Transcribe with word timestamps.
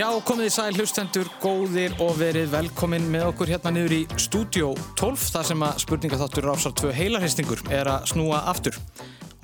Já, 0.00 0.06
komið 0.24 0.46
í 0.48 0.52
sæl 0.54 0.70
hlustendur, 0.78 1.28
góðir 1.42 1.92
og 2.00 2.14
verið 2.16 2.54
velkomin 2.54 3.04
með 3.12 3.26
okkur 3.34 3.50
hérna 3.52 3.72
niður 3.74 3.92
í 3.92 3.98
Studio 4.16 4.70
12 4.96 5.24
þar 5.34 5.48
sem 5.50 5.64
að 5.66 5.82
spurningaþáttur 5.82 6.46
Rásar 6.48 6.72
2 6.80 6.92
heilarhristingur 6.96 7.60
er 7.68 7.90
að 7.92 8.06
snúa 8.08 8.38
aftur. 8.48 8.78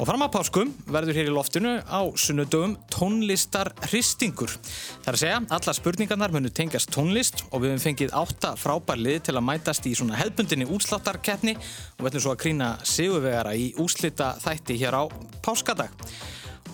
Og 0.00 0.08
fram 0.08 0.24
að 0.24 0.32
páskum 0.38 0.70
verður 0.88 1.18
hér 1.18 1.28
í 1.28 1.34
loftinu 1.34 1.74
á 1.84 2.00
sunnudögum 2.16 2.72
tónlistarhristingur. 2.94 4.54
Það 5.04 5.10
er 5.10 5.18
að 5.18 5.22
segja, 5.26 5.42
alla 5.58 5.76
spurningarnar 5.76 6.32
munu 6.38 6.54
tengast 6.56 6.94
tónlist 6.94 7.44
og 7.50 7.60
við 7.60 7.74
hefum 7.74 7.84
fengið 7.90 8.16
átta 8.22 8.54
frábærlið 8.56 9.26
til 9.28 9.36
að 9.36 9.46
mætast 9.50 9.90
í 9.90 9.92
svona 9.98 10.16
hefbundinni 10.22 10.70
útsláttarkeppni 10.72 11.58
og 11.58 12.08
verðum 12.08 12.24
svo 12.30 12.32
að 12.32 12.40
krýna 12.46 12.72
sigurvegara 12.80 13.52
í 13.60 13.74
úslita 13.84 14.32
þætti 14.40 14.80
hér 14.86 15.00
á 15.00 15.08
páskadag. 15.44 15.92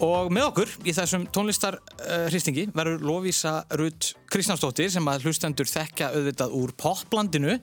Og 0.03 0.33
með 0.35 0.49
okkur 0.49 0.71
í 0.83 0.93
þessum 0.97 1.29
tónlistarhristingi 1.31 2.65
uh, 2.67 2.73
verður 2.75 3.05
Lóvísa 3.07 3.53
Rudd 3.79 4.09
Kristjánsdóttir 4.33 4.91
sem 4.91 5.07
að 5.07 5.29
hlustendur 5.29 5.69
þekka 5.71 6.09
auðvitað 6.17 6.57
úr 6.59 6.73
poplandinu. 6.75 7.59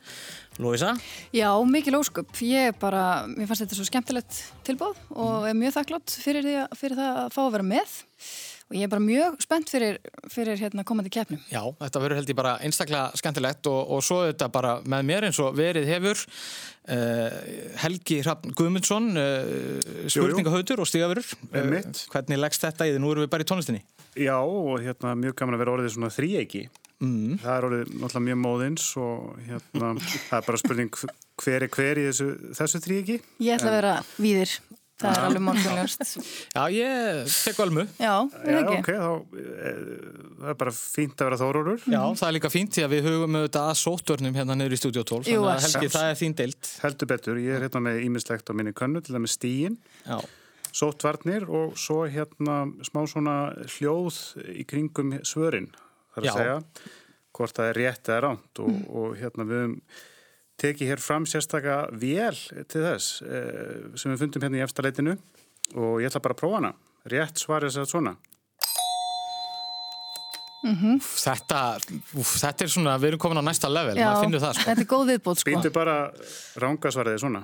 Lóvísa? 0.59 0.93
Já, 1.35 1.49
mikil 1.67 1.97
ósköp. 1.99 2.31
Ég 2.47 2.77
bara, 2.79 3.25
mér 3.27 3.49
fannst 3.49 3.65
þetta 3.65 3.79
svo 3.79 3.87
skemmtilegt 3.89 4.39
tilbúð 4.67 5.01
og 5.15 5.49
er 5.49 5.57
mjög 5.59 5.75
þakklátt 5.81 6.15
fyrir, 6.23 6.47
fyrir 6.79 6.99
það 6.99 7.19
að 7.25 7.35
fá 7.35 7.41
að 7.43 7.53
vera 7.57 7.69
með 7.73 7.99
og 8.69 8.77
ég 8.77 8.85
er 8.85 8.91
bara 8.91 9.03
mjög 9.03 9.37
spennt 9.43 9.71
fyrir, 9.71 9.99
fyrir 10.31 10.59
hérna 10.61 10.85
komandi 10.87 11.11
keppnum. 11.13 11.41
Já, 11.51 11.61
þetta 11.81 12.01
verður 12.03 12.21
held 12.21 12.33
ég 12.33 12.39
bara 12.39 12.55
einstaklega 12.65 13.19
skemmtilegt 13.19 13.69
og, 13.71 13.79
og 13.95 14.03
svo 14.05 14.21
þetta 14.27 14.49
bara 14.53 14.75
með 14.85 15.07
mér 15.09 15.29
eins 15.29 15.39
og 15.43 15.55
verið 15.57 15.89
hefur 15.89 16.21
uh, 16.21 17.39
Helgi 17.83 18.19
Hrafn 18.23 18.53
Guðmundsson 18.57 19.09
uh, 19.17 19.79
spurningahautur 20.07 20.83
og 20.83 20.89
stígafurur 20.89 21.25
uh, 21.25 21.79
hvernig 22.13 22.43
leggst 22.43 22.67
þetta 22.67 22.89
í 22.89 22.93
því? 22.93 23.01
Nú 23.01 23.15
erum 23.15 23.25
við 23.25 23.33
bara 23.33 23.47
í 23.47 23.49
tónlistinni. 23.49 23.81
Já, 24.19 24.37
og 24.37 24.77
hérna 24.83 25.15
mjög 25.17 25.37
gaman 25.41 25.57
að 25.57 25.65
vera 25.65 25.75
orðið 25.77 25.97
svona 25.97 26.13
þríegi 26.13 26.67
Mm. 26.99 27.37
Það 27.39 27.53
er 27.53 27.65
orðið 27.65 27.91
náttúrulega 27.93 28.25
mjög 28.25 28.39
móðins 28.43 28.85
og 28.99 29.27
hérna, 29.45 29.91
það 30.03 30.33
er 30.35 30.47
bara 30.49 30.59
spurning 30.59 30.97
hver 31.39 31.63
er 31.63 31.71
hver 31.71 32.01
í 32.01 32.07
þessu, 32.09 32.27
þessu 32.57 32.81
þrýki? 32.83 33.15
Ég 33.45 33.55
ætla 33.55 33.71
að 33.71 33.77
vera 33.77 33.93
víðir, 34.19 34.55
það 34.99 35.17
er 35.17 35.27
alveg 35.27 35.43
málkunljóst. 35.47 36.03
Já, 36.55 36.61
ég 36.75 37.35
tek 37.45 37.61
almu. 37.65 37.85
Já, 37.99 38.15
er 38.39 38.57
það 38.57 38.59
ekki? 38.61 38.79
Ok, 38.79 38.89
þá 38.95 39.43
e, 39.43 39.73
það 40.39 40.51
er 40.53 40.59
bara 40.63 40.73
fínt 40.75 41.23
að 41.23 41.29
vera 41.29 41.39
þórórur. 41.43 41.85
Já, 41.85 42.01
það 42.21 42.25
er 42.29 42.35
líka 42.37 42.51
fínt 42.53 42.75
því 42.75 42.85
að 42.85 42.95
við 42.95 43.07
hugum 43.09 43.39
auðvitað 43.39 43.69
að 43.69 43.79
sótörnum 43.83 44.39
hérna 44.39 44.59
neyru 44.59 44.77
í 44.77 44.81
Studio 44.81 45.05
12, 45.13 45.29
þannig 45.29 45.53
að 45.53 45.63
helgi 45.67 45.93
það 45.95 46.09
er 46.09 46.19
þín 46.23 46.37
deilt. 46.41 46.73
Heldur 46.83 47.11
betur, 47.13 47.39
ég 47.43 47.57
er 47.57 47.65
hérna 47.67 47.85
með 47.87 48.03
ímislegt 48.09 48.51
á 48.51 48.53
minni 48.57 48.75
könnu, 48.75 49.03
til 49.03 49.15
það 49.15 49.25
með 49.25 49.35
stíin. 49.37 49.79
Já 50.05 50.19
sótvarnir 50.75 51.47
og 51.49 51.77
svo 51.79 52.03
hérna 52.09 52.61
smá 52.85 53.01
svona 53.09 53.35
hljóð 53.77 54.19
í 54.53 54.65
kringum 54.69 55.15
svörin 55.25 55.69
þar 56.13 56.23
að 56.25 56.37
segja 56.37 56.57
hvort 57.35 57.57
það 57.57 57.71
er 57.71 57.79
rétt 57.79 58.09
eða 58.09 58.21
ránt 58.25 58.61
og, 58.63 58.71
mm. 58.71 58.85
og 58.99 59.19
hérna 59.19 59.47
við 59.49 59.63
höfum 59.63 59.75
tekið 60.59 60.93
hér 60.93 61.03
fram 61.03 61.27
sérstaka 61.29 61.81
vél 61.91 62.37
til 62.69 62.83
þess 62.83 63.21
eh, 63.23 63.91
sem 63.99 64.13
við 64.13 64.23
fundum 64.23 64.45
hérna 64.45 64.61
í 64.61 64.65
eftirleitinu 64.65 65.15
og 65.75 66.01
ég 66.01 66.09
ætla 66.09 66.23
bara 66.23 66.37
að 66.37 66.41
prófa 66.41 66.59
hana 66.59 66.73
rétt 67.09 67.41
svarið 67.41 67.71
þess 67.71 67.85
að 67.85 67.93
svona 67.93 68.17
Mm 70.59 70.75
-hmm. 70.75 70.95
þetta, 70.99 71.79
úf, 72.19 72.31
þetta 72.35 72.65
er 72.65 72.67
svona, 72.69 72.97
við 72.99 73.07
erum 73.07 73.19
komin 73.23 73.39
á 73.39 73.47
næsta 73.47 73.69
level, 73.71 73.95
Já, 73.95 74.09
maður 74.09 74.23
finnur 74.25 74.41
það 74.43 74.53
sko. 74.53 74.63
Þetta 74.67 74.81
er 74.81 74.89
góð 74.91 75.05
viðbót 75.07 75.39
sko. 75.39 75.49
Býndu 75.49 75.69
bara 75.71 76.11
rángasvariði 76.59 77.19
svona 77.19 77.43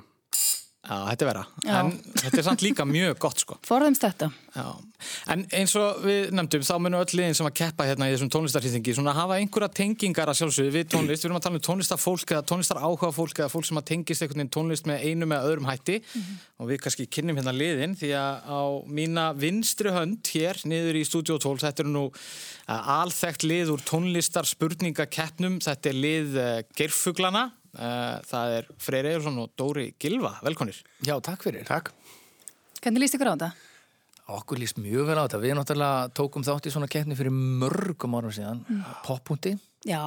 Já, 0.86 0.98
þetta 1.10 1.24
er 1.24 1.28
vera. 1.32 1.44
Já. 1.66 1.76
En 1.80 1.88
þetta 2.20 2.38
er 2.38 2.44
samt 2.46 2.62
líka 2.62 2.84
mjög 2.86 3.16
gott, 3.22 3.40
sko. 3.42 3.56
Forðumst 3.66 4.04
þetta. 4.04 4.28
Já. 4.54 4.66
En 5.32 5.42
eins 5.54 5.74
og 5.76 6.04
við 6.06 6.30
nefndum, 6.34 6.62
þá 6.64 6.74
munum 6.80 7.02
öll 7.02 7.18
liðin 7.18 7.36
sem 7.36 7.48
að 7.48 7.56
keppa 7.58 7.86
hérna 7.88 8.06
í 8.08 8.14
þessum 8.14 8.30
tónlistarhýttingi 8.32 8.94
svona 8.96 9.12
hafa 9.16 9.36
einhverja 9.40 9.68
tengingar 9.76 10.30
að 10.30 10.38
sjálfsögðu 10.40 10.72
við 10.76 10.86
tónlist. 10.94 11.24
Við 11.24 11.28
erum 11.28 11.40
að 11.40 11.44
tala 11.46 11.58
um 11.58 11.64
tónlistarfólk 11.66 12.32
eða 12.32 12.46
tónlistaráhuga 12.52 13.10
fólk 13.18 13.42
eða 13.42 13.50
fólk 13.52 13.68
sem 13.68 13.80
að 13.82 13.88
tengist 13.90 14.24
einhvern 14.24 14.42
veginn 14.44 14.54
tónlist 14.56 14.88
með 14.88 15.04
einu 15.10 15.28
með 15.28 15.50
öðrum 15.50 15.68
hætti 15.68 15.98
mm 15.98 16.22
-hmm. 16.22 16.40
og 16.62 16.70
við 16.70 16.80
kannski 16.86 17.08
kynnum 17.18 17.36
hérna 17.36 17.56
liðin 17.56 17.98
því 17.98 18.10
að 18.22 18.34
á 18.46 18.62
mína 18.86 19.26
vinstri 19.36 19.92
hönd 19.92 20.32
hér 20.32 20.62
niður 20.64 20.96
í 21.02 21.04
Studio 21.04 21.36
12, 21.38 21.60
þetta 21.66 21.82
er 21.82 21.92
nú 21.92 22.06
alþekkt 22.66 23.44
lið 23.44 23.74
úr 23.74 23.84
tónlistar 23.84 24.48
spurningakeppnum, 24.48 25.60
þetta 25.60 25.92
er 25.92 25.96
lið 26.06 26.40
uh, 26.40 26.62
Geirfuglana 26.78 27.50
Eh, 27.65 27.65
það 27.76 28.56
er 28.58 28.68
Freyr 28.82 29.10
Ejursson 29.12 29.38
og 29.42 29.52
Dóri 29.58 29.90
Gilva, 30.00 30.36
velkonir. 30.46 30.78
Já, 31.04 31.16
takk 31.24 31.44
fyrir. 31.46 31.66
Takk. 31.68 31.92
Hvernig 32.80 33.02
líst 33.02 33.16
ykkur 33.18 33.32
á 33.32 33.34
þetta? 33.34 33.50
Okkur 34.36 34.58
líst 34.58 34.80
mjög 34.82 35.06
vel 35.06 35.18
á 35.18 35.24
þetta. 35.26 35.38
Við 35.42 35.54
náttúrulega 35.58 36.06
tókum 36.18 36.44
þátt 36.46 36.66
í 36.66 36.72
svona 36.74 36.90
keppni 36.90 37.16
fyrir 37.18 37.34
mörgum 37.34 38.16
árum 38.18 38.34
síðan, 38.34 38.64
mm. 38.66 38.86
poppundi. 39.06 39.54
Já, 39.86 40.02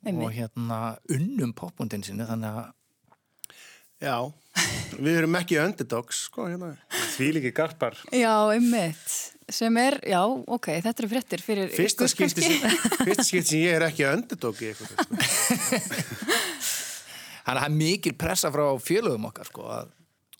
einmitt. 0.00 0.24
Og 0.24 0.32
hérna 0.32 0.78
unnum 1.12 1.52
poppundin 1.56 2.04
sinni, 2.06 2.24
þannig 2.28 2.60
að... 2.62 2.70
Já, 4.00 4.16
við 4.96 5.18
erum 5.20 5.36
ekki 5.36 5.58
underdogs, 5.60 6.22
sko, 6.30 6.46
hérna. 6.48 6.72
Því 7.18 7.28
líki 7.36 7.52
garpar. 7.52 7.98
Já, 8.16 8.32
einmitt. 8.54 9.18
Sem 9.50 9.76
er, 9.82 9.98
já, 10.08 10.22
ok, 10.24 10.70
þetta 10.86 11.02
eru 11.02 11.10
fréttir 11.10 11.44
fyrir... 11.44 11.68
Fyrsta 11.74 12.08
skipti 12.12 12.46
sem 12.46 13.60
ég 13.60 13.76
er 13.76 13.84
ekki 13.90 14.06
underdog 14.08 14.60
í 14.62 14.70
eitthvað. 14.70 14.96
Þannig 17.50 17.64
að 17.64 17.64
það 17.64 17.72
er 17.72 17.78
mikil 17.80 18.12
pressa 18.14 18.50
frá 18.54 18.66
félögum 18.78 19.24
okkar 19.26 19.48
sko 19.50 19.64
að 19.74 19.88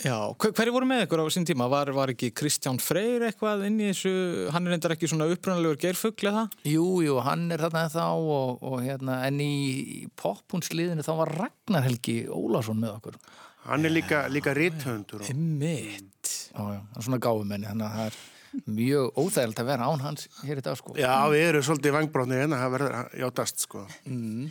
Já, 0.01 0.15
hver, 0.41 0.53
hverju 0.57 0.73
voru 0.73 0.87
með 0.89 1.03
ykkur 1.05 1.21
á 1.21 1.27
sín 1.35 1.45
tíma? 1.45 1.67
Var, 1.69 1.91
var 1.93 2.13
ekki 2.15 2.31
Kristján 2.33 2.79
Freyr 2.81 3.27
eitthvað 3.27 3.67
inn 3.67 3.77
í 3.83 3.91
þessu, 3.91 4.13
hann 4.55 4.65
er 4.65 4.73
reyndar 4.73 4.95
ekki 4.95 5.11
svona 5.11 5.27
upprannalegur 5.29 5.77
gerfugl 5.83 6.31
eða? 6.31 6.47
Jú, 6.65 6.87
jú, 7.05 7.19
hann 7.27 7.51
er 7.53 7.61
þarna 7.67 7.83
en 7.85 7.93
þá 7.93 8.07
og, 8.07 8.63
og 8.65 8.79
hérna, 8.87 9.19
en 9.29 9.43
í 9.45 10.07
poppunsliðinu 10.17 11.05
þá 11.05 11.13
var 11.21 11.35
Ragnar 11.43 11.85
Helgi 11.85 12.17
Ólarsson 12.33 12.81
með 12.81 12.95
okkur. 12.95 13.21
Hann 13.67 13.85
er 13.85 13.93
líka, 13.93 14.25
líka 14.33 14.57
rithöndur. 14.57 15.27
Emmitt. 15.29 16.37
Já, 16.55 16.63
já, 16.79 16.81
svona 16.97 17.21
gáfumenni, 17.21 17.69
þannig 17.69 17.91
að 17.91 17.99
það 17.99 18.09
er 18.09 18.69
mjög 18.81 19.19
óþægilt 19.21 19.61
að 19.61 19.73
vera 19.75 19.91
án 19.91 20.07
hans 20.07 20.31
hér 20.47 20.63
í 20.63 20.65
dag 20.65 20.81
sko. 20.81 20.97
Já, 20.97 21.13
við 21.29 21.51
erum 21.51 21.67
svolítið 21.69 21.99
vangbrótnið 21.99 22.47
en 22.47 22.57
það 22.57 22.79
verður 22.79 23.19
játast 23.21 23.67
sko. 23.69 23.85
Mm. 24.09 24.49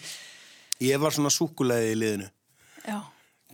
Ég 0.85 1.01
var 1.01 1.15
svona 1.15 1.33
súkulegið 1.33 1.95
í 1.95 2.03
liðinu. 2.03 2.35
Já. 2.89 2.99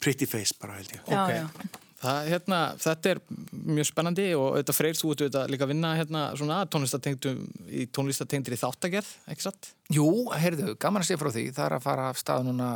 Pretty 0.03 0.27
face 0.27 0.55
bara 0.59 0.79
held 0.79 0.95
ég. 0.95 1.03
Okay. 1.07 1.41
já. 1.43 1.81
Það, 2.05 2.27
hérna, 2.29 2.57
þetta 2.77 3.11
er 3.11 3.19
mjög 3.55 3.87
spennandi 3.87 4.25
og 4.37 4.57
þetta 4.59 4.73
freyr 4.75 4.97
þú 4.99 5.11
ert 5.13 5.37
líka 5.49 5.65
að 5.65 5.71
vinna 5.71 5.93
hérna, 5.97 6.23
í 6.35 7.85
tónlistatengtur 7.95 8.53
í 8.53 8.59
þáttagerð, 8.59 9.09
ekki 9.31 9.45
satt? 9.45 9.71
Jú, 9.95 10.05
heyrðu, 10.35 10.75
gaman 10.81 11.05
að 11.05 11.09
sé 11.09 11.17
frá 11.17 11.31
því 11.31 11.45
það 11.55 11.65
er 11.65 11.77
að 11.77 11.85
fara 11.87 12.09
af 12.11 12.19
stað 12.21 12.49
núna 12.49 12.69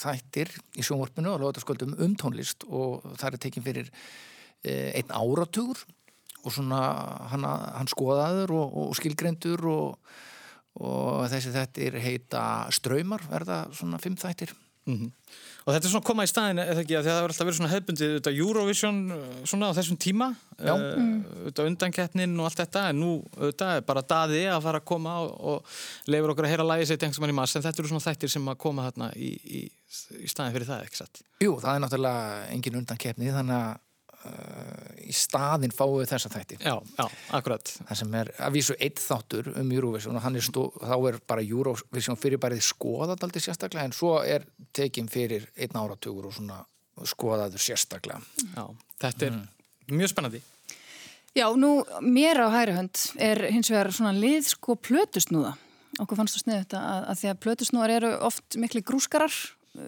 þættir 0.00 0.50
í 0.74 0.86
sjónvarpinu 0.88 1.34
og 1.34 1.44
lóðarsköldum 1.44 1.94
um 2.02 2.16
tónlist 2.18 2.66
og 2.70 3.04
það 3.20 3.28
er 3.28 3.42
tekinn 3.44 3.66
fyrir 3.68 3.92
eh, 4.64 4.90
einn 4.96 5.14
áratugur 5.14 5.84
og 6.42 6.50
svona 6.56 6.82
hann, 7.30 7.46
hann 7.46 7.92
skoðaður 7.92 8.56
og, 8.56 8.76
og 8.82 8.98
skilgrendur 8.98 9.68
og, 9.70 10.12
og 10.80 11.22
þessi 11.30 11.54
þettir 11.54 12.00
heita 12.02 12.44
Ströymar, 12.74 13.28
verða 13.30 13.66
svona 13.76 14.00
fimm 14.02 14.18
þættir 14.18 14.56
mm 14.86 14.96
-hmm. 14.98 15.10
Og 15.62 15.74
þetta 15.74 15.86
er 15.86 15.90
svona 15.92 16.02
að 16.02 16.08
koma 16.08 16.24
í 16.24 16.30
staðin 16.30 16.58
eða 16.58 16.80
ekki 16.82 16.96
að 16.98 17.04
það 17.06 17.16
hefur 17.16 17.32
alltaf 17.32 17.46
verið 17.46 17.58
svona 17.58 17.72
hefbundið 17.72 18.14
þetta 18.16 18.32
Eurovision 18.34 18.96
uh, 19.14 19.18
svona 19.44 19.68
á 19.70 19.76
þessum 19.78 19.98
tíma 20.02 20.28
uh, 20.58 20.80
þetta 21.46 21.66
undankeppnin 21.68 22.40
og 22.40 22.48
allt 22.48 22.62
þetta 22.62 22.88
en 22.88 22.98
nú 22.98 23.12
þetta 23.36 23.76
er 23.76 23.86
bara 23.86 24.02
daði 24.02 24.42
að 24.50 24.62
fara 24.62 24.78
að 24.82 24.88
koma 24.90 25.14
og, 25.22 25.30
og 25.40 26.10
leifur 26.10 26.34
okkur 26.34 26.44
að 26.44 26.52
heyra 26.54 26.66
lægi 26.66 26.88
sér 26.90 26.98
tengstum 26.98 27.22
hann 27.22 27.34
í 27.34 27.38
mass 27.38 27.56
en 27.56 27.62
þetta 27.62 27.82
eru 27.82 27.92
svona 27.92 28.06
þættir 28.08 28.34
sem 28.34 28.48
að 28.48 28.58
koma 28.58 28.88
þarna 28.90 29.12
í, 29.14 29.30
í, 29.30 29.62
í 30.18 30.26
staðin 30.26 30.52
fyrir 30.52 30.66
það, 30.66 30.84
ekki 30.88 30.96
satt? 30.96 31.22
Jú, 31.38 31.54
það 31.62 31.74
er 31.74 31.80
náttúrulega 31.86 32.44
engin 32.50 32.80
undankeppni 32.82 33.30
þannig 33.30 33.56
að 33.56 33.80
í 35.02 35.14
staðin 35.16 35.72
fáið 35.74 36.10
þessa 36.12 36.30
þætti. 36.32 36.58
Já, 36.62 36.74
já, 36.98 37.06
akkurat. 37.36 37.72
Það 37.88 37.98
sem 38.02 38.14
er 38.20 38.30
að 38.38 38.56
vísu 38.56 38.76
eitt 38.78 39.00
þáttur 39.02 39.50
um 39.60 39.72
Eurovision 39.74 40.18
og 40.18 40.28
er 40.30 40.46
stó, 40.46 40.66
þá 40.78 40.94
er 41.10 41.18
bara 41.28 41.44
Eurovision 41.44 42.18
fyrirbærið 42.20 42.62
skoðað 42.66 43.26
aldrei 43.26 43.42
sérstaklega 43.42 43.88
en 43.88 43.96
svo 43.96 44.14
er 44.22 44.46
tekinn 44.76 45.10
fyrir 45.12 45.48
einn 45.56 45.78
áratugur 45.78 46.30
og 46.30 46.36
svona 46.36 46.60
skoðaður 47.08 47.64
sérstaklega. 47.64 48.20
Já, 48.54 48.64
þetta 49.02 49.28
er 49.28 49.36
mm. 49.36 49.44
mjög 49.98 50.12
spennandi. 50.14 50.42
Já, 51.32 51.46
nú 51.56 51.80
mér 52.04 52.44
á 52.44 52.48
hæri 52.52 52.76
hönd 52.76 53.06
er 53.16 53.46
hins 53.48 53.72
vegar 53.72 53.90
svona 53.94 54.12
lið 54.12 54.52
sko 54.52 54.76
plötusnúða. 54.76 55.54
Okkur 56.00 56.18
fannst 56.18 56.36
þú 56.36 56.44
sniðið 56.44 56.62
þetta 56.66 56.82
að, 56.88 57.02
að 57.08 57.18
því 57.20 57.30
að 57.30 57.42
plötusnúðar 57.46 57.94
eru 57.96 58.12
oft 58.28 58.56
miklu 58.60 58.84
grúskarar 58.84 59.34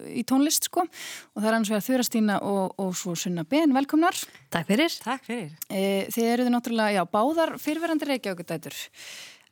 í 0.09 0.25
tónlist 0.29 0.71
sko 0.71 0.85
og 0.85 1.39
það 1.39 1.49
er 1.49 1.57
annars 1.59 1.73
vegar 1.73 1.87
Þurastína 1.89 2.41
og, 2.47 2.75
og 2.81 2.95
svo 2.99 3.15
Sunna 3.19 3.45
Ben, 3.49 3.75
velkomnar 3.77 4.17
Takk 4.55 4.69
fyrir, 4.71 4.97
Takk 5.05 5.27
fyrir. 5.27 5.53
E, 5.69 6.07
Þið 6.15 6.31
eruðu 6.33 6.55
náttúrulega, 6.55 6.99
já, 6.99 7.05
báðar 7.11 7.57
fyrirverandi 7.61 8.09
reykjaugudætur 8.09 8.79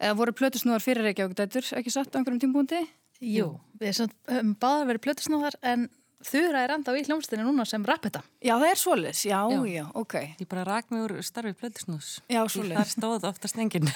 eða 0.03 0.19
voru 0.19 0.35
plötusnúðar 0.37 0.85
fyrir 0.85 1.11
reykjaugudætur, 1.11 1.73
ekki 1.79 1.93
satt 1.95 2.15
á 2.15 2.19
einhverjum 2.19 2.43
tímbúndi? 2.43 2.81
Jú, 3.23 3.53
við 3.79 4.07
erum 4.33 4.55
báðar 4.59 4.89
verið 4.91 5.05
plötusnúðar 5.05 5.59
en 5.63 5.87
þurra 6.27 6.63
er 6.65 6.73
enda 6.77 6.95
á 6.95 6.99
í 6.99 7.03
hljómsdini 7.07 7.45
núna 7.47 7.67
sem 7.69 7.83
rappeta. 7.87 8.23
Já, 8.43 8.55
það 8.55 8.69
er 8.69 8.81
svoleiðis, 8.81 9.23
já, 9.27 9.39
já, 9.51 9.61
já, 9.71 9.85
ok. 9.99 10.17
Ég 10.41 10.49
bara 10.51 10.65
rak 10.67 10.91
mig 10.95 11.05
úr 11.05 11.17
starfi 11.27 11.55
plötusnús. 11.59 12.13
Já, 12.31 12.41
svoleiðis. 12.47 12.79
Þar 12.79 12.93
stóð 12.95 13.29
oftast 13.31 13.59
enginn. 13.63 13.91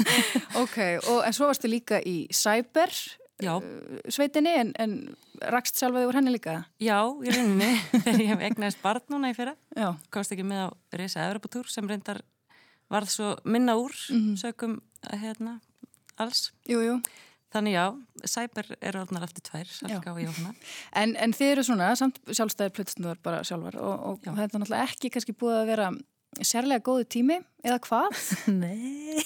ok, 0.62 0.78
og, 1.00 1.18
en 1.26 1.36
svo 1.36 1.48
varstu 1.50 1.70
líka 1.72 2.00
í 2.04 2.16
Cyber 2.36 2.92
Já. 3.42 3.56
Uh, 3.58 3.98
sveitinni, 4.12 4.52
en, 4.60 4.72
en 4.82 4.92
rakst 5.52 5.80
sjálfaði 5.80 6.08
úr 6.10 6.18
henni 6.18 6.34
líka? 6.34 6.58
Já, 6.82 6.98
í 7.24 7.32
rauninni, 7.32 7.72
þegar 8.04 8.22
ég 8.22 8.30
hef 8.34 8.46
egnaðist 8.50 8.82
barn 8.84 9.08
núna 9.12 9.32
í 9.32 9.36
fyrra. 9.36 9.56
Já. 9.78 9.88
Komst 10.14 10.34
ekki 10.34 10.46
með 10.46 10.66
á 10.66 10.68
Reysa 11.00 11.26
Evropatúr 11.26 11.70
sem 11.72 11.88
reyndar 11.88 12.22
varð 12.92 13.12
svo 13.14 13.34
minna 13.48 13.78
úr, 13.80 13.94
mm 14.10 14.20
-hmm. 14.20 14.38
sögum 14.38 14.80
hérna, 15.10 15.60
alls. 16.20 16.52
Jú, 16.68 16.82
jú. 16.84 17.00
Þannig 17.52 17.74
já, 17.76 17.86
Cyber 18.24 18.76
er 18.80 18.96
alveg 18.96 19.24
eftir 19.26 19.42
tvær, 19.44 19.68
Salka 19.68 20.12
og 20.12 20.20
Jóhanna. 20.22 20.54
En, 21.00 21.16
en 21.16 21.32
þið 21.32 21.50
eru 21.52 21.64
svona, 21.64 21.90
samt 21.96 22.20
sjálfstæðir 22.24 22.72
plötstunduðar 22.72 23.20
bara 23.22 23.42
sjálfar 23.44 23.76
og, 23.76 24.06
og 24.06 24.18
þetta 24.24 24.56
er 24.56 24.62
náttúrulega 24.62 24.88
ekki 24.88 25.10
kannski 25.12 25.36
búið 25.36 25.58
að 25.58 25.66
vera 25.66 25.90
sérlega 26.40 26.80
góðu 26.84 27.04
tími 27.12 27.36
eða 27.62 27.78
hvað? 27.84 28.20
Nei, 28.62 29.20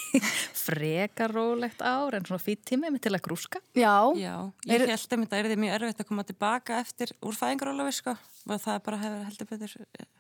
frekar 0.57 1.33
rólegt 1.33 1.83
ár 1.85 2.17
en 2.19 2.27
svona 2.27 2.43
fýtt 2.43 2.65
tími 2.73 2.91
með 2.91 3.07
til 3.07 3.15
að 3.15 3.25
grúska. 3.29 3.63
Já. 3.79 4.11
Já, 4.19 4.35
ég 4.67 4.75
er... 4.81 4.91
held 4.91 5.07
að 5.07 5.23
þetta 5.23 5.39
er 5.39 5.51
því 5.51 5.59
mjög 5.63 5.77
erfitt 5.79 6.03
að 6.03 6.11
koma 6.11 6.27
tilbaka 6.27 6.81
eftir 6.83 7.15
úr 7.23 7.39
fæðingarólafi 7.39 7.95
sko 8.01 8.17
og 8.47 8.63
það 8.63 8.83
bara 8.87 9.01
hefur 9.03 9.23
heldur 9.27 9.51
betur 9.51 9.77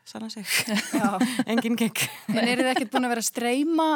sannan 0.06 0.30
sig. 0.30 0.46
Engin 1.50 1.78
gekk. 1.78 2.06
En 2.32 2.42
er 2.44 2.62
þið 2.62 2.72
ekkert 2.72 2.94
búin 2.94 3.08
að 3.08 3.14
vera 3.14 3.24
að 3.24 3.28
streyma, 3.30 3.90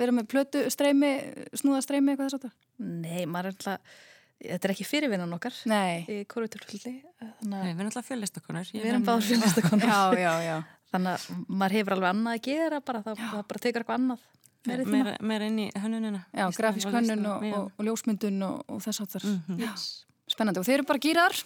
vera 0.00 0.16
með 0.16 0.28
plötu 0.32 0.64
streymi, 0.72 1.12
snúða 1.56 1.84
streymi 1.84 2.12
eitthvað 2.12 2.30
þess 2.30 2.40
að 2.40 2.46
það? 2.48 2.58
Nei, 3.04 3.24
maður 3.24 3.50
er 3.50 3.56
alltaf, 3.56 3.98
þetta 4.44 4.68
er 4.68 4.74
ekki 4.74 4.88
fyrirvinnan 4.88 5.36
okkar. 5.36 5.58
Nei. 5.70 6.04
Í 6.08 6.22
korutulli. 6.28 6.96
Nei, 7.44 7.60
við 7.70 7.74
erum 7.74 7.90
alltaf 7.90 8.08
fjöllistakonur. 8.08 8.72
Við 8.72 8.88
erum 8.92 9.06
báður 9.08 9.28
fjöllistakonur. 9.30 9.92
já, 9.92 10.24
já, 10.24 10.34
já. 10.48 10.56
Þannig 10.94 11.16
að 11.16 11.42
maður 11.50 11.76
hefur 11.78 11.96
alveg 11.96 12.14
annað 12.14 12.38
að 12.38 12.46
gera 12.46 12.80
bara, 12.84 13.02
það, 13.02 13.24
það 13.24 13.44
bara 13.50 13.64
tekur 13.66 13.84
eitthvað 13.84 14.00
annað. 14.00 14.30
Meira, 14.64 15.16
meira 15.20 15.48
inn 15.50 15.58
í 15.60 15.66
hönnunina. 15.76 16.22
Já, 16.32 16.46
grafísk 16.56 16.94
hönnun 16.94 17.26
og, 17.28 17.42
og, 17.50 17.66
og 17.74 17.88
ljósmyndun 17.88 18.46
og, 18.46 18.62
og 18.72 18.80
þess 18.84 19.02
að 19.02 19.16
það 19.16 19.26
er 19.58 19.84
spennandi. 20.32 20.62
Og 20.62 20.68
þeir 20.68 20.78
eru 20.78 20.88
bara 20.88 21.02
gýrar? 21.04 21.42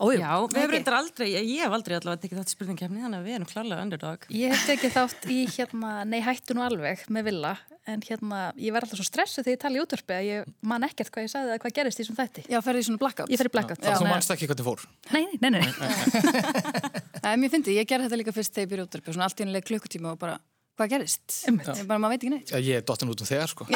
Ójú, 0.00 0.16
Já, 0.18 0.32
við 0.48 0.58
hefum 0.58 0.72
reyndar 0.74 0.96
aldrei, 0.96 1.26
ég, 1.30 1.60
hef 1.60 1.74
aldrei 1.76 1.94
allavega 1.96 2.22
tekið 2.22 2.38
þátt 2.40 2.50
í 2.50 2.54
spurningkefni, 2.54 3.02
þannig 3.04 3.18
að 3.20 3.26
við 3.28 3.36
erum 3.36 3.48
klarlega 3.50 3.84
underdog. 3.84 4.24
Ég 4.32 4.54
hef 4.54 4.62
tekið 4.68 4.94
þátt 4.96 5.26
í 5.30 5.38
hérna, 5.54 5.90
nei 6.08 6.18
hættu 6.24 6.56
nú 6.56 6.64
alveg 6.64 7.04
með 7.12 7.28
villa, 7.28 7.52
en 7.88 8.02
hérna, 8.08 8.40
ég 8.56 8.74
verði 8.74 8.88
alltaf 8.88 9.00
svo 9.02 9.06
stressuð 9.08 9.44
þegar 9.44 9.56
ég 9.56 9.62
tala 9.64 9.78
í 9.78 9.84
útörpi 9.84 10.16
að 10.16 10.28
ég 10.30 10.50
man 10.72 10.88
ekkert 10.88 11.12
hvað 11.12 11.28
ég 11.28 11.32
sagði 11.34 11.52
eða 11.52 11.62
hvað 11.64 11.76
gerist 11.78 12.00
í 12.00 12.04
þessum 12.04 12.18
þætti. 12.18 12.46
Já, 12.48 12.58
ferði 12.64 12.82
í 12.82 12.88
svona 12.88 13.04
blackout? 13.04 13.30
Ég 13.30 13.42
ferði 13.42 13.52
í 13.52 13.56
blackout. 13.58 13.84
Já, 13.84 13.96
þú 14.00 14.10
mannst 14.10 14.34
ekki 14.36 14.50
hvað 14.50 14.62
þið 14.62 14.70
fór? 14.70 14.88
Nei, 15.12 15.24
nei, 15.36 15.50
nei. 15.54 15.62
nei. 15.68 17.06
Mér 17.20 17.52
finnst 17.52 17.68
ég, 17.68 17.80
ég 17.82 17.88
gerði 17.88 18.08
þetta 18.08 18.18
líka 18.20 18.32
fyrst 18.32 18.54
þegar 18.56 18.64
ég 18.64 18.70
byrja 18.70 19.12
svona 19.12 19.26
allt 19.28 19.40
í 19.40 19.44
einlega 19.44 19.68
klukkutíma 19.68 20.14
og 20.14 20.20
bara 20.22 20.38
hvað 20.80 20.94
gerist? 20.94 21.34
Ég 21.44 21.84
bara, 21.88 22.00
maður 22.00 22.14
veit 22.14 22.22
ekki 22.22 22.32
neitt. 22.32 22.50
Já, 22.52 22.58
ég 22.64 22.74
er 22.80 22.84
dottin 22.88 23.10
út 23.12 23.20
um 23.20 23.28
þegar, 23.28 23.48
sko. 23.50 23.64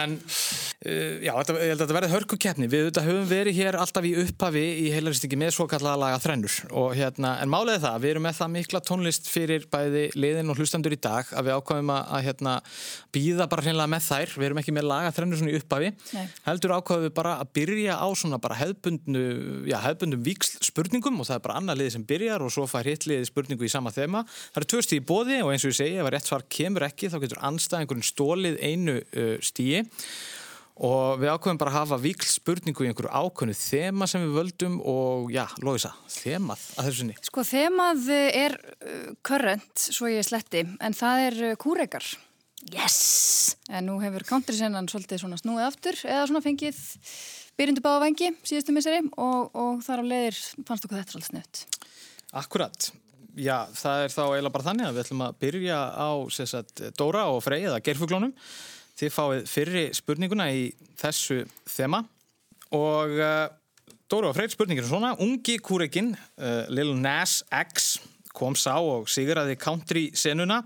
en, 0.00 0.10
uh, 0.18 1.14
já, 1.22 1.32
þetta, 1.36 1.52
ég 1.62 1.70
held 1.72 1.76
að 1.76 1.82
þetta 1.84 1.96
verði 1.98 2.12
hörku 2.12 2.38
keppni. 2.42 2.66
Við 2.72 2.82
þetta 2.88 3.04
höfum 3.06 3.28
verið 3.30 3.58
hér 3.60 3.74
alltaf 3.78 4.04
í 4.08 4.12
upphafi 4.24 4.64
í 4.82 4.84
heilaristingi 4.94 5.38
með 5.38 5.50
svo 5.56 5.64
kallega 5.70 6.00
laga 6.00 6.18
þrennur. 6.22 6.54
Og, 6.70 6.88
hérna, 6.98 7.30
en 7.42 7.52
málega 7.52 7.82
það, 7.84 7.96
við 8.02 8.10
erum 8.14 8.26
með 8.26 8.36
það 8.40 8.52
mikla 8.56 8.80
tónlist 8.88 9.24
fyrir 9.30 9.62
bæði 9.72 10.04
liðin 10.18 10.52
og 10.52 10.56
hlustandur 10.58 10.96
í 10.96 11.00
dag 11.02 11.24
að 11.30 11.42
við 11.48 11.54
ákvæmum 11.60 11.94
að, 11.94 12.02
að 12.16 12.20
hérna, 12.28 12.52
býða 13.14 13.44
bara 13.52 13.62
hreinlega 13.66 13.92
með 13.94 14.02
þær. 14.08 14.28
Við 14.38 14.46
erum 14.48 14.62
ekki 14.62 14.76
með 14.76 14.88
laga 14.90 15.14
þrennur 15.14 15.38
svona 15.42 15.54
í 15.54 15.58
upphafi. 15.60 15.88
Nei. 16.16 16.26
Heldur 16.48 16.76
ákvæmum 16.78 17.06
við 17.06 17.14
bara 17.20 17.32
að 17.42 17.48
byrja 17.60 17.94
á 18.02 18.08
svona 18.18 18.38
bara 18.42 18.58
hefbundnu, 18.58 19.24
já, 19.70 19.78
hefbundum 19.86 20.26
víksl 20.26 20.72
spurningum 20.72 21.20
og 21.22 21.28
það 21.28 21.38
er 21.38 21.46
bara 21.46 21.60
annað 21.60 21.82
liði 21.82 21.94
sem 21.96 22.06
byrjar 22.08 22.42
og 22.42 22.52
svo 22.54 22.66
fær 22.70 22.88
hitt 22.88 23.06
liði 23.06 23.28
spurningu 23.28 23.66
í 23.66 23.72
sama 23.72 23.92
þema. 23.94 24.24
Það 24.52 24.60
eru 24.62 24.70
tvö 24.72 24.84
stíði 24.86 25.06
bóði 25.08 25.40
og 25.42 25.52
eins 25.52 25.66
og 25.66 25.72
ég 25.72 25.78
segi, 25.80 25.98
ef 25.98 26.08
að 26.08 26.14
rétt 26.16 26.30
svar 26.30 26.46
kemur 26.58 26.86
ekki 26.88 27.10
þá 27.12 27.18
getur 27.24 27.42
anstæðingurinn 27.50 28.06
stólið 28.06 28.60
einu 28.62 28.96
uh, 29.00 29.36
stíði 29.44 29.84
og 30.82 31.20
við 31.20 31.30
ákveðum 31.34 31.60
bara 31.60 31.70
að 31.70 31.78
hafa 31.82 32.00
vikl 32.00 32.26
spurningu 32.26 32.86
í 32.86 32.88
einhverju 32.90 33.12
ákveðnu 33.12 33.54
þema 33.58 34.08
sem 34.08 34.24
við 34.24 34.38
völdum 34.38 34.78
og 34.88 35.28
já, 35.30 35.44
Lóisa, 35.62 35.92
þemað 36.10 36.64
að 36.80 36.88
þessu 36.88 37.02
sinni. 37.02 37.16
Sko 37.28 37.44
þemað 37.46 38.08
er 38.16 38.56
current, 39.22 39.84
svo 39.84 40.10
ég 40.10 40.26
sletti, 40.26 40.64
en 40.80 40.96
það 40.96 41.26
er 41.28 41.40
kúreikar. 41.60 42.08
Yes! 42.70 43.56
En 43.72 43.88
nú 43.88 43.98
hefur 44.02 44.24
countrysennan 44.26 44.88
svolítið 44.90 45.24
svona 45.24 45.38
snúið 45.40 45.66
aftur 45.66 45.98
eða 46.06 46.26
svona 46.30 46.42
fengið 46.44 46.78
byrjundu 47.58 47.82
báða 47.84 48.04
vengi 48.04 48.30
síðustu 48.46 48.74
miseri 48.76 49.00
og, 49.18 49.50
og 49.50 49.82
þar 49.84 50.04
á 50.06 50.10
leiðir 50.12 50.38
fannst 50.68 50.86
okkur 50.86 51.00
þetta 51.00 51.16
svolítið 51.16 51.30
snutt. 51.32 51.62
Akkurat. 52.38 52.92
Já, 53.38 53.64
það 53.72 54.04
er 54.04 54.12
þá 54.12 54.22
eiginlega 54.26 54.52
bara 54.52 54.66
þannig 54.66 54.86
að 54.86 54.94
við 54.96 55.02
ætlum 55.06 55.24
að 55.24 55.36
byrja 55.40 55.78
á 55.96 56.10
sagt, 56.36 56.82
Dóra 57.00 57.24
og 57.32 57.40
Frey 57.44 57.64
eða 57.64 57.80
Gerfuglónum. 57.84 58.34
Þið 59.00 59.14
fáið 59.14 59.42
fyrri 59.48 59.84
spurninguna 59.96 60.50
í 60.52 60.66
þessu 61.00 61.38
þema 61.72 62.02
og 62.76 63.16
uh, 63.16 63.46
Dóra 64.12 64.28
og 64.28 64.36
Frey 64.36 64.52
spurningir 64.52 64.84
er 64.84 64.90
svona. 64.90 65.14
Ungi 65.24 65.56
kúreikinn 65.64 66.12
uh, 66.12 66.68
Lil 66.68 66.92
Nas 67.00 67.40
X 67.48 67.94
kom 68.36 68.56
sá 68.56 68.76
og 68.80 69.08
sigraði 69.12 69.56
country 69.60 70.06
senuna 70.16 70.62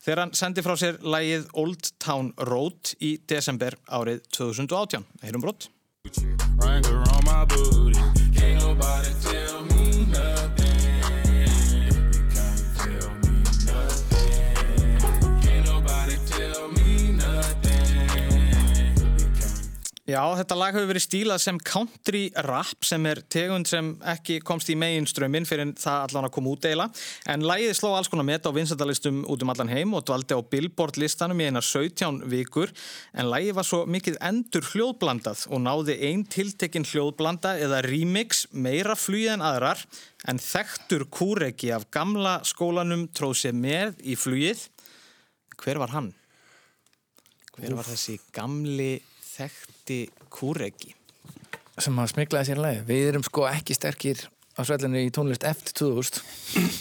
þegar 0.00 0.24
hann 0.24 0.36
sendi 0.36 0.64
frá 0.64 0.76
sér 0.80 1.00
lægið 1.04 1.48
Old 1.60 1.92
Town 2.00 2.32
Road 2.48 2.94
í 3.00 3.16
desember 3.28 3.76
árið 3.88 4.24
2018. 4.36 5.04
Heyrum 5.24 5.44
brott. 5.44 5.70
Já, 20.10 20.22
þetta 20.40 20.56
lag 20.56 20.74
hefur 20.74 20.88
verið 20.90 21.02
stílað 21.04 21.42
sem 21.44 21.58
country 21.62 22.22
rap 22.46 22.86
sem 22.86 23.04
er 23.06 23.20
tegund 23.30 23.68
sem 23.68 23.92
ekki 24.10 24.40
komst 24.42 24.70
í 24.72 24.74
meginströmmin 24.78 25.46
fyrir 25.46 25.70
það 25.78 26.06
allan 26.06 26.26
að 26.26 26.32
koma 26.34 26.54
út 26.54 26.66
eila 26.66 26.86
en 27.30 27.44
lagið 27.46 27.76
sló 27.78 27.92
alls 27.94 28.08
konar 28.10 28.26
met 28.26 28.48
á 28.48 28.50
vinsendalistum 28.54 29.20
út 29.30 29.44
um 29.44 29.52
allan 29.52 29.70
heim 29.70 29.92
og 29.94 30.02
dvaldi 30.08 30.34
á 30.34 30.40
Billboard 30.42 30.98
listanum 30.98 31.42
í 31.42 31.46
einar 31.46 31.66
17 31.66 32.24
vikur 32.32 32.72
en 33.12 33.30
lagið 33.30 33.58
var 33.60 33.68
svo 33.68 33.84
mikið 33.86 34.18
endur 34.30 34.66
hljóðblandað 34.72 35.44
og 35.52 35.62
náði 35.68 35.98
einn 36.08 36.24
tiltekinn 36.32 36.88
hljóðblanda 36.90 37.54
eða 37.62 37.82
remix 37.86 38.46
meira 38.50 38.96
flýð 38.98 39.36
en 39.36 39.44
aðrar 39.46 39.84
en 40.32 40.42
þekktur 40.42 41.06
kúreki 41.12 41.70
af 41.76 41.86
gamla 41.94 42.40
skólanum 42.48 43.06
tróð 43.14 43.36
sér 43.44 43.54
með 43.54 44.00
í 44.02 44.18
flýið. 44.18 44.66
Hver 45.60 45.78
var 45.84 45.94
hann? 45.94 46.10
Hver 47.54 47.78
var 47.78 47.86
þessi 47.92 48.18
gamli 48.34 48.96
þekkti 49.90 50.28
kúregi 50.30 50.94
sem 51.80 51.96
að 51.98 52.12
smiklaði 52.12 52.50
sér 52.50 52.60
leið 52.60 52.84
við 52.90 53.08
erum 53.10 53.24
sko 53.26 53.46
ekki 53.48 53.74
sterkir 53.74 54.22
á 54.54 54.60
svellinu 54.66 55.02
í 55.02 55.10
tónlist 55.14 55.46
eftir 55.48 55.74
2000 55.80 56.20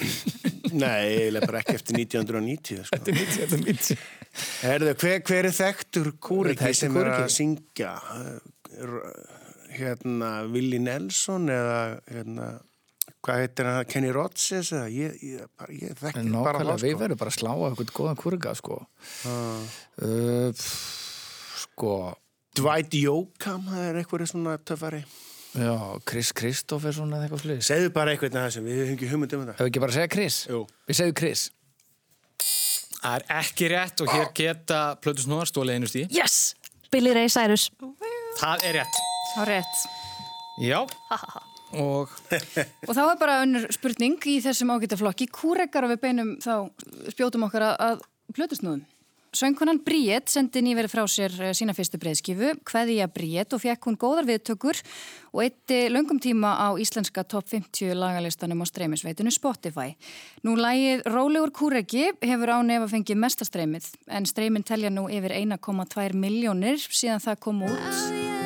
Nei, 0.79 1.17
eiginlega 1.17 1.47
bara 1.49 1.61
ekki 1.63 1.79
eftir 1.79 1.95
1990 1.97 2.83
sko. 2.85 2.97
Eftir 2.99 3.15
1990 3.17 3.97
Herðu, 4.61 4.93
hver, 5.01 5.21
hver 5.25 5.47
er 5.49 5.55
þekktur 5.57 6.11
kúregi 6.21 6.73
sem 6.77 6.97
er 7.01 7.09
að 7.15 7.29
syngja? 7.33 7.95
Hérna 9.73 10.29
Willi 10.51 10.77
Nelson 10.83 11.49
eða 11.49 11.79
hérna 12.11 12.51
hvað 13.25 13.41
heitir 13.41 13.67
hann, 13.71 13.89
Kenny 13.89 14.13
Rogers 14.13 14.69
eða? 14.75 14.85
Ég, 14.93 15.17
ég, 15.25 15.49
bara, 15.57 15.73
ég 15.73 15.97
þekki 15.97 16.25
bara 16.35 16.61
það 16.61 16.69
sko. 16.75 16.85
Við 16.85 17.01
verðum 17.01 17.21
bara 17.23 17.33
að 17.33 17.39
slá 17.39 17.49
á 17.49 17.65
eitthvað 17.65 17.93
góðan 17.97 18.21
kúrega 18.21 18.55
sko. 18.59 18.79
Uh. 19.25 19.77
Uh, 20.05 20.69
sko 21.65 21.95
Dwight 22.59 22.95
Yoakam, 22.99 23.61
það 23.71 23.85
er 23.87 23.97
eitthvað 24.01 24.25
svona 24.27 24.57
töffari. 24.67 24.99
Já, 25.57 25.75
Chris 26.05 26.29
Kristoffersson 26.35 27.13
eða 27.15 27.25
eitthvað 27.25 27.43
flið. 27.45 27.61
Segðu 27.65 27.91
bara 27.95 28.11
eitthvað 28.13 28.35
það 28.35 28.49
sem 28.53 28.65
við 28.67 28.81
hefum 28.81 28.97
ekki 28.97 29.07
hugmynd 29.09 29.35
um 29.37 29.45
þetta. 29.45 29.55
Hefur 29.55 29.69
ekki 29.71 29.81
bara 29.83 29.93
að 29.93 29.97
segja 29.97 30.11
Chris? 30.13 30.39
Jú. 30.49 30.59
Við 30.89 30.99
segjum 30.99 31.15
Chris. 31.17 31.45
Það 32.99 33.15
er 33.15 33.25
ekki 33.39 33.69
rétt 33.71 34.03
og 34.03 34.11
hér 34.11 34.27
geta 34.35 34.81
Plötus 34.99 35.29
Nóðar 35.31 35.49
stólið 35.49 35.79
einu 35.79 35.89
stíð. 35.89 36.11
Yes! 36.13 36.37
Billy 36.91 37.15
Ray 37.15 37.31
Cyrus. 37.31 37.69
Það 38.41 38.67
er 38.67 38.77
rétt. 38.81 39.01
Það 39.31 39.41
er 39.45 39.51
rétt. 39.55 39.81
Já. 40.59 40.79
og... 41.79 42.13
og 42.89 42.93
þá 42.93 43.03
er 43.07 43.19
bara 43.23 43.41
önnur 43.45 43.69
spurning 43.73 44.19
í 44.27 44.37
þessum 44.43 44.75
ágættaflokki. 44.75 45.31
Kúrekar 45.31 45.87
og 45.87 45.95
við 45.95 46.03
beinum 46.03 46.35
þá 46.43 46.67
spjótum 47.15 47.47
okkar 47.47 47.71
að 47.71 48.03
Plötus 48.35 48.61
Nóðum. 48.65 48.83
Söngkonan 49.29 49.77
Bríett 49.85 50.31
sendi 50.33 50.63
nýverið 50.65 50.89
frá 50.89 51.03
sér 51.05 51.33
sína 51.53 51.75
fyrstu 51.77 51.99
breyðskifu, 52.01 52.55
Hveðija 52.65 53.05
Bríett 53.13 53.53
og 53.53 53.61
fekk 53.61 53.85
hún 53.85 53.97
góðar 54.01 54.25
viðtökur 54.25 54.79
og 55.35 55.43
eitti 55.43 55.83
löngum 55.93 56.17
tíma 56.17 56.55
á 56.57 56.73
íslenska 56.81 57.21
top 57.29 57.45
50 57.51 57.93
lagalistanum 57.93 58.63
á 58.63 58.65
streymisveitinu 58.65 59.29
Spotify. 59.29 59.93
Nú 60.41 60.57
lægið 60.57 61.05
Rólegur 61.13 61.53
Kúregi 61.53 62.09
hefur 62.25 62.55
á 62.57 62.65
nefa 62.65 62.89
fengið 62.89 63.21
mestastreymið 63.21 63.93
en 64.09 64.25
streymin 64.25 64.65
telja 64.65 64.89
nú 64.89 65.05
yfir 65.13 65.37
1,2 65.37 66.09
miljónir 66.17 66.81
síðan 66.81 67.21
það 67.21 67.41
kom 67.45 67.65
út. 67.69 68.38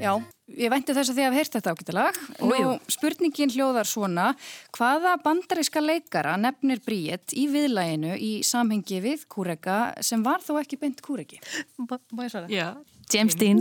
Já, 0.00 0.14
ég 0.56 0.70
vænti 0.72 0.94
þess 0.96 1.12
að 1.12 1.18
þið 1.18 1.26
hafði 1.26 1.38
heyrt 1.38 1.56
þetta 1.56 1.72
ágættilag. 1.74 2.18
Nú, 2.40 2.70
spurningin 2.88 3.52
hljóðar 3.52 3.88
svona, 3.88 4.30
hvaða 4.76 5.12
bandaríska 5.20 5.82
leikara 5.84 6.38
nefnir 6.40 6.80
Bríett 6.86 7.34
í 7.36 7.44
viðlæginu 7.52 8.14
í 8.16 8.30
samhengi 8.46 9.02
við 9.04 9.26
Kúrega 9.30 9.78
sem 10.04 10.24
var 10.24 10.40
þó 10.44 10.56
ekki 10.62 10.80
beint 10.80 11.04
Kúregi? 11.04 11.40
Má 11.84 12.24
ég 12.24 12.32
svara? 12.32 12.48
Já. 12.48 12.80
James 13.12 13.36
Dean. 13.36 13.60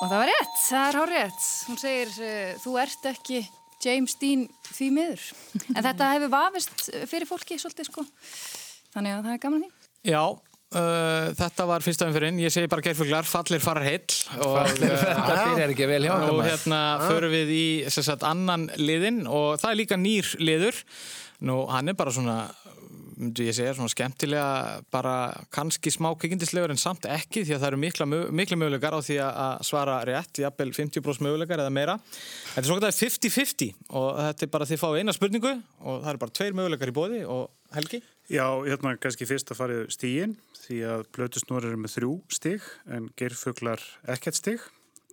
Og 0.00 0.08
það 0.08 0.16
var 0.16 0.28
rétt, 0.30 0.58
það 0.64 0.84
er 0.86 0.96
hár 1.02 1.10
rétt. 1.12 1.46
Hún 1.68 1.80
segir, 1.84 2.12
uh, 2.24 2.52
þú 2.64 2.76
ert 2.80 3.08
ekki 3.10 3.42
James 3.84 4.16
Dean 4.20 4.46
því 4.70 4.92
miður. 4.96 5.26
En 5.74 5.84
þetta 5.84 6.12
hefur 6.14 6.32
vafist 6.32 6.86
fyrir 7.10 7.28
fólki 7.28 7.60
svolítið 7.60 7.90
sko. 7.90 8.06
Þannig 8.94 9.18
að 9.18 9.26
það 9.26 9.34
er 9.34 9.42
gaman 9.44 9.66
því. 9.66 9.70
Já, 10.08 10.24
Uh, 10.70 11.32
þetta 11.34 11.64
var 11.66 11.82
fyrsta 11.82 12.06
umfyrin, 12.06 12.36
ég 12.38 12.52
segi 12.54 12.68
bara 12.70 12.84
gerfuglar, 12.84 13.26
fallir 13.26 13.58
farar 13.58 13.82
heill 13.88 14.04
og, 14.38 14.68
það 14.70 15.40
byrjar 15.50 15.72
ekki 15.72 15.88
vel 15.90 16.04
hjá 16.06 16.12
og 16.28 16.44
hérna 16.46 16.82
förum 17.02 17.34
við 17.34 17.50
í 17.56 17.64
sagt, 17.90 18.22
annan 18.22 18.68
liðin 18.78 19.24
og 19.26 19.56
það 19.58 19.72
er 19.72 19.80
líka 19.80 19.98
nýr 19.98 20.30
liður. 20.38 20.78
Nú 21.42 21.64
hann 21.72 21.90
er 21.90 21.96
bara 21.98 22.14
svona 22.14 22.44
myndi 23.20 23.48
ég 23.48 23.56
segja, 23.56 23.74
svona 23.76 23.90
skemmtilega 23.92 24.44
bara 24.92 25.14
kannski 25.52 25.92
smá 25.92 26.08
kvikindislegur 26.18 26.72
en 26.72 26.80
samt 26.80 27.06
ekki 27.10 27.42
því 27.44 27.56
að 27.56 27.60
það 27.60 27.68
eru 27.70 27.80
mikla, 27.82 28.06
mikla 28.40 28.58
möguleikar 28.60 28.96
á 28.96 29.00
því 29.04 29.18
að 29.26 29.66
svara 29.68 29.98
rétt, 30.08 30.40
jafnvel 30.44 30.70
50% 30.76 31.26
möguleikar 31.26 31.60
eða 31.64 31.74
meira. 31.74 31.98
Þetta 32.54 32.62
er 32.62 32.70
svona 32.70 32.92
50-50 32.96 33.74
og 33.90 34.08
þetta 34.22 34.46
er 34.46 34.54
bara 34.54 34.70
því 34.70 34.78
að 34.78 34.84
fá 34.84 34.88
eina 34.96 35.16
spurningu 35.16 35.52
og 35.52 36.00
það 36.00 36.10
eru 36.14 36.22
bara 36.24 36.36
tveir 36.40 36.56
möguleikar 36.60 36.92
í 36.92 36.96
bóði 36.96 37.22
og 37.26 37.50
Helgi? 37.76 38.00
Já, 38.30 38.46
hérna 38.62 38.92
kannski 39.02 39.26
fyrst 39.26 39.48
að 39.50 39.58
farið 39.58 39.80
stígin 39.90 40.36
því 40.60 40.76
að 40.86 41.00
blötusnor 41.16 41.64
eru 41.66 41.80
með 41.82 41.96
þrjú 41.96 42.10
stíg 42.30 42.68
en 42.86 43.08
gerfuglar 43.18 43.82
ekkert 44.14 44.38
stíg 44.38 44.62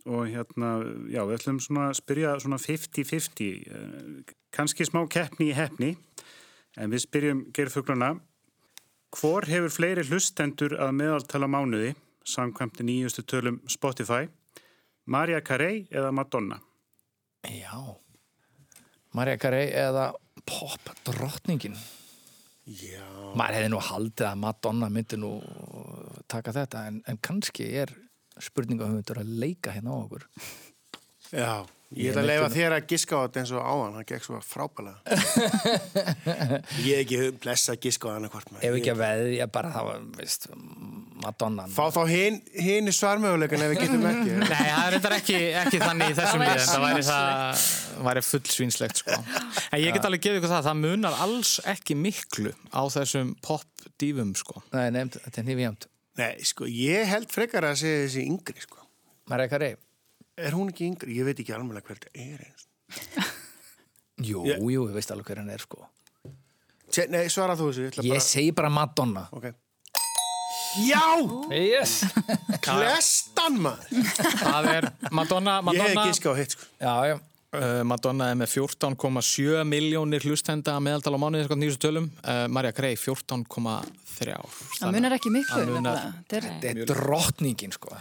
og 0.05 0.29
hérna, 0.29 0.75
já, 1.09 1.23
við 1.25 1.39
ætlum 1.39 1.57
svona 1.65 1.87
að 1.89 1.97
spyrja 1.97 2.35
svona 2.43 2.61
50-50 2.61 4.29
kannski 4.53 4.85
smá 4.85 5.01
keppni 5.09 5.49
í 5.49 5.57
hefni 5.57 5.91
en 6.77 6.93
við 6.93 7.07
spyrjum 7.07 7.43
gerfuglarna 7.57 8.13
hvor 9.17 9.49
hefur 9.49 9.73
fleiri 9.73 10.05
hlustendur 10.05 10.77
að 10.77 10.95
meðaltala 11.01 11.49
mánuði 11.49 11.95
samkvæmti 12.21 12.85
nýjustu 12.85 13.25
tölum 13.25 13.63
Spotify 13.65 14.29
Marja 15.09 15.41
Carey 15.41 15.87
eða 15.89 16.13
Madonna? 16.13 16.61
Já 17.49 17.97
Marja 19.17 19.41
Carey 19.41 19.71
eða 19.73 20.11
pop 20.45 20.93
drottningin 21.01 21.73
Já. 21.73 22.06
Maður 23.37 23.57
hefði 23.57 23.71
nú 23.71 23.79
haldið 23.89 24.27
að 24.27 24.39
Madonna 24.43 24.89
myndi 24.91 25.19
nú 25.21 25.31
taka 26.27 26.53
þetta 26.55 26.83
en, 26.89 27.01
en 27.07 27.19
kannski 27.23 27.69
er 27.83 27.93
spurningahöfundur 28.43 29.21
að 29.21 29.33
leika 29.41 29.73
hérna 29.73 29.95
á 29.95 29.97
okkur. 30.03 30.27
Já, 31.31 31.53
ég 31.95 32.11
ætla 32.11 32.23
að 32.23 32.27
leifa 32.27 32.47
þér 32.51 32.73
að 32.75 32.87
giska 32.91 33.15
á 33.15 33.23
þetta 33.23 33.39
eins 33.41 33.51
og 33.55 33.63
áðan, 33.63 33.93
það 33.95 34.07
gekk 34.09 34.25
svo 34.25 34.39
frábælega 34.43 34.97
Ég 36.87 36.97
hef 36.97 37.03
ekki 37.05 37.19
blessa 37.39 37.75
að 37.77 37.85
giska 37.85 38.11
á 38.11 38.15
hann 38.17 38.27
Ef 38.27 38.73
ekki 38.73 38.91
að 38.91 38.99
veðja 38.99 39.47
bara 39.55 39.71
það 39.71 39.87
var, 39.87 40.01
veist, 40.17 40.49
Madonna. 41.23 41.65
Fá 41.71 41.87
þá 41.95 42.01
hinn 42.11 42.41
hin 42.59 42.91
í 42.91 42.93
svarmöguleikan 42.93 43.63
ef 43.65 43.71
við 43.71 43.79
getum 43.85 44.03
ekki. 44.09 44.35
Nei, 44.43 44.51
það 44.51 44.83
er 44.83 44.97
þetta 44.97 45.13
ekki, 45.15 45.39
ekki 45.63 45.81
þannig 45.81 46.11
í 46.11 46.17
þessum 46.19 46.43
lið 46.43 46.51
en 46.51 46.67
það 46.67 46.85
væri, 46.85 47.07
það 47.07 48.05
væri 48.09 48.25
fullsvínslegt 48.27 49.03
sko. 49.05 49.17
En 49.73 49.81
ég 49.81 49.95
get 49.95 50.11
alveg 50.11 50.27
gefið 50.27 50.41
ykkur 50.41 50.53
það 50.57 50.69
það 50.69 50.79
munar 50.83 51.19
alls 51.23 51.55
ekki 51.71 51.97
miklu 51.97 52.53
á 52.75 52.81
þessum 52.93 53.33
pop-dífum 53.47 54.35
sko. 54.37 54.61
Nei, 54.75 54.89
nefnd, 54.93 55.21
þetta 55.23 55.43
er 55.43 55.49
nýfjönd 55.53 55.89
Nei, 56.17 56.31
sko, 56.49 56.67
ég 56.69 57.09
held 57.09 57.31
frekar 57.31 57.65
að 57.71 57.79
segja 57.83 58.05
þessi 58.05 58.27
yngri 58.27 58.63
sko. 58.63 58.81
Marja 59.31 59.51
Carey 59.51 59.75
Er 60.37 60.53
hún 60.53 60.69
ekki 60.71 60.85
yngri? 60.91 61.17
Ég 61.17 61.25
veit 61.25 61.39
ekki 61.41 61.53
alveg 61.55 61.85
hvert 61.87 62.07
það 62.07 62.19
er 62.23 62.41
eins 62.45 62.67
Jú, 64.27 64.43
yeah. 64.45 64.57
jú, 64.61 64.87
ég 64.87 64.97
veist 64.97 65.13
alveg 65.13 65.31
hver 65.31 65.41
hann 65.41 65.53
er 65.53 65.63
sko 65.63 65.87
Nei, 67.11 67.25
svara 67.29 67.57
þú 67.57 67.71
þessu 67.71 67.87
Ég, 67.87 67.97
ég 68.05 68.13
bara... 68.15 68.25
segi 68.25 68.53
bara 68.57 68.73
Madonna 68.73 69.25
Ok 69.35 69.49
Já! 70.83 71.01
Yes! 71.53 72.03
Klestan 72.61 73.57
maður! 73.63 74.11
Það 74.43 74.69
er 74.75 74.87
Madonna, 75.09 75.57
Madonna 75.65 75.87
Ég 75.89 75.95
hef 75.95 76.11
gíska 76.11 76.33
á 76.33 76.35
hitt 76.37 76.53
sko 76.53 76.69
Já, 76.77 76.93
já 77.13 77.17
Madonna 77.87 78.31
er 78.31 78.37
með 78.39 78.53
14,7 78.57 79.63
miljónir 79.67 80.25
hlustenda 80.27 80.77
meðaldal 80.83 81.15
á 81.15 81.19
mánuði 81.21 81.45
eitthvað 81.45 81.61
nýjus 81.61 81.79
tölum. 81.81 82.09
Uh, 82.23 82.45
Marja 82.51 82.73
Grey 82.77 82.97
14,3 82.99 83.97
Það 84.17 84.93
munar 84.95 85.15
ekki 85.17 85.31
miklu 85.33 85.63
Þetta 86.31 86.69
er 86.71 86.79
drottningin 86.89 87.73
sko. 87.75 87.93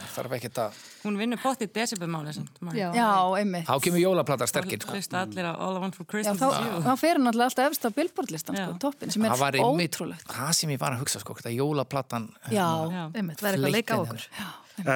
Hún 1.04 1.18
vinnur 1.20 1.40
pottið 1.42 1.72
decibelmáli 1.76 2.32
Já, 2.76 2.88
Já 2.96 3.10
einmitt. 3.40 3.66
Þá 3.68 3.74
kemur 3.84 4.02
jólaplatar 4.02 4.50
sterkir 4.50 4.80
sko. 4.82 4.96
allir 5.20 5.50
á 5.50 5.52
All 5.52 5.76
I 5.76 5.82
Want 5.84 5.98
For 5.98 6.08
Christmas 6.08 6.40
Já, 6.40 6.48
þá, 6.48 6.86
þá 6.86 6.92
fer 7.02 7.20
hann 7.20 7.32
alltaf 7.32 7.60
eftir 7.66 7.92
á 7.92 7.96
billboardlistan 7.98 8.60
sko, 8.60 8.78
toppin 8.86 9.12
sem 9.12 9.28
er 9.28 9.60
ótrúlegt. 9.60 10.30
Það 10.30 10.54
sem 10.60 10.72
ég 10.72 10.80
var 10.80 10.96
að 10.96 11.04
hugsa 11.04 11.22
sko, 11.22 11.36
þetta 11.40 11.52
jólaplatan 11.56 12.30
Já, 12.54 12.66
einmitt, 13.12 13.42
það 13.42 13.50
er 13.50 13.58
eitthvað 13.58 13.68
að 13.68 13.76
leika 13.76 14.00
á 14.00 14.00
okkur. 14.06 14.26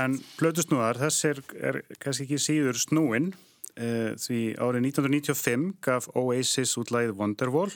En 0.01 0.19
blödu 0.37 0.65
þess 1.01 1.25
er, 1.29 1.45
er 1.57 1.81
kannski 2.01 2.27
ekki 2.27 2.41
síður 2.41 2.81
snúin 2.81 3.33
Uh, 3.33 3.50
því 3.77 4.41
árið 4.61 4.87
1995 4.91 5.67
gaf 5.85 6.09
Oasis 6.19 6.77
útlæðið 6.81 7.17
Wonderwall 7.19 7.73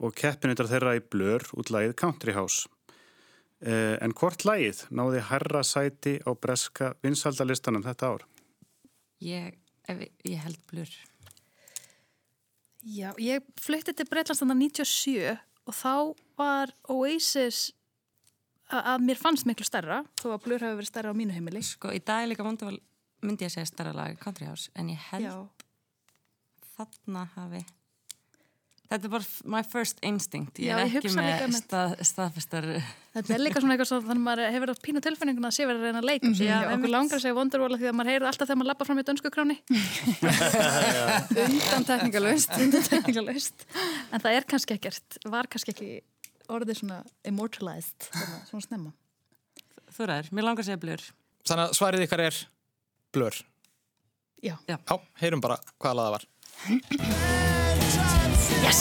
og 0.00 0.16
keppinundar 0.16 0.68
þeirra 0.70 0.96
í 0.98 1.02
Blur 1.12 1.44
útlæðið 1.60 1.96
Country 2.00 2.34
House. 2.36 2.68
Uh, 3.60 3.98
en 4.00 4.14
hvort 4.16 4.46
lægið 4.48 4.86
náði 4.96 5.20
herra 5.28 5.60
sæti 5.66 6.16
á 6.24 6.32
breska 6.32 6.94
vinsaldalistanum 7.04 7.84
þetta 7.84 8.14
ár? 8.14 8.22
Ég, 9.20 9.58
ég 10.24 10.40
held 10.40 10.62
Blur. 10.70 10.94
Já, 12.80 13.10
ég 13.20 13.44
flytti 13.60 13.92
til 13.92 14.08
Breitlandstanda 14.08 14.56
97 14.56 15.34
og 15.68 15.76
þá 15.76 15.94
var 16.40 16.72
Oasis 16.88 17.68
að 18.70 19.04
mér 19.04 19.18
fannst 19.20 19.44
miklu 19.44 19.66
stærra 19.68 20.00
þó 20.16 20.30
að 20.30 20.44
Blur 20.46 20.64
hefur 20.64 20.78
verið 20.78 20.88
stærra 20.88 21.12
á 21.12 21.18
mínu 21.18 21.36
heimili. 21.36 21.60
Sko, 21.60 21.92
í 21.92 22.00
dag 22.00 22.24
er 22.24 22.30
líka 22.32 22.46
Wonderwall 22.46 22.80
myndi 23.22 23.46
ég 23.46 23.50
að 23.50 23.58
segja 23.58 23.72
starra 23.72 23.96
lag 23.96 24.16
Country 24.22 24.48
House 24.48 24.70
en 24.74 24.92
ég 24.92 25.10
held 25.10 25.28
Já. 25.28 25.36
þarna 26.76 27.26
hafi 27.36 27.64
þetta 28.90 29.06
er 29.06 29.12
bara 29.12 29.26
my 29.54 29.60
first 29.66 30.00
instinct. 30.06 30.58
Ég 30.58 30.72
Já, 30.72 30.80
er 30.82 30.96
ekki 30.98 31.12
með 31.14 31.56
stað, 31.60 31.92
staðfestar 32.08 32.66
þetta 33.14 33.34
er 33.36 33.42
líka 33.42 33.62
svona 33.62 33.76
eitthvað 33.76 33.90
svo 33.92 33.98
þannig 34.02 34.18
að 34.18 34.24
maður 34.26 34.54
hefur 34.56 34.72
átt 34.72 34.82
pínu 34.86 35.02
tilfinninguna 35.04 35.50
að 35.50 35.56
sé 35.56 35.66
verið 35.68 35.80
að 35.80 35.86
reyna 35.86 36.02
að 36.02 36.08
leika 36.08 36.26
mm 36.26 36.34
-hmm. 36.34 36.48
Já, 36.48 36.74
okkur 36.74 36.92
langar 36.94 37.18
að 37.18 37.22
segja 37.24 37.36
Wonderwall 37.38 37.78
því 37.78 37.90
að 37.90 37.96
maður 37.98 38.10
heyrir 38.10 38.28
alltaf 38.30 38.48
þegar 38.48 38.60
maður 38.60 38.70
lappa 38.72 38.88
fram 38.88 38.98
í 38.98 39.06
dönsku 39.06 39.30
kráni. 39.30 39.56
Undan 41.44 41.86
tekníkalust 41.86 42.56
undan 42.58 42.88
tekníkalust 42.90 43.66
en 44.10 44.20
það 44.20 44.32
er 44.34 44.44
kannski 44.50 44.74
ekkert 44.74 45.18
var 45.24 45.46
kannski 45.46 45.74
ekki 45.74 45.90
orðið 46.50 46.82
svona 46.82 47.04
immortalized 47.24 48.10
svona 48.50 48.66
snemma. 48.66 48.92
Þú 49.94 50.06
ræður, 50.10 50.32
mér 50.34 50.44
langar 50.48 50.64
að 50.64 50.70
segja 50.70 50.82
blur. 50.82 51.02
Þannig 51.46 51.64
að 51.68 51.76
svarið 51.78 52.06
ykkar 52.06 52.26
er 52.26 52.46
Blur. 53.12 53.34
Já, 54.42 54.56
Já. 54.66 54.78
Heyrum 55.20 55.40
bara 55.40 55.56
hvaða 55.82 55.94
laða 55.94 56.10
var. 56.10 56.24
Yes. 58.62 58.80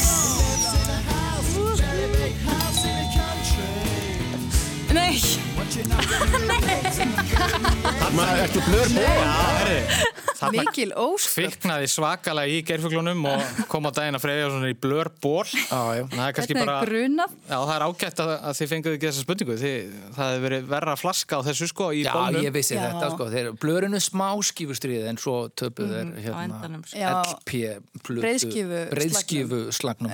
Nei. 4.93 5.17
Nei. 6.49 6.61
Ertu 8.43 8.61
blur 8.67 8.87
búin? 8.93 9.01
Já, 9.01 9.41
herri 9.57 9.79
Mikil 10.53 10.93
ósköp. 10.95 11.49
Fiknaði 11.49 11.89
svakalega 11.91 12.53
í 12.53 12.61
gerfuglunum 12.67 13.25
og 13.29 13.59
kom 13.71 13.87
á 13.87 13.91
daginn 13.95 14.17
að 14.17 14.23
freyja 14.23 14.47
svona 14.53 14.71
í 14.71 14.77
blör 14.79 15.11
ból. 15.21 15.43
Það 15.45 15.99
er 15.99 16.35
kannski 16.37 16.57
bara... 16.57 16.77
Er 16.79 16.91
grunað. 16.93 17.35
Já, 17.49 17.57
það 17.57 17.73
er 17.75 17.85
ágætt 17.89 18.23
að, 18.23 18.31
að 18.37 18.57
þið 18.59 18.71
fenguðu 18.73 18.97
ekki 18.99 19.09
þessa 19.09 19.25
spurningu. 19.25 19.57
Þið, 19.59 19.97
það 20.15 20.31
hefur 20.33 20.45
verið 20.47 20.71
verra 20.73 20.95
flaska 20.99 21.39
á 21.39 21.41
þessu 21.49 21.69
sko 21.73 21.89
í 21.91 22.05
Já, 22.05 22.11
bólnum. 22.15 22.39
Já, 22.39 22.47
ég 22.47 22.55
vissi 22.55 22.77
Já. 22.77 22.81
þetta 22.85 23.11
sko. 23.15 23.29
Þeir 23.35 23.51
blörinu 23.59 24.01
smá 24.03 24.27
skífustrið 24.49 25.09
en 25.11 25.19
svo 25.19 25.35
töpuð 25.59 25.93
þeir 25.97 26.05
mm, 26.07 26.17
hérna 26.23 26.81
sko. 26.87 27.03
LP 27.35 27.53
blötu. 28.07 28.65
Breiðskifu 28.95 29.61
slagnum. 29.75 30.13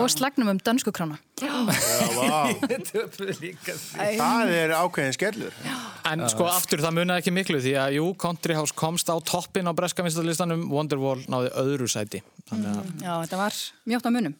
Og 0.00 0.08
slagnum 0.14 0.54
um 0.54 0.62
dönskukrána. 0.64 1.20
Já, 1.35 1.35
það 4.16 4.52
er 4.56 4.70
ákveðin 4.72 5.12
skellur. 5.12 5.52
En 6.08 6.22
sko 6.32 6.46
aftur 6.48 6.80
það 6.80 6.94
munaði 6.96 7.20
ekki 7.20 7.32
miklu 7.36 7.58
því 7.60 7.74
að 7.82 7.96
jú, 7.98 8.06
Country 8.22 8.56
House 8.56 8.72
komst 8.76 9.10
á 9.12 9.16
toppin 9.20 9.68
á 9.68 9.76
breska 9.76 10.00
vinstalistanum, 10.06 10.62
Wonderwall 10.72 11.20
náði 11.28 11.50
öðru 11.60 11.88
sæti. 11.92 12.22
Mm, 12.54 13.04
já, 13.04 13.12
þetta 13.26 13.40
var 13.42 13.52
mjótt 13.84 14.08
á 14.08 14.10
munum. 14.16 14.34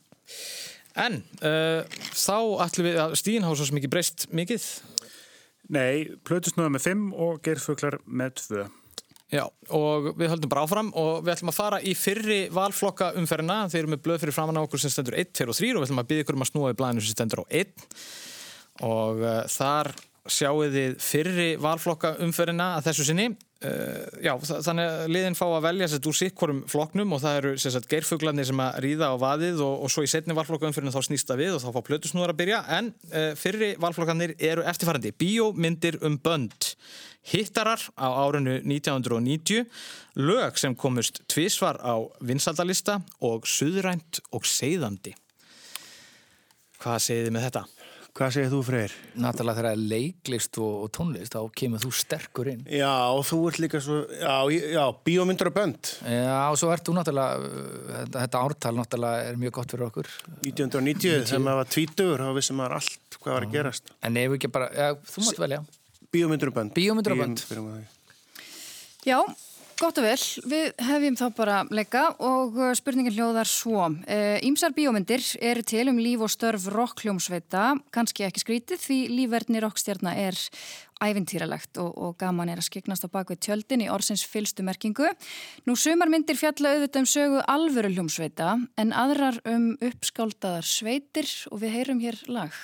En 0.97 1.21
uh, 1.45 1.85
þá 2.17 2.39
ætlum 2.65 2.89
við 2.89 2.97
að 3.05 3.17
Stín 3.21 3.45
hafa 3.45 3.61
svo 3.61 3.77
mikið 3.77 3.93
breyst 3.93 4.19
mikið? 4.33 4.65
Nei, 5.77 6.09
Plötusnöða 6.25 6.73
með 6.79 6.87
5 6.87 7.07
og 7.27 7.45
Gerfuglar 7.45 8.01
með 8.07 8.41
2. 8.41 8.65
Já, 9.27 9.43
og 9.75 10.13
við 10.15 10.31
höldum 10.31 10.51
bara 10.53 10.63
áfram 10.63 10.93
og 10.95 11.25
við 11.27 11.33
ætlum 11.33 11.51
að 11.51 11.57
fara 11.57 11.79
í 11.83 11.97
fyrri 11.99 12.39
valflokka 12.55 13.09
umferna. 13.19 13.65
Þeir 13.73 13.81
eru 13.81 13.91
með 13.97 14.03
blöð 14.05 14.21
fyrir 14.23 14.37
framann 14.37 14.61
á 14.61 14.63
okkur 14.63 14.83
sem 14.83 14.93
stendur 14.95 15.17
1, 15.19 15.33
2 15.35 15.49
og 15.51 15.59
3 15.59 15.71
og 15.73 15.83
við 15.83 15.87
ætlum 15.89 16.03
að 16.03 16.11
byggja 16.13 16.27
ykkur 16.27 16.39
um 16.39 16.45
að 16.45 16.51
snúa 16.53 16.71
í 16.71 16.77
blæðinu 16.79 17.03
sem 17.03 17.17
stendur 17.17 17.43
á 17.43 17.47
1 17.51 17.73
og 18.87 19.25
uh, 19.25 19.41
þar 19.51 19.91
sjáu 20.31 20.69
þið 20.71 20.95
fyrri 21.03 21.49
valflokka 21.63 22.15
umferina 22.23 22.69
að 22.77 22.91
þessu 22.91 23.09
sinni. 23.09 23.27
Uh, 23.65 24.05
já, 24.21 24.35
þannig 24.37 24.85
að 24.85 25.13
liðin 25.15 25.37
fá 25.39 25.47
að 25.47 25.63
velja 25.65 25.87
sér 25.89 26.07
úr 26.11 26.17
sikkorum 26.19 26.59
flokknum 26.69 27.15
og 27.17 27.23
það 27.23 27.37
eru 27.39 27.53
sagt, 27.57 27.87
geirfuglarnir 27.89 28.45
sem 28.45 28.61
að 28.61 28.75
ríða 28.85 29.09
á 29.09 29.17
vaðið 29.17 29.63
og, 29.65 29.87
og 29.87 29.93
svo 29.95 30.05
í 30.05 30.11
setni 30.13 30.37
valflokka 30.37 30.69
umferina 30.69 30.93
þá 30.93 31.07
snýsta 31.07 31.39
við 31.41 31.57
og 31.57 31.63
þá 31.65 31.71
fá 31.73 31.81
plötusnúðar 31.87 32.35
að 32.35 32.41
byrja. 32.43 32.59
En 32.77 32.91
uh, 33.15 33.31
fyrri 33.41 33.71
valflokkanir 33.81 34.35
eru 34.37 34.67
eftirfærandi. 34.69 35.15
Bíómyndir 35.17 35.97
um 36.05 36.21
bönd. 36.21 36.69
Hittarar 37.33 37.81
á 37.97 38.07
árinu 38.13 38.59
1990, 38.61 39.65
lög 40.21 40.61
sem 40.61 40.77
komust 40.77 41.25
tvísvar 41.33 41.81
á 41.81 41.97
vinsaldalista 42.21 43.01
og 43.25 43.49
suðrænt 43.49 44.21
og 44.37 44.45
seiðandi. 44.45 45.17
Hvað 46.77 47.03
segið 47.09 47.31
þið 47.31 47.35
með 47.39 47.49
þetta? 47.49 47.65
Hvað 48.17 48.31
segir 48.33 48.49
þú 48.49 48.59
Freyr? 48.65 48.93
Náttúrulega 49.21 49.59
þegar 49.59 49.67
það 49.67 49.75
er 49.75 49.89
leiklist 49.91 50.59
og, 50.65 50.77
og 50.87 50.93
tónlist 50.97 51.35
þá 51.35 51.41
kemur 51.61 51.83
þú 51.83 51.91
sterkur 51.99 52.49
inn. 52.49 52.63
Já, 52.73 52.93
og 53.13 53.27
þú 53.29 53.41
ert 53.51 53.59
líka 53.61 53.81
svo 53.85 53.99
Já, 54.09 54.37
já 54.73 54.85
bíómyndur 55.05 55.51
og 55.51 55.57
bönd. 55.59 55.91
Já, 56.01 56.39
og 56.49 56.57
svo 56.57 56.71
ert 56.73 56.87
þú 56.87 56.95
náttúrulega 56.97 57.51
þetta, 57.91 58.23
þetta 58.23 58.41
ártal 58.41 58.73
náttúrulega 58.79 59.27
er 59.29 59.41
mjög 59.43 59.55
gott 59.59 59.75
fyrir 59.75 59.89
okkur. 59.91 60.09
1990, 60.39 61.27
þegar 61.29 61.45
maður 61.45 61.61
var 61.61 61.71
tvítur 61.77 62.25
þá 62.25 62.31
vissum 62.39 62.61
maður 62.63 62.79
allt 62.79 63.19
hvað 63.21 63.37
var 63.37 63.49
að 63.49 63.59
gerast. 63.59 63.93
En 64.09 64.17
ef 64.23 64.39
ekki 64.39 64.53
bara, 64.57 64.71
já, 64.73 64.89
þú 65.13 65.27
mátt 65.27 65.43
velja. 65.45 65.61
Bíómyndur 66.17 66.55
og 66.55 66.57
bönd. 66.57 66.77
Bíómyndur 66.79 67.17
og 67.19 67.21
bönd. 67.21 67.45
Já, 69.05 69.21
Gott 69.77 69.99
og 70.01 70.07
vel, 70.07 70.21
við 70.49 70.71
hefjum 70.87 71.17
þá 71.21 71.25
bara 71.37 71.57
leika 71.69 72.07
og 72.25 72.55
uh, 72.57 72.71
spurningin 72.73 73.13
hljóðar 73.13 73.49
svo. 73.51 73.91
Ímsar 74.09 74.73
uh, 74.73 74.77
bíómyndir 74.79 75.21
eru 75.45 75.65
til 75.69 75.91
um 75.93 75.99
líf 76.01 76.23
og 76.25 76.33
störf 76.33 76.65
rockljómsveita, 76.73 77.75
kannski 77.93 78.25
ekki 78.25 78.41
skrítið 78.41 78.81
því 78.81 78.97
lífverðni 79.13 79.61
rockstjarnar 79.61 80.17
er 80.23 80.41
ævintýralegt 81.05 81.77
og, 81.83 81.93
og 81.93 82.17
gaman 82.17 82.55
er 82.55 82.63
að 82.63 82.71
skiknast 82.71 83.05
á 83.05 83.13
bakvið 83.13 83.43
tjöldin 83.51 83.85
í 83.85 83.91
orsins 83.93 84.25
fylstu 84.25 84.65
merkingu. 84.65 85.13
Nú 85.69 85.77
sumarmyndir 85.77 86.41
fjalla 86.41 86.73
auðvitað 86.73 87.05
um 87.05 87.11
sögu 87.13 87.45
alvöru 87.45 87.93
hljómsveita 87.93 88.57
en 88.81 88.97
aðrar 88.97 89.43
um 89.45 89.75
uppskáldaðar 89.77 90.65
sveitir 90.65 91.29
og 91.53 91.61
við 91.67 91.77
heyrum 91.77 92.01
hér 92.01 92.25
lag. 92.33 92.57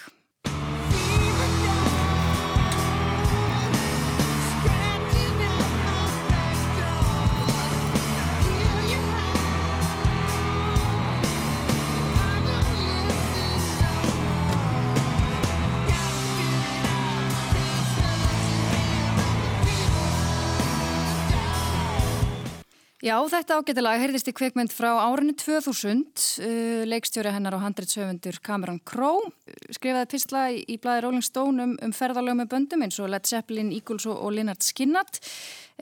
Já, 23.02 23.16
þetta 23.26 23.56
ágætilega 23.58 23.98
heyrðist 23.98 24.28
í 24.30 24.32
kveikmynd 24.38 24.70
frá 24.70 24.92
árinu 25.02 25.32
2000, 25.34 26.02
uh, 26.38 26.82
leikstjóri 26.86 27.32
hennar 27.34 27.56
og 27.56 27.64
handreitshöfundur 27.64 28.36
Cameron 28.46 28.78
Crowe, 28.86 29.32
skrifaði 29.74 30.06
pistla 30.12 30.42
í, 30.54 30.60
í 30.70 30.76
blæði 30.78 31.02
Rolling 31.02 31.24
Stone 31.26 31.64
um, 31.64 31.72
um 31.82 31.94
ferðalög 31.98 32.36
með 32.38 32.52
böndum 32.52 32.84
eins 32.86 33.00
og 33.02 33.10
Led 33.10 33.26
Zeppelin, 33.26 33.72
Eagles 33.74 34.06
og, 34.06 34.20
og 34.22 34.30
Lynyrd 34.36 34.62
Skynyrd. 34.62 35.18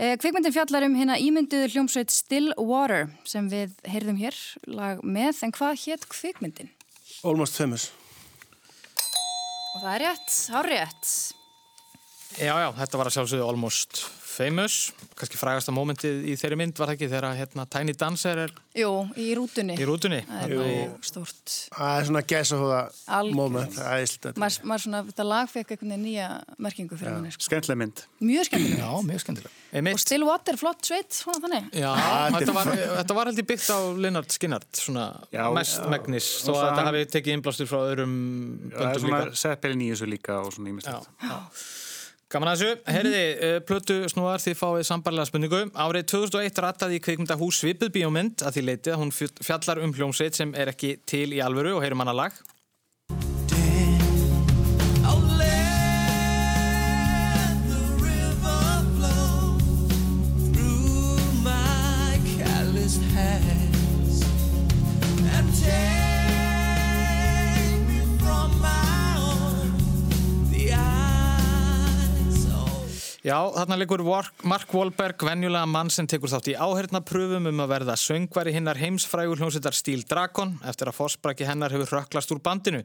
Uh, 0.01 0.15
kveikmyndin 0.23 0.55
fjallar 0.55 0.87
um 0.87 0.97
hérna 0.97 1.19
ímynduðu 1.21 1.69
hljómsveit 1.75 2.15
Still 2.15 2.55
Water 2.57 3.11
sem 3.29 3.51
við 3.53 3.75
heyrðum 3.85 4.17
hér 4.23 4.39
lag 4.73 5.03
með, 5.05 5.43
en 5.45 5.53
hvað 5.59 5.77
hétt 5.83 6.09
kveikmyndin? 6.09 6.73
Almost 7.21 7.61
Famous. 7.61 7.91
Og 9.75 9.85
það 9.85 9.93
er 9.93 10.07
rétt, 10.07 10.39
hár 10.55 10.71
rétt. 10.73 11.13
Já, 12.41 12.55
já, 12.65 12.71
þetta 12.81 13.03
var 13.03 13.13
að 13.13 13.19
sjálfsögðu 13.19 13.51
Almost 13.51 14.01
Famous, 14.01 14.20
kannski 15.19 15.39
frægasta 15.41 15.75
mómentið 15.75 16.25
í 16.31 16.37
þeirri 16.41 16.59
mynd 16.61 16.79
var 16.81 16.91
það 16.91 16.97
ekki 16.97 17.09
þegar 17.13 17.37
hérna, 17.39 17.67
Tiny 17.71 17.95
Dancer 17.99 18.41
er 18.47 18.55
Jú, 18.79 18.91
í 19.19 19.33
rútunni. 19.35 19.75
Í 19.75 19.87
rútunni? 19.89 20.21
Það 20.29 20.45
er 20.45 20.53
mjög 20.61 21.07
stórt. 21.09 21.55
Það 21.75 21.95
er 21.97 22.09
svona 22.09 22.23
gæsa 22.31 22.61
hóða 22.61 22.81
moment 23.37 23.79
Maður 24.41 24.69
ma 24.71 24.79
svona, 24.81 25.03
þetta 25.09 25.27
lag 25.27 25.51
fekk 25.51 25.75
einhvern 25.75 25.91
veginn 25.91 26.07
nýja 26.07 26.29
merkingu 26.63 26.99
fyrir 27.01 27.17
hann 27.17 27.35
sko. 27.35 27.49
Skemmtileg 27.49 27.81
mynd. 27.83 28.05
Mjög 28.23 28.49
skemmtileg 28.51 28.81
Já, 28.85 28.91
mjög 29.11 29.25
skemmtileg. 29.25 29.59
Og 29.91 30.03
Stillwater, 30.05 30.61
flott 30.61 30.87
sveit, 30.87 31.11
svona 31.15 31.43
þannig. 31.45 31.69
Já, 31.83 31.91
þetta 32.37 32.57
var, 32.57 32.73
þetta 33.01 33.19
var 33.19 33.31
held 33.31 33.43
ég 33.43 33.51
byggt 33.51 33.69
á 33.71 33.79
Lennart 34.07 34.39
Skinnart, 34.39 34.71
svona 34.79 35.07
já, 35.35 35.45
mestmægnis 35.55 36.31
þó 36.47 36.55
að 36.55 36.63
þetta 36.65 36.89
hafi 36.89 37.05
tekið 37.17 37.37
innblástur 37.37 37.71
frá 37.71 37.83
öðrum 37.83 38.17
böndum 38.73 39.11
líka. 39.11 39.23
Seppelin 39.43 39.87
í 39.87 39.93
þessu 39.93 40.11
líka 40.11 40.41
og 40.45 40.55
svona 40.55 40.75
ímyndslegt 40.75 41.11
Gaman 42.31 42.47
að 42.53 42.61
þessu, 42.61 42.83
herriði, 42.95 43.23
uh, 43.43 43.57
plötu 43.67 43.95
snúðar 44.13 44.39
því 44.39 44.53
fáið 44.55 44.85
sambarlega 44.87 45.27
spurningu. 45.27 45.65
Árið 45.75 46.05
2001 46.13 46.61
rattaði 46.63 47.01
í 47.01 47.03
kveikmynda 47.03 47.37
hús 47.41 47.59
Svipið 47.59 47.91
bíómynd 47.97 48.45
að 48.47 48.55
því 48.55 48.63
leitið 48.69 48.95
að 48.95 49.01
hún 49.01 49.11
fjallar 49.43 49.81
um 49.83 49.95
hljómsveit 49.97 50.39
sem 50.39 50.55
er 50.55 50.71
ekki 50.71 50.93
til 51.11 51.27
í 51.35 51.41
alvöru 51.43 51.75
og 51.75 51.83
heyrum 51.83 52.05
hana 52.05 52.15
lag. 52.15 52.37
Já, 73.21 73.37
þarna 73.53 73.77
leikur 73.77 74.01
Mark 74.49 74.71
Wahlberg, 74.73 75.21
venjulega 75.29 75.69
mann 75.69 75.91
sem 75.93 76.07
tekur 76.09 76.31
þátt 76.33 76.47
í 76.49 76.57
áhernapröfum 76.57 77.51
um 77.51 77.61
að 77.61 77.73
verða 77.75 77.97
söngvari 78.01 78.55
hinnar 78.55 78.81
heimsfrægur 78.81 79.37
hljómsveitar 79.43 79.77
Stíl 79.77 80.07
Dragon 80.09 80.55
eftir 80.65 80.89
að 80.89 80.97
fósbraki 80.97 81.45
hennar 81.45 81.75
hefur 81.75 81.99
hröklast 81.99 82.33
úr 82.33 82.41
bandinu. 82.41 82.81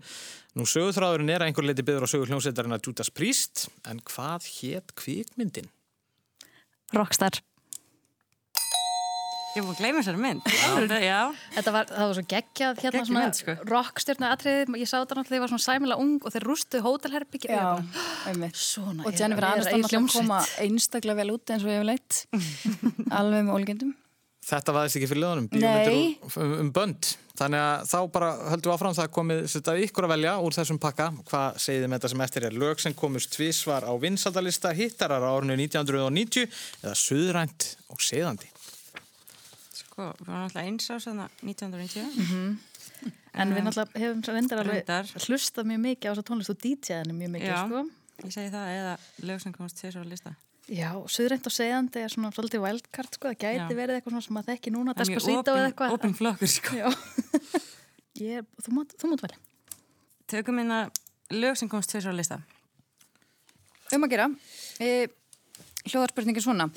Nú 0.60 0.68
sögurþráðurinn 0.68 1.32
er 1.32 1.46
að 1.46 1.54
einhver 1.54 1.70
leiti 1.70 1.88
byggður 1.88 2.04
á 2.04 2.12
sögur 2.12 2.34
hljómsveitarinn 2.34 2.76
að 2.76 2.90
Judas 2.90 3.14
Priest, 3.16 3.70
en 3.88 4.04
hvað 4.04 4.52
hétt 4.58 4.92
kvikmyndin? 5.00 5.72
Rockstar. 6.92 7.40
Ég 9.56 9.64
búið 9.64 9.78
að 9.78 9.78
gleyma 9.80 10.02
þessari 10.04 10.20
mynd. 10.20 10.48
Já. 11.00 11.20
Þetta 11.56 11.72
var, 11.72 11.86
það 11.88 12.10
var 12.10 12.18
svo 12.18 12.24
geggjað 12.34 12.80
hérna 12.82 12.92
Geggjum 12.92 13.06
svona 13.08 13.28
sko. 13.38 13.54
rockstjórna 13.70 14.32
atriðið. 14.36 14.72
Ég 14.82 14.90
sá 14.92 14.96
þetta 14.98 15.16
náttúrulega 15.16 15.30
þegar 15.30 15.38
ég 15.38 15.44
var 15.46 15.52
svona 15.54 15.66
sæmila 15.66 15.98
ung 16.04 16.16
og 16.20 16.34
þeir 16.34 16.46
rústuð 16.50 16.84
hótelherbyggir. 16.84 17.54
Já, 17.56 18.02
einmitt. 18.28 18.60
Svona. 18.60 19.06
Og 19.08 19.16
Jennifer 19.16 19.48
Aniston 19.48 19.86
náttúrulega 19.86 20.16
koma 20.18 20.42
einstaklega 20.66 21.20
vel 21.22 21.36
út 21.38 21.54
eins 21.56 21.64
og 21.64 21.72
ég 21.72 21.80
hef 21.80 21.88
leitt. 21.88 22.26
Alveg 23.22 23.48
með 23.48 23.54
ólgendum. 23.56 23.94
Þetta 24.46 24.74
vaðist 24.76 25.00
ekki 25.00 25.10
fyrir 25.10 25.24
löðunum. 25.24 25.48
Bíómyndir 25.56 26.42
um, 26.44 26.52
um 26.66 26.74
bönd. 26.76 27.14
Þannig 27.40 27.64
að 27.64 27.88
þá 27.90 27.98
bara 28.14 28.28
höldum 28.52 28.70
við 28.70 28.76
áfram 28.76 28.98
það 29.00 29.08
komið 29.16 29.40
þetta 29.56 29.78
ykkur 29.88 30.06
að 30.06 30.14
velja 30.14 30.36
úr 30.44 30.58
þessum 30.60 30.82
pakka. 30.84 31.08
Hvað 31.32 31.58
segið 31.64 31.82
þið 31.82 31.90
með 31.90 31.98
þetta 31.98 32.12
sem 32.12 32.26
eftir 32.28 32.46
er? 32.48 32.60
Lög 32.66 32.84
sem 32.84 32.96
komust 33.00 33.32
tvísvar 33.34 33.88
á 33.88 33.94
vinsaldalista, 34.04 34.76
hittarar 34.78 35.26
á 35.26 35.32
árinu 35.32 35.58
1990 35.58 36.46
eða 36.84 36.94
suðrænt 37.00 37.72
og 37.92 38.06
seðandi. 38.06 38.52
Sko, 39.96 40.10
við 40.20 40.28
varum 40.28 40.42
alltaf 40.44 40.66
eins 40.68 40.90
á 40.92 40.96
svona 41.00 41.26
1990. 41.40 42.04
Mm 42.04 42.26
-hmm. 42.28 43.12
En 43.34 43.54
við 43.56 43.64
náttúrulega 43.64 44.00
hefum 44.02 44.22
reyndar 44.28 44.60
alveg 44.60 45.14
hlustað 45.24 45.70
mjög 45.70 45.80
mikið 45.86 46.08
á 46.08 46.12
þessa 46.12 46.26
tónlist 46.28 46.52
og 46.52 46.58
DJ-aðinu 46.60 47.14
mjög 47.16 47.32
mikið, 47.32 47.48
Já, 47.48 47.62
sko. 47.66 47.80
ég 48.28 48.34
segi 48.34 48.50
það, 48.52 48.68
eða 48.80 48.98
lög 49.28 49.40
sem 49.42 49.54
komast 49.54 49.78
til 49.78 49.90
þessari 49.90 50.10
lista. 50.10 50.36
Já, 50.68 50.92
söðrænt 51.08 51.48
og 51.48 51.54
segðandi 51.56 52.00
er 52.04 52.10
svona 52.12 52.32
svolítið 52.32 52.64
wildcard, 52.66 53.14
sko. 53.14 53.28
Það 53.28 53.40
gæti 53.40 53.72
Já. 53.72 53.78
verið 53.80 53.96
eitthvað 53.96 54.12
svona 54.12 54.28
sem 54.28 54.38
að 54.38 54.48
þekki 54.50 54.72
núna, 54.72 54.94
Despacito 54.94 55.56
eða 55.56 55.68
eitthvað. 55.70 55.92
Open 55.92 56.14
flokkur, 56.14 56.48
sko. 56.48 56.76
ég, 58.30 58.44
þú 58.64 58.70
mátt 58.76 59.00
velja. 59.00 59.40
Tökum 60.28 60.56
minna 60.56 60.90
lög 61.32 61.56
sem 61.56 61.70
komast 61.70 61.90
til 61.90 62.02
þessari 62.02 62.18
lista. 62.18 62.42
Um 63.94 64.04
að 64.04 64.10
gera. 64.10 64.30
E 64.80 65.08
hljóðarspurningin 65.90 66.44
svona. 66.44 66.68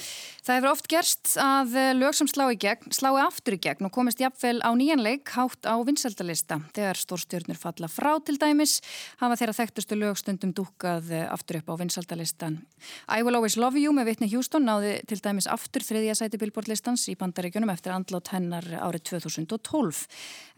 Það 0.44 0.58
hefur 0.58 0.70
oft 0.70 0.88
gerst 0.90 1.34
að 1.40 1.76
eh, 1.78 1.90
lög 1.96 2.16
sem 2.16 2.28
slá 2.30 2.46
í 2.52 2.58
gegn, 2.60 2.92
slái 2.94 3.20
aftur 3.22 3.56
í 3.56 3.60
gegn 3.62 3.88
og 3.88 3.94
komist 3.94 4.20
jafnvel 4.22 4.58
á 4.60 4.70
nýjanleik 4.76 5.32
hátt 5.34 5.68
á 5.68 5.74
vinsaldalista. 5.86 6.60
Þegar 6.76 7.00
stórstjörnur 7.00 7.58
falla 7.60 7.90
frá 7.92 8.10
til 8.24 8.36
dæmis 8.40 8.78
hafa 9.22 9.38
þeirra 9.40 9.56
þekktustu 9.60 9.98
lögstundum 9.98 10.54
dúkað 10.56 11.12
eh, 11.14 11.26
aftur 11.28 11.60
upp 11.60 11.72
á 11.72 11.74
vinsaldalistan. 11.80 12.60
I 13.08 13.24
Will 13.24 13.38
Always 13.38 13.58
Love 13.60 13.80
You 13.80 13.94
með 13.96 14.12
Whitney 14.12 14.32
Houston 14.32 14.68
náði 14.68 14.98
til 15.08 15.20
dæmis 15.24 15.48
aftur 15.50 15.84
þriðja 15.84 16.18
sæti 16.18 16.40
Billboard-listans 16.40 17.08
í 17.12 17.16
bandaríkjunum 17.18 17.72
eftir 17.72 17.94
andlátt 17.96 18.32
hennar 18.34 18.66
árið 18.78 19.08
2012. 19.14 20.04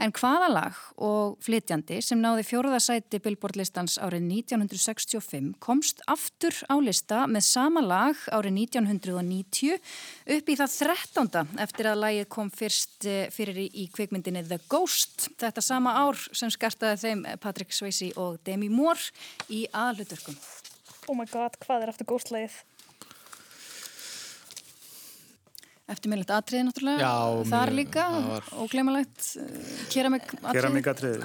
En 0.01 0.15
hvaða 0.17 0.51
lag 0.51 0.81
og 1.01 1.39
flytjandi 1.45 2.01
sem 2.05 2.21
náði 2.21 2.45
fjóruða 2.49 2.81
sæti 2.83 3.21
Billboard-listans 3.23 3.99
árið 4.03 4.27
1965 4.43 5.55
komst 5.63 6.03
aftur 6.11 6.55
á 6.67 6.77
lista 6.83 7.25
með 7.31 7.47
sama 7.47 7.83
lag 7.85 8.19
árið 8.41 8.57
1990 8.65 9.77
upp 10.37 10.49
í 10.51 10.57
það 10.61 10.75
13. 10.81 11.53
eftir 11.67 11.89
að 11.93 12.01
lægið 12.05 12.29
kom 12.33 12.51
fyrst 12.51 13.07
eh, 13.09 13.29
fyrir 13.35 13.61
í 13.69 13.87
kvikmyndinni 13.95 14.43
The 14.49 14.59
Ghost. 14.73 15.29
Þetta 15.41 15.63
sama 15.65 15.95
ár 16.03 16.19
sem 16.33 16.51
skartaði 16.53 17.01
þeim 17.05 17.25
Patrick 17.45 17.73
Swayze 17.77 18.11
og 18.21 18.41
Demi 18.47 18.69
Moore 18.73 19.13
í 19.53 19.65
aðluturkum. 19.71 20.37
oh 21.11 21.17
my 21.19 21.25
god, 21.31 21.57
hvað 21.65 21.83
er 21.87 21.91
aftur 21.95 22.07
góðslegið? 22.13 22.59
Eftirmiðlegt 25.91 26.31
atriði 26.31 26.67
náttúrulega, 26.69 27.03
Já, 27.03 27.15
þar 27.51 27.71
mjög- 27.73 27.79
líka, 27.81 28.03
var- 28.29 28.51
óglemalegt 28.63 29.25
keramik 29.91 30.23
atriði. 30.37 30.53
Keramikatrið. 30.61 31.25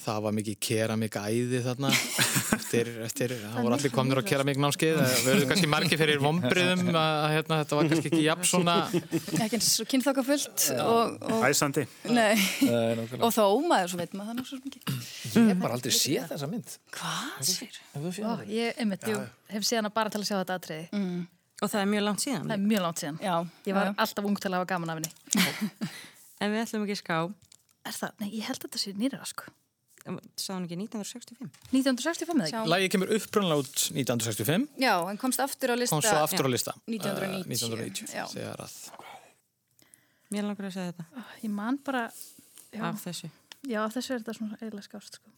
það 0.00 0.18
var 0.24 0.32
mikið 0.34 0.56
keramikæði 0.66 1.60
þarna 1.68 1.90
eftir, 2.70 2.88
eftir, 3.02 3.32
það 3.42 3.64
voru 3.66 3.74
allir 3.74 3.92
komnir 3.94 4.20
á 4.20 4.24
keramiknámskeið 4.30 4.98
það 5.00 5.14
verður 5.26 5.48
kannski 5.50 5.70
margir 5.70 5.98
fyrir 5.98 6.20
vombriðum 6.22 6.90
að 7.00 7.24
hérna, 7.34 7.58
þetta 7.64 7.78
var 7.78 7.88
kannski 7.90 8.10
ekki 8.12 8.20
jafn 8.22 8.46
svona 8.46 8.76
Ekki 8.90 9.58
eins 9.58 9.70
og 9.82 9.88
kynþokkafullt 9.90 10.66
Æsandi. 11.50 11.84
nei, 12.06 12.36
Nei, 12.62 12.94
nákvæmlega. 13.00 13.26
og 13.26 13.34
þó 13.34 13.42
maður, 13.66 13.90
svo 13.92 14.00
veit 14.00 14.14
maður 14.14 14.30
það 14.30 14.38
nú 14.38 14.46
svo 14.46 14.60
mikið. 14.62 15.02
Ég 15.34 15.50
hef 15.50 15.60
bara 15.64 15.76
aldrei 15.80 15.96
séð 15.98 16.30
þessa 16.30 16.50
mynd. 16.52 16.76
Hvað 16.94 17.50
sér? 17.50 17.82
Ég, 18.54 18.80
hef 19.50 19.66
séð 19.66 19.82
hana 19.82 19.92
bara 19.94 20.14
til 20.14 20.22
að 20.22 20.28
sjá 20.30 20.36
þetta 20.38 20.58
atriði. 20.60 21.04
Og 21.60 21.68
það 21.68 21.82
er 21.82 21.88
mjög 21.92 22.04
langt 22.06 22.22
síðan. 22.24 22.46
Það 22.48 22.56
er 22.56 22.66
mjög 22.70 22.82
langt 22.86 23.02
síðan. 23.02 23.18
Já, 23.20 23.34
Ég 23.68 23.76
var 23.76 23.90
já, 23.90 23.94
alltaf 24.06 24.28
ung 24.30 24.38
til 24.40 24.48
að 24.54 24.60
hafa 24.60 24.68
gaman 24.70 24.92
af 24.94 25.00
henni. 25.00 25.90
En 26.40 26.54
við 26.54 26.62
ætlum 26.64 26.86
ekki 26.86 26.96
að 26.96 27.02
ská, 27.02 27.18
Er 27.80 27.96
það? 27.96 28.10
Nei, 28.20 28.28
ég 28.36 28.44
held 28.44 28.58
að 28.60 28.66
þetta 28.66 28.80
sé 28.80 28.92
nýra, 28.96 29.18
sko. 29.28 29.46
Sá 30.40 30.54
hann 30.54 30.64
ekki 30.66 30.78
1965? 30.80 31.50
1965 31.74 32.34
eða 32.40 32.46
ekki? 32.48 32.70
Lægi 32.72 32.90
kemur 32.94 33.12
uppbrunlega 33.16 33.62
út 33.64 33.82
1965 33.92 34.68
Já, 34.80 34.94
en 35.10 35.18
komst 35.20 35.42
aftur 35.44 35.72
á 35.72 35.76
lista 35.78 35.96
kom 35.96 36.04
svo 36.04 36.22
aftur 36.24 36.48
á 36.48 36.50
lista 36.50 36.74
1990. 36.88 37.40
eh, 37.40 37.50
1990 37.50 38.14
Já. 38.16 38.24
þegar 38.32 38.64
að 38.64 38.78
Mér 40.30 40.46
langar 40.46 40.68
að 40.70 40.74
segja 40.78 40.92
þetta 40.94 41.04
Ó, 41.10 41.20
Ég 41.44 41.50
man 41.50 41.78
bara, 41.84 42.04
já, 42.72 42.82
af 42.88 43.04
þessu. 43.04 43.30
já 43.66 43.80
þessu 43.90 44.14
er 44.14 44.22
þetta 44.24 44.36
svona 44.38 44.58
eiginlega 44.60 44.86
skást, 44.88 45.18
sko. 45.20 45.36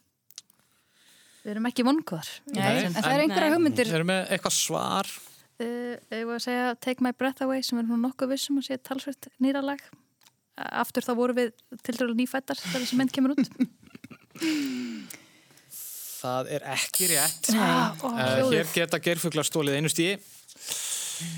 Við 1.42 1.51
erum 1.57 1.66
ekki 1.72 1.83
vonkuðar. 1.88 2.29
Nei, 2.55 2.85
en 2.87 2.94
það 2.94 3.12
er 3.16 3.22
einhverja 3.25 3.55
hugmyndir 3.57 3.88
Við 3.90 3.96
erum 3.98 4.11
með 4.12 4.35
eitthvað 4.37 4.59
svar 4.61 5.12
Uh, 5.62 5.94
ég 6.11 6.25
var 6.27 6.38
að 6.40 6.44
segja 6.46 6.70
Take 6.81 7.05
My 7.05 7.12
Breath 7.14 7.42
Away 7.44 7.61
sem 7.62 7.79
er 7.79 7.85
nú 7.87 7.94
nokkuð 8.01 8.33
vissum 8.33 8.57
að 8.59 8.64
sé 8.66 8.79
talsvert 8.83 9.29
nýra 9.44 9.61
lag. 9.62 9.79
Aftur 10.57 11.05
þá 11.07 11.12
voru 11.14 11.37
við 11.37 11.53
til 11.85 11.94
dælu 12.01 12.16
nýfættar 12.18 12.59
þegar 12.59 12.83
þessi 12.83 12.98
mynd 12.98 13.12
kemur 13.14 13.35
út. 13.37 13.51
Það 16.23 16.53
er 16.55 16.68
ekki 16.77 17.09
rétt. 17.11 17.51
Ó, 17.51 18.07
uh, 18.07 18.21
hljóðið. 18.21 18.55
Hér 18.55 18.71
geta 18.77 19.03
gerfuglar 19.03 19.49
stólið 19.49 19.81
einu 19.81 19.90
stíi 19.90 20.14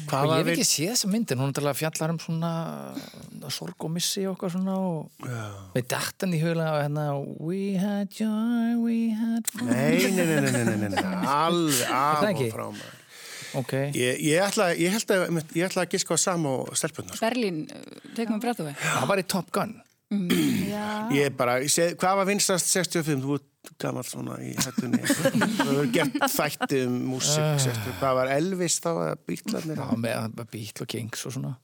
Hvað 0.09 0.31
ég 0.31 0.35
hef 0.39 0.51
ekki 0.55 0.67
séð 0.69 0.91
þessa 0.93 1.11
myndin, 1.13 1.41
hún 1.41 1.53
er 1.53 1.57
til 1.57 1.65
að 1.67 1.79
fjallar 1.81 2.13
um 2.15 2.19
svona 2.23 2.51
sorg 3.53 3.87
og 3.87 3.93
missi 3.93 4.25
og 4.25 4.35
eitthvað 4.35 4.55
svona 4.57 4.77
og 4.81 5.29
við 5.75 5.89
dættan 5.93 6.37
í 6.37 6.41
huglega 6.43 6.75
á 6.77 6.83
hérna 6.85 7.07
We 7.45 7.75
had 7.81 8.13
joy, 8.15 8.77
we 8.81 8.99
had 9.17 9.49
fun. 9.51 9.71
Nei, 9.71 10.11
nei, 10.15 10.25
nei, 10.25 10.39
nei, 10.41 10.53
nei, 10.53 10.65
nei, 10.71 10.77
nei, 10.85 10.93
nei. 10.95 11.25
alveg 11.35 11.97
af 11.99 12.29
og 12.31 12.45
frá 12.55 12.67
maður. 12.69 13.01
Ok, 13.55 13.73
Ég, 13.95 14.19
ég, 14.19 14.41
ætla, 14.43 14.73
ég 14.75 14.91
held 14.91 15.13
að 15.15 15.43
ég 15.55 15.69
ætla 15.69 15.85
að 15.85 15.93
giska 15.95 16.17
á 16.17 16.19
sama 16.19 16.57
og 16.65 16.79
stelpunar. 16.79 17.21
Berlín, 17.23 17.61
tekum 18.17 18.41
við 18.41 18.47
brettu 18.49 18.67
við? 18.67 18.81
Það 18.83 19.11
var 19.13 19.23
í 19.23 19.27
Top 19.31 19.53
Gun 19.55 19.77
Já, 20.13 21.09
Ég 21.17 21.35
bara, 21.37 21.59
ég 21.65 21.73
seg, 21.73 21.97
hvað 21.99 22.21
var 22.21 22.29
vinstast 22.29 22.69
65? 22.71 23.23
Þú 23.25 23.39
ert 23.39 23.73
gammal 23.81 24.05
svona 24.07 24.37
í 24.45 24.53
hættunni. 24.55 25.01
Þú 25.09 25.67
hefur 25.71 25.91
gert 25.95 26.19
þætti 26.37 26.81
um 26.87 26.97
músík 27.15 27.61
60. 27.65 27.97
Hvað 28.01 28.19
var 28.21 28.33
Elvis 28.37 28.81
þá 28.85 28.91
að 28.93 29.15
bítlarnir? 29.31 29.81
Já, 29.81 29.95
með 30.05 30.43
Beat 30.53 30.85
og 30.85 30.91
Kings 30.95 31.25
og 31.29 31.39
svona 31.39 31.55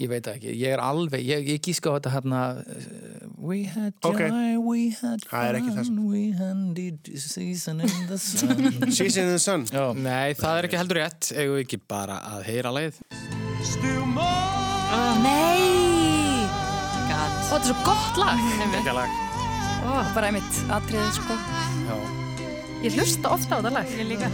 Ég 0.00 0.08
veit 0.08 0.24
ekki, 0.24 0.54
ég 0.56 0.72
er 0.72 0.80
alveg, 0.80 1.20
ég, 1.20 1.42
ég 1.52 1.58
gíska 1.60 1.90
á 1.92 1.96
þetta 1.98 2.12
hérna 2.14 2.38
uh, 2.64 3.26
We 3.36 3.66
had 3.68 3.92
joy, 4.00 4.08
Ok. 4.08 4.22
we 4.64 4.86
had 4.96 5.20
er 5.28 5.58
fun 5.84 5.98
We 6.08 6.22
had 6.32 7.10
season 7.20 7.82
in 7.84 7.92
the 8.08 8.16
sun 8.16 8.72
Season 8.96 9.28
in 9.28 9.34
the 9.34 9.38
Sun. 9.42 9.66
Já, 9.68 9.92
Nei, 9.92 10.32
það 10.32 10.62
er 10.62 10.70
ekki 10.70 10.80
heldur 10.80 11.02
rétt 11.02 11.32
Eigum 11.36 11.58
við 11.58 11.66
ekki 11.66 11.82
bara 11.92 12.22
að 12.32 12.48
heyra 12.48 12.72
leið 12.72 13.02
Nei! 15.22 15.81
Ó, 17.22 17.26
þetta 17.50 17.60
er 17.60 17.68
svo 17.68 17.76
gott 17.86 18.16
lag. 18.18 18.40
Ekki 18.66 18.96
lag 18.96 19.20
Ó, 19.82 19.92
bara 20.14 20.30
einmitt, 20.30 20.58
atriðið 20.74 21.14
sko 21.18 21.36
Ég 22.82 22.96
hlusta 22.96 23.30
ofta 23.30 23.54
á 23.54 23.56
þetta 23.60 23.72
lag. 23.76 23.92
Ég 23.94 24.08
líka. 24.10 24.30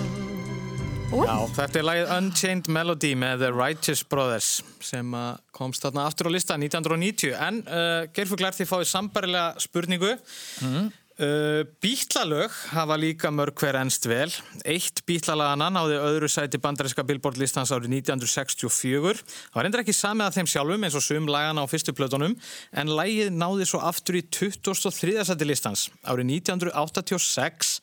Já, 1.09 1.35
þetta 1.57 1.81
er 1.81 1.85
lagið 1.85 2.11
Unchained 2.15 2.71
Melody 2.73 3.11
með 3.17 3.43
The 3.43 3.51
Righteous 3.53 4.03
Brothers 4.09 4.49
sem 4.85 5.13
að 5.17 5.43
komst 5.57 5.85
þarna 5.85 6.07
aftur 6.09 6.29
á 6.29 6.31
lista 6.33 6.57
1990 6.61 7.33
en 7.33 7.61
uh, 7.65 8.09
gerfuglar 8.17 8.57
þið 8.57 8.69
fáið 8.69 8.89
sambarilega 8.91 9.65
spurningu 9.65 10.15
mm. 10.15 10.91
Uh, 11.23 11.63
Bítlalög 11.83 12.53
hafa 12.73 12.97
líka 12.99 13.31
mörg 13.35 13.59
hver 13.59 13.79
ennst 13.81 14.07
vel 14.11 14.31
Eitt 14.69 15.03
bítlalagana 15.09 15.69
náði 15.75 15.99
öðru 16.01 16.29
sæti 16.31 16.61
bandarinska 16.63 17.05
Billboard 17.07 17.41
listans 17.41 17.73
árið 17.75 17.99
1964 18.01 19.23
Það 19.27 19.59
var 19.59 19.69
endur 19.69 19.83
ekki 19.85 19.97
samið 19.97 20.27
að 20.27 20.39
þeim 20.39 20.51
sjálfum 20.55 20.89
eins 20.89 20.99
og 20.99 21.07
sum 21.07 21.31
lagana 21.31 21.65
á 21.65 21.71
fyrstu 21.71 21.95
plötunum 21.97 22.37
en 22.73 22.93
lagið 22.99 23.33
náði 23.35 23.69
svo 23.69 23.83
aftur 23.85 24.21
í 24.21 24.25
23. 24.27 25.17
sæti 25.29 25.49
listans 25.49 25.89
árið 26.03 26.35
1986 26.39 27.79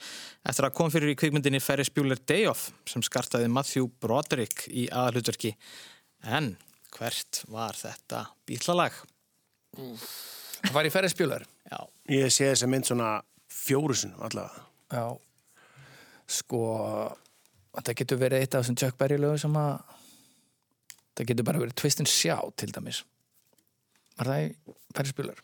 eftir 0.45 0.67
að 0.67 0.75
kom 0.77 0.93
fyrir 0.93 1.13
í 1.13 1.17
kvikmyndinni 1.19 1.63
Ferris 1.63 1.91
Bueller 1.93 2.21
Day 2.21 2.45
Off 2.51 2.69
sem 2.89 3.03
skartaði 3.05 3.49
Matthew 3.51 3.89
Broderick 4.01 4.67
í 4.69 4.85
aðalutverki. 4.93 5.55
En 6.25 6.53
hvert 6.95 7.41
var 7.51 7.77
þetta 7.77 8.27
bítlalag? 8.47 8.93
það 9.75 10.73
var 10.75 10.87
í 10.87 10.93
Ferris 10.93 11.17
Bueller 11.17 11.43
Já, 11.71 11.79
Ég 12.13 12.29
sé 12.33 12.51
þessa 12.51 12.67
mynd 12.69 12.85
svona 12.85 13.09
fjórusunum 13.49 14.21
allavega. 14.27 14.65
Já, 14.93 15.05
sko 16.29 16.61
þetta 17.75 17.95
getur 17.99 18.21
verið 18.21 18.43
eitt 18.45 18.55
af 18.55 18.63
þessum 18.63 18.77
Chuck 18.79 18.97
Berry 18.99 19.17
lögum 19.19 19.41
sem 19.41 19.57
að 19.59 19.73
það 21.15 21.29
getur 21.31 21.47
bara 21.47 21.61
verið 21.63 21.77
Twist 21.81 22.01
and 22.03 22.11
Shout 22.11 22.55
til 22.61 22.71
dæmis 22.75 23.01
Var 24.15 24.29
það 24.31 24.43
í 24.45 24.75
Ferris 24.95 25.15
Bueller? 25.17 25.41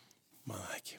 Maður 0.48 0.76
ekki. 0.78 0.98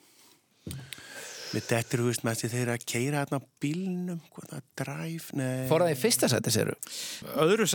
Við 1.53 1.65
dettir, 1.69 2.01
þú 2.01 2.05
veist, 2.09 2.23
með 2.25 2.38
því 2.39 2.49
þeir 2.53 2.69
að 2.73 2.83
keira 2.89 3.19
hérna 3.23 3.38
á 3.38 3.43
bílnum, 3.62 4.21
hvað 4.33 4.45
það, 4.51 4.62
drive, 4.81 5.36
nei. 5.38 5.65
Fór 5.69 5.83
það 5.86 5.91
í 5.93 5.97
fyrsta 6.01 6.29
seti, 6.31 6.53
séru? 6.53 6.75
öðru, 7.43 7.67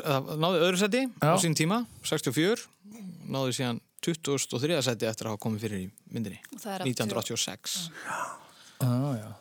náði 0.42 0.62
öðru 0.66 0.80
seti 0.80 1.02
á 1.22 1.34
sín 1.38 1.54
tíma, 1.58 1.80
64, 2.06 2.64
náði 3.30 3.54
síðan 3.58 3.78
2003. 4.04 4.78
seti 4.86 5.08
eftir 5.08 5.26
að 5.28 5.34
hafa 5.34 5.42
komið 5.46 5.64
fyrir 5.66 5.84
í 5.84 5.88
myndinni. 6.14 6.40
1986 6.62 7.76
ah, 8.06 9.36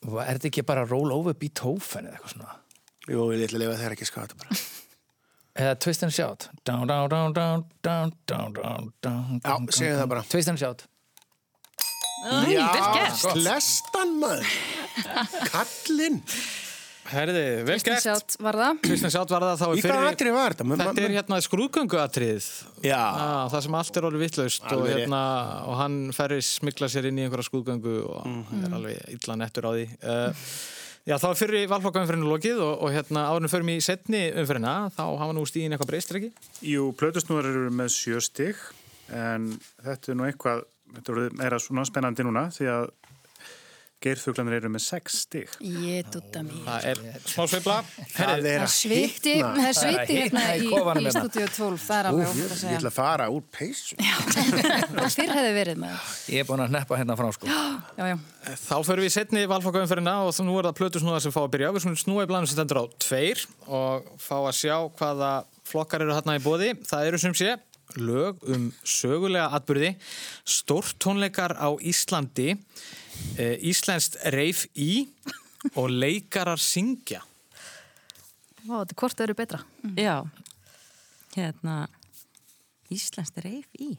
Er 0.00 0.36
þetta 0.38 0.48
ekki 0.48 0.64
bara 0.66 0.86
roll 0.88 1.10
over 1.12 1.36
Beethoven 1.36 2.08
eða 2.08 2.16
eitthvað 2.18 2.34
svona? 2.36 2.54
Jú, 3.10 3.24
ég 3.34 3.44
ætla 3.48 3.58
að 3.58 3.64
lifa 3.64 3.80
þegar 3.80 3.96
ekki 3.96 4.08
skata 4.08 4.38
bara 4.40 4.60
Eða 5.60 5.74
twist 5.82 6.04
and 6.06 6.14
shout. 6.14 6.46
Down, 6.64 6.86
down, 6.86 7.08
down, 7.10 7.32
down, 7.34 7.64
down, 7.82 8.12
down, 8.26 8.54
down, 8.62 8.92
down 9.02 9.40
Já, 9.42 9.56
segja 9.74 9.96
það 9.98 10.10
bara. 10.12 10.22
Twist 10.30 10.48
and 10.52 10.60
shout. 10.62 10.84
Æ, 12.20 12.54
Já, 12.54 12.68
slestan 13.18 14.14
maður 14.20 14.46
Kallinn. 15.50 16.20
Herði, 17.10 17.44
vel 17.66 17.76
gert. 17.82 18.02
Sjátt 18.04 18.36
var 18.42 18.56
það 18.60 18.80
Kristján 18.84 19.12
Sjátt 19.14 19.32
var 19.34 19.44
það 19.48 19.60
þá 19.60 19.66
Í 19.66 19.70
í 19.70 19.82
hvað 19.82 19.94
fyrir... 19.96 20.08
atrið 20.14 20.34
var 20.36 20.54
þetta? 20.56 20.78
Þetta 20.80 21.04
er 21.06 21.14
hérna 21.16 21.38
skrúðgönguatrið. 21.46 22.48
Já. 22.86 22.98
Ah, 23.00 23.46
það 23.52 23.64
sem 23.66 23.78
allt 23.80 23.96
er 24.00 24.06
alveg 24.08 24.22
vittlaust 24.26 24.66
og, 24.76 24.84
hérna, 24.88 25.22
og 25.70 25.78
hann 25.80 25.96
ferri 26.16 26.38
smikla 26.46 26.88
sér 26.92 27.08
inn 27.10 27.18
í 27.20 27.24
einhverja 27.26 27.48
skrúðgöngu 27.50 27.96
og 28.06 28.28
Mhm. 28.30 28.64
er 28.68 28.76
alveg 28.78 29.00
illa 29.16 29.36
nettur 29.42 29.66
á 29.66 29.70
því. 29.74 29.86
Uh, 30.00 30.46
já, 31.10 31.16
þá 31.18 31.26
er 31.30 31.38
fyrir 31.42 31.68
valflokkaumferðinu 31.72 32.30
lokið 32.30 32.60
og, 32.62 32.74
og 32.86 32.92
hérna 32.94 33.26
áðurinn 33.30 33.52
förum 33.54 33.72
í 33.74 33.78
setni 33.82 34.22
umferðina, 34.36 34.74
þá 34.94 35.02
hafa 35.18 35.32
nú 35.34 35.46
stíðin 35.48 35.74
eitthvað 35.74 35.90
breyst, 35.94 36.10
er 36.14 36.20
ekki? 36.20 36.32
Jú, 36.70 36.92
plötusnúðar 37.00 37.50
eru 37.50 37.70
með 37.74 37.90
sjö 37.96 38.20
stig 38.22 38.56
en 39.10 39.50
þetta 39.82 40.12
er 40.12 40.18
nú 40.20 40.28
eitthvað, 40.28 40.62
þetta 40.94 41.12
voru 41.14 41.30
meira 41.40 41.58
svona 41.58 41.82
spennandi 41.88 42.22
núna 42.26 42.46
því 42.54 42.68
að 42.70 42.90
geirfuglanir 44.00 44.54
eru 44.60 44.70
með 44.72 44.82
sex 44.84 45.18
stig. 45.26 45.50
Ég 45.60 46.06
dutta 46.14 46.40
mér 46.46 46.62
Það 46.64 46.86
er 46.90 47.00
smá 47.28 47.44
sveifla. 47.52 47.76
Það 48.14 48.46
er 48.50 48.62
Það 48.64 48.72
sviti, 48.74 49.34
það 49.44 49.60
er 49.68 49.76
sviti 49.76 50.16
hérna 50.16 50.44
í 50.56 50.62
í, 50.64 50.70
hérna. 50.72 51.12
stúdíu 51.16 51.48
12 51.52 51.84
það 51.84 51.98
er 52.00 52.08
alveg 52.10 52.30
okkur 52.30 52.40
að 52.40 52.50
ég 52.50 52.60
segja 52.62 52.78
ætla 52.80 52.92
að 52.92 52.96
fara 52.96 53.28
úr 53.34 53.44
peysu. 53.58 53.98
og 54.00 55.14
fyrr 55.14 55.34
hefði 55.36 55.52
verið 55.60 55.80
með 55.84 56.10
Ég 56.32 56.42
er 56.44 56.48
búin 56.48 56.64
að 56.64 56.74
neppa 56.78 57.00
hérna 57.00 57.18
frá 57.20 57.30
sko 57.36 57.50
já, 57.50 57.60
já. 58.10 58.16
Þá 58.64 58.76
förum 58.88 59.04
við 59.04 59.14
setni 59.18 59.44
valflokkaumferðina 59.52 60.14
og 60.24 60.32
þá 60.32 60.42
nú 60.48 60.58
er 60.60 60.70
það 60.70 60.78
plötusnúðar 60.80 61.24
sem 61.26 61.34
fá 61.34 61.42
að 61.44 61.50
byrja. 61.56 61.72
Við 61.76 61.84
svona 61.84 62.00
snúa 62.00 62.24
í 62.24 62.30
blæðinu 62.30 62.48
sem 62.50 62.56
stendur 62.56 62.80
á 62.80 62.84
tveir 63.04 63.42
og 63.68 64.08
fá 64.20 64.36
að 64.40 64.54
sjá 64.62 64.76
hvaða 64.96 65.32
flokkar 65.70 66.06
eru 66.06 66.16
hérna 66.16 66.38
í 66.40 66.42
bóði. 66.44 66.72
Það 66.88 67.10
eru 67.10 67.20
sem 67.20 67.36
sé 67.36 67.52
lög 67.98 68.38
um 68.46 68.68
sögulega 68.86 69.48
atbyrði, 69.56 69.88
stórtónleikar 70.46 71.56
á 71.58 71.68
Íslandi, 71.82 72.54
Íslenskt 73.40 74.18
reif 74.34 74.66
í 74.76 75.06
og 75.74 75.90
leikarar 75.92 76.60
syngja. 76.60 77.22
Vá, 78.64 78.82
þetta 78.82 78.94
er 78.94 78.98
hvort 79.02 79.16
það 79.16 79.26
eru 79.26 79.36
betra. 79.38 79.60
Já. 79.96 80.16
Hérna, 81.36 81.76
Íslands 82.92 83.32
reif 83.40 83.68
í. 83.80 83.94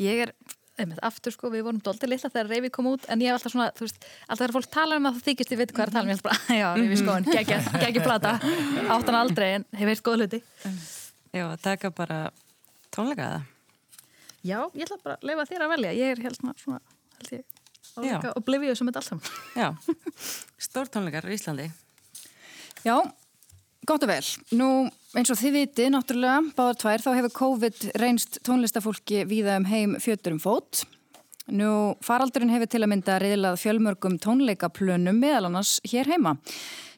Ég 0.00 0.24
er 0.26 0.32
einmitt, 0.78 1.00
aftur 1.04 1.34
sko, 1.34 1.50
við 1.52 1.64
vorum 1.66 1.80
doldið 1.84 2.12
litla 2.12 2.30
þegar 2.30 2.50
Reyfi 2.52 2.70
kom 2.74 2.88
út, 2.92 3.06
en 3.10 3.22
ég 3.22 3.30
hef 3.32 3.38
alltaf 3.38 3.54
svona, 3.54 3.68
þú 3.76 3.86
veist, 3.86 4.06
alltaf 4.26 4.42
þegar 4.44 4.54
fólk 4.56 4.70
tala 4.74 4.98
um 4.98 5.08
það, 5.08 5.16
það 5.16 5.28
þykist 5.28 5.52
ég 5.54 5.60
veit 5.60 5.74
hvað 5.74 5.84
er 5.84 5.90
að 5.90 5.96
tala 5.96 6.04
um, 6.04 6.10
ég 6.10 6.16
held 6.16 6.26
bara, 6.28 6.40
já, 6.60 6.66
Reyfi 6.78 6.98
skóin, 7.00 7.28
geggja, 7.28 7.58
geggja 7.82 8.04
plata, 8.04 8.34
áttan 8.94 9.18
aldrei, 9.18 9.48
en 9.58 9.66
hefur 9.80 9.94
eitt 9.94 10.04
góð 10.06 10.22
hluti. 10.22 10.40
Já, 11.34 11.44
taka 11.64 11.92
bara 11.94 12.20
tónleika 12.94 13.30
það. 13.32 13.54
Já, 14.46 14.58
ég 14.78 14.84
ætla 14.86 15.00
bara 15.02 15.18
að 15.18 15.28
leifa 15.28 15.48
þér 15.50 15.66
að 15.66 15.72
velja, 15.74 15.94
ég 15.98 16.14
er 16.14 16.24
helt 16.28 16.38
svona, 16.38 16.54
svona 16.62 16.80
held 17.18 17.34
ég, 17.40 17.57
og 17.98 18.44
blifið 18.46 18.72
þessum 18.72 18.90
með 18.90 19.00
allt 19.00 19.08
saman. 19.08 19.32
Já, 19.58 19.68
stór 20.68 20.90
tónleikar 20.92 21.28
í 21.28 21.38
Íslandi. 21.38 21.70
Já, 22.86 22.96
gott 23.88 24.04
og 24.06 24.10
vel. 24.10 24.20
Nú, 24.58 24.68
eins 25.18 25.32
og 25.32 25.40
þið 25.40 25.56
viti, 25.56 25.88
náttúrulega, 25.92 26.44
báðar 26.58 26.78
tvær, 26.82 27.04
þá 27.06 27.10
hefur 27.18 27.34
COVID 27.40 27.88
reynst 28.02 28.40
tónlistafólki 28.46 29.24
víða 29.28 29.58
um 29.60 29.68
heim 29.70 29.98
fjötur 30.02 30.36
um 30.36 30.42
fót. 30.42 30.84
Nú, 31.48 31.96
faraldurinn 32.04 32.50
hefur 32.52 32.68
til 32.68 32.82
að 32.82 32.90
mynda 32.92 33.14
reyðlað 33.22 33.54
fjölmörgum 33.62 34.18
tónleikaplönum 34.20 35.16
meðal 35.16 35.46
annars 35.48 35.78
hér 35.88 36.10
heima. 36.12 36.34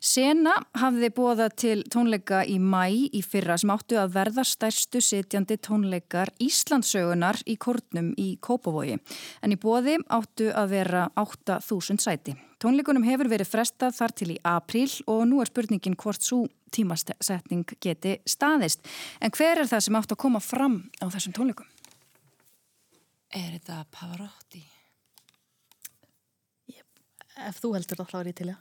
Sena 0.03 0.57
hafði 0.81 1.11
bóða 1.15 1.47
til 1.55 1.85
tónleika 1.93 2.41
í 2.49 2.57
mæ 2.59 2.89
í 3.15 3.21
fyrra 3.23 3.55
sem 3.61 3.71
áttu 3.71 4.01
að 4.01 4.17
verða 4.17 4.43
stærstu 4.49 4.99
sitjandi 5.05 5.61
tónleikar 5.63 6.33
Íslandsögunar 6.43 7.39
í 7.47 7.55
kórnum 7.63 8.11
í 8.19 8.33
Kópavogi. 8.43 8.99
En 9.45 9.55
í 9.55 9.61
bóði 9.61 10.01
áttu 10.09 10.51
að 10.51 10.75
vera 10.75 11.07
8000 11.21 12.03
sæti. 12.03 12.35
Tónleikunum 12.59 13.07
hefur 13.07 13.31
verið 13.31 13.53
frestað 13.53 13.95
þar 14.01 14.17
til 14.19 14.33
í 14.35 14.41
apríl 14.43 14.91
og 15.07 15.29
nú 15.31 15.45
er 15.45 15.53
spurningin 15.53 15.95
hvort 16.01 16.27
svo 16.27 16.49
tímasetning 16.75 17.69
geti 17.79 18.19
staðist. 18.27 18.83
En 19.23 19.31
hver 19.31 19.63
er 19.63 19.71
það 19.71 19.87
sem 19.87 20.01
áttu 20.01 20.19
að 20.19 20.25
koma 20.27 20.43
fram 20.43 20.83
á 20.99 21.07
þessum 21.07 21.39
tónleikum? 21.39 21.71
Er 23.31 23.53
þetta 23.55 23.85
Pavarotti? 23.95 24.61
Ef 27.41 27.61
þú 27.63 27.75
heldur 27.77 28.01
það, 28.03 28.31
ég 28.33 28.37
til, 28.37 28.49
já. 28.51 28.57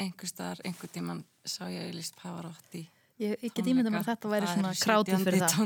Einhver 0.00 0.30
staðar, 0.30 0.60
einhver 0.66 0.90
tíman 0.94 1.24
sá 1.46 1.66
ég 1.68 1.88
auðvist 1.88 2.14
Pavarotti. 2.20 2.84
Ég, 3.22 3.34
ég 3.42 3.52
get 3.54 3.66
ímyndið 3.70 3.92
mér 3.94 4.00
að 4.00 4.08
þetta 4.12 4.30
væri 4.30 4.46
svona 4.50 4.70
krátið 4.78 5.24
fyrir 5.26 5.42
það. 5.42 5.58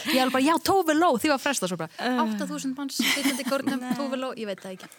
ég 0.14 0.20
alveg 0.22 0.34
bara, 0.34 0.42
já, 0.44 0.52
Tófi 0.66 0.94
Ló, 0.94 1.08
því 1.18 1.32
var 1.32 1.40
frestað 1.42 1.72
svo 1.72 1.78
bara. 1.80 2.10
8000 2.26 2.74
manns, 2.78 2.98
sittandi 3.00 3.46
kórnum, 3.46 3.82
Tófi 3.98 4.18
Ló, 4.20 4.30
ég 4.38 4.50
veit 4.50 4.62
það 4.62 4.76
ekki. 4.76 4.90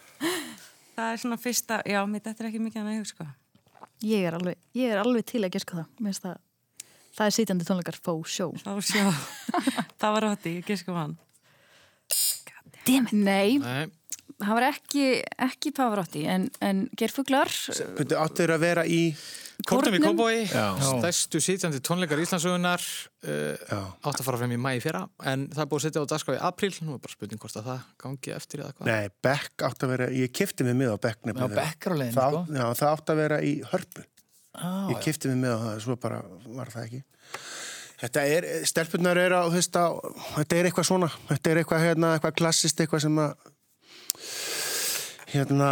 Það 0.97 1.11
er 1.13 1.21
svona 1.23 1.39
fyrsta, 1.39 1.79
já, 1.87 1.99
þetta 2.17 2.35
er 2.35 2.49
ekki 2.51 2.63
mikið 2.65 2.83
að 2.83 2.89
nefn, 2.89 3.09
sko. 3.11 3.27
Ég 4.07 4.27
er 4.27 4.39
alveg, 4.39 4.59
ég 4.79 4.91
er 4.95 5.03
alveg 5.03 5.27
til 5.31 5.43
að 5.43 5.55
geska 5.55 5.79
það. 5.79 5.91
Mér 5.99 6.11
finnst 6.11 6.27
það, 6.27 6.39
það 7.19 7.29
er 7.29 7.37
sitjandi 7.37 7.67
tónleikar 7.67 7.99
fó 7.99 8.15
sjó. 8.27 8.49
Fá 8.63 8.73
sjó. 8.83 9.11
Pavarotti, 10.01 10.57
ég 10.59 10.67
geska 10.67 10.95
hann. 10.97 11.15
Dammit. 12.87 13.13
Nei, 13.13 13.57
Nei. 13.61 13.85
það 14.41 14.55
var 14.57 14.65
ekki, 14.71 15.05
ekki 15.47 15.71
Pavarotti 15.77 16.25
en, 16.31 16.49
en 16.65 16.83
Gerfuglar 16.97 17.51
Hvernig 17.51 18.17
áttu 18.17 18.41
þeir 18.43 18.55
að 18.57 18.63
vera 18.65 18.85
í 18.89 19.01
Kórnum 19.69 19.93
í 19.93 20.39
Já. 20.49 20.63
stærstu 20.81 21.37
sítjandi 21.43 21.77
tónleikar 21.85 22.17
Íslandsögunar 22.23 22.81
uh, 22.81 23.75
átt 24.01 24.17
að 24.17 24.25
fara 24.25 24.39
frem 24.41 24.55
í 24.55 24.57
mæ 24.57 24.71
í 24.79 24.81
fyrra 24.81 25.03
en 25.29 25.43
það 25.53 25.61
er 25.61 25.69
búið 25.69 25.77
að 25.77 25.85
setja 25.85 26.01
á 26.01 26.09
dagskrá 26.09 26.37
í 26.39 26.41
apríl 26.49 26.71
nú 26.81 26.95
er 26.95 27.03
bara 27.03 27.13
spurning 27.13 27.41
hvort 27.43 27.59
að 27.61 27.67
það 27.69 27.83
gangi 28.01 28.33
eftir 28.33 28.63
eða 28.63 28.73
hvað 28.79 28.89
Nei, 28.89 29.11
Beck 29.27 29.65
átti 29.67 29.85
að 29.85 29.93
vera, 29.93 30.07
ég 30.17 30.33
kifti 30.33 30.65
mig 30.65 30.79
með 30.81 30.95
á 30.95 30.97
Beck 31.05 31.21
Já, 31.21 31.27
nefnilega. 31.29 31.59
Beck 31.61 31.85
er 31.85 31.93
á 31.93 31.97
leiðinni, 32.01 32.17
Það- 32.17 32.39
sko. 32.39 32.57
Já, 32.57 32.65
það 32.81 32.95
átti 32.95 33.13
að 33.13 33.21
vera 33.21 33.41
í 33.45 33.53
hörpu 33.73 34.07
Ah, 34.51 34.89
Ég 34.91 34.97
kifti 35.05 35.29
mig 35.31 35.37
með 35.45 35.53
á 35.53 35.59
það, 35.61 35.77
svo 35.85 35.95
bara 36.01 36.17
var 36.57 36.73
það 36.73 36.87
ekki 36.89 37.03
Þetta 38.01 38.21
er, 38.25 38.45
stelpunar 38.65 39.19
er 39.21 39.35
á, 39.37 39.45
á, 39.45 39.51
þetta 39.51 40.57
er 40.57 40.69
eitthvað 40.69 40.87
svona, 40.87 41.09
þetta 41.29 41.51
er 41.51 41.59
eitthvað, 41.61 41.83
hérna, 41.85 42.15
eitthvað 42.17 42.39
klassist, 42.39 42.81
eitthvað 42.81 43.03
sem 43.03 43.19
að, 43.21 43.45
hérna, 45.35 45.69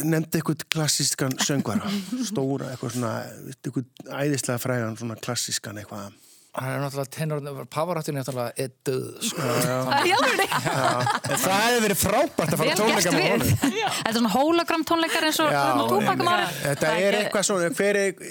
nefndi 0.00 0.40
eitthvað 0.40 0.64
klassískan 0.72 1.36
söngvara, 1.44 1.92
stóra, 2.24 2.72
eitthvað 2.72 2.96
svona, 2.96 3.12
eitthvað 3.52 4.16
æðislega 4.22 4.64
frægan, 4.64 4.96
svona 5.02 5.18
klassískan 5.20 5.82
eitthvað. 5.82 6.16
Það 6.52 6.68
er 6.68 6.82
náttúrulega 6.82 7.12
tenor, 7.16 7.62
Pavarotti 7.72 8.12
er 8.12 8.16
náttúrulega 8.18 8.66
döð, 8.88 9.04
sko. 9.28 9.52
Já, 9.68 9.76
það 11.28 11.54
hefði 11.60 11.78
verið 11.86 12.02
frábært 12.06 12.42
að 12.44 12.58
fara 12.60 12.74
tónleika 12.80 13.14
með 13.14 13.30
honum. 13.30 13.54
Þetta 13.62 14.10
er 14.10 14.18
svona 14.18 14.32
hólagram 14.34 14.84
tónleikar 14.88 15.28
eins 15.28 15.40
og 15.44 15.52
Já, 15.52 15.62
túpakum 15.88 16.28
ára. 16.28 16.50
Þetta 16.58 16.98
er 17.06 17.22
eitthvað 17.22 17.48
svona, 17.48 17.72
hver 17.76 18.00
er 18.02 18.28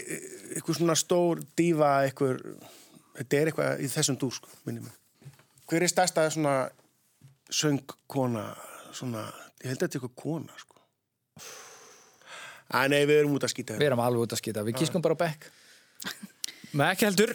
eitthvað 0.55 0.79
svona 0.79 0.97
stór 0.99 1.41
dífa 1.57 1.91
eitthvað, 2.07 2.41
þetta 3.19 3.39
er 3.39 3.51
eitthvað 3.51 3.83
í 3.85 3.89
þessum 3.91 4.19
dúr 4.21 4.35
sko, 4.35 4.51
minnum 4.67 4.87
mig. 4.87 5.31
Hver 5.71 5.85
er 5.85 5.91
stærsta 5.91 6.27
svona 6.33 6.55
söngkona, 7.51 8.45
svona, 8.95 9.25
ég 9.63 9.71
held 9.71 9.79
að 9.79 9.85
þetta 9.85 9.89
er 9.89 10.01
eitthvað 10.01 10.17
kona 10.23 10.59
sko. 10.59 10.77
Æ, 12.71 12.87
nei, 12.91 13.01
við 13.03 13.17
erum 13.21 13.33
út 13.35 13.43
að 13.43 13.51
skýta 13.51 13.75
Við 13.79 13.89
erum 13.89 14.01
alveg 14.03 14.27
út 14.27 14.35
að 14.35 14.39
skita, 14.39 14.63
við 14.63 14.77
kískum 14.79 15.03
bara 15.03 15.17
á 15.19 15.21
Beck. 15.23 15.49
Með 16.71 16.93
ekki 16.93 17.07
heldur 17.09 17.33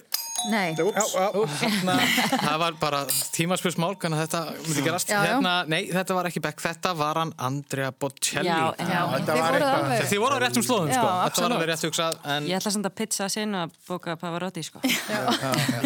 Nei, 0.50 0.74
Þarna, 0.76 1.94
það 2.42 2.59
var 2.62 2.76
bara 2.80 3.00
tímaspörsmál 3.35 3.96
hvernig 3.98 4.20
þetta 4.24 4.40
myndi 4.62 4.85
gerast. 4.87 5.11
Já, 5.11 5.16
já. 5.18 5.22
hérna, 5.32 5.54
nei, 5.70 5.80
þetta 5.90 6.16
var 6.18 6.28
ekki 6.30 6.42
Beck, 6.44 6.62
þetta 6.62 6.92
var 6.98 7.20
hann 7.22 7.32
Andrea 7.48 7.90
Bocelli. 7.92 8.46
Já, 8.48 8.72
já, 8.78 9.00
þetta 9.16 9.37
þið 9.37 9.42
eitthvað- 9.42 9.76
alveg 9.80 10.06
Þið 10.12 10.22
voru 10.22 10.37
á 10.37 10.40
réttum 10.44 10.66
slóðum, 10.66 10.92
Já, 10.92 10.98
sko. 11.00 11.09
Þetta 11.26 11.42
var 11.46 11.56
alveg 11.56 11.68
rétt 11.72 11.85
hugsað 11.88 12.20
en 12.37 12.46
Ég 12.50 12.61
ætla 12.61 12.72
samt 12.76 12.88
að 12.90 12.94
pizza 13.00 13.28
sinu 13.32 13.61
að 13.64 13.74
bóka 13.88 14.16
Pavarotti, 14.20 14.62
sko. 14.66 14.80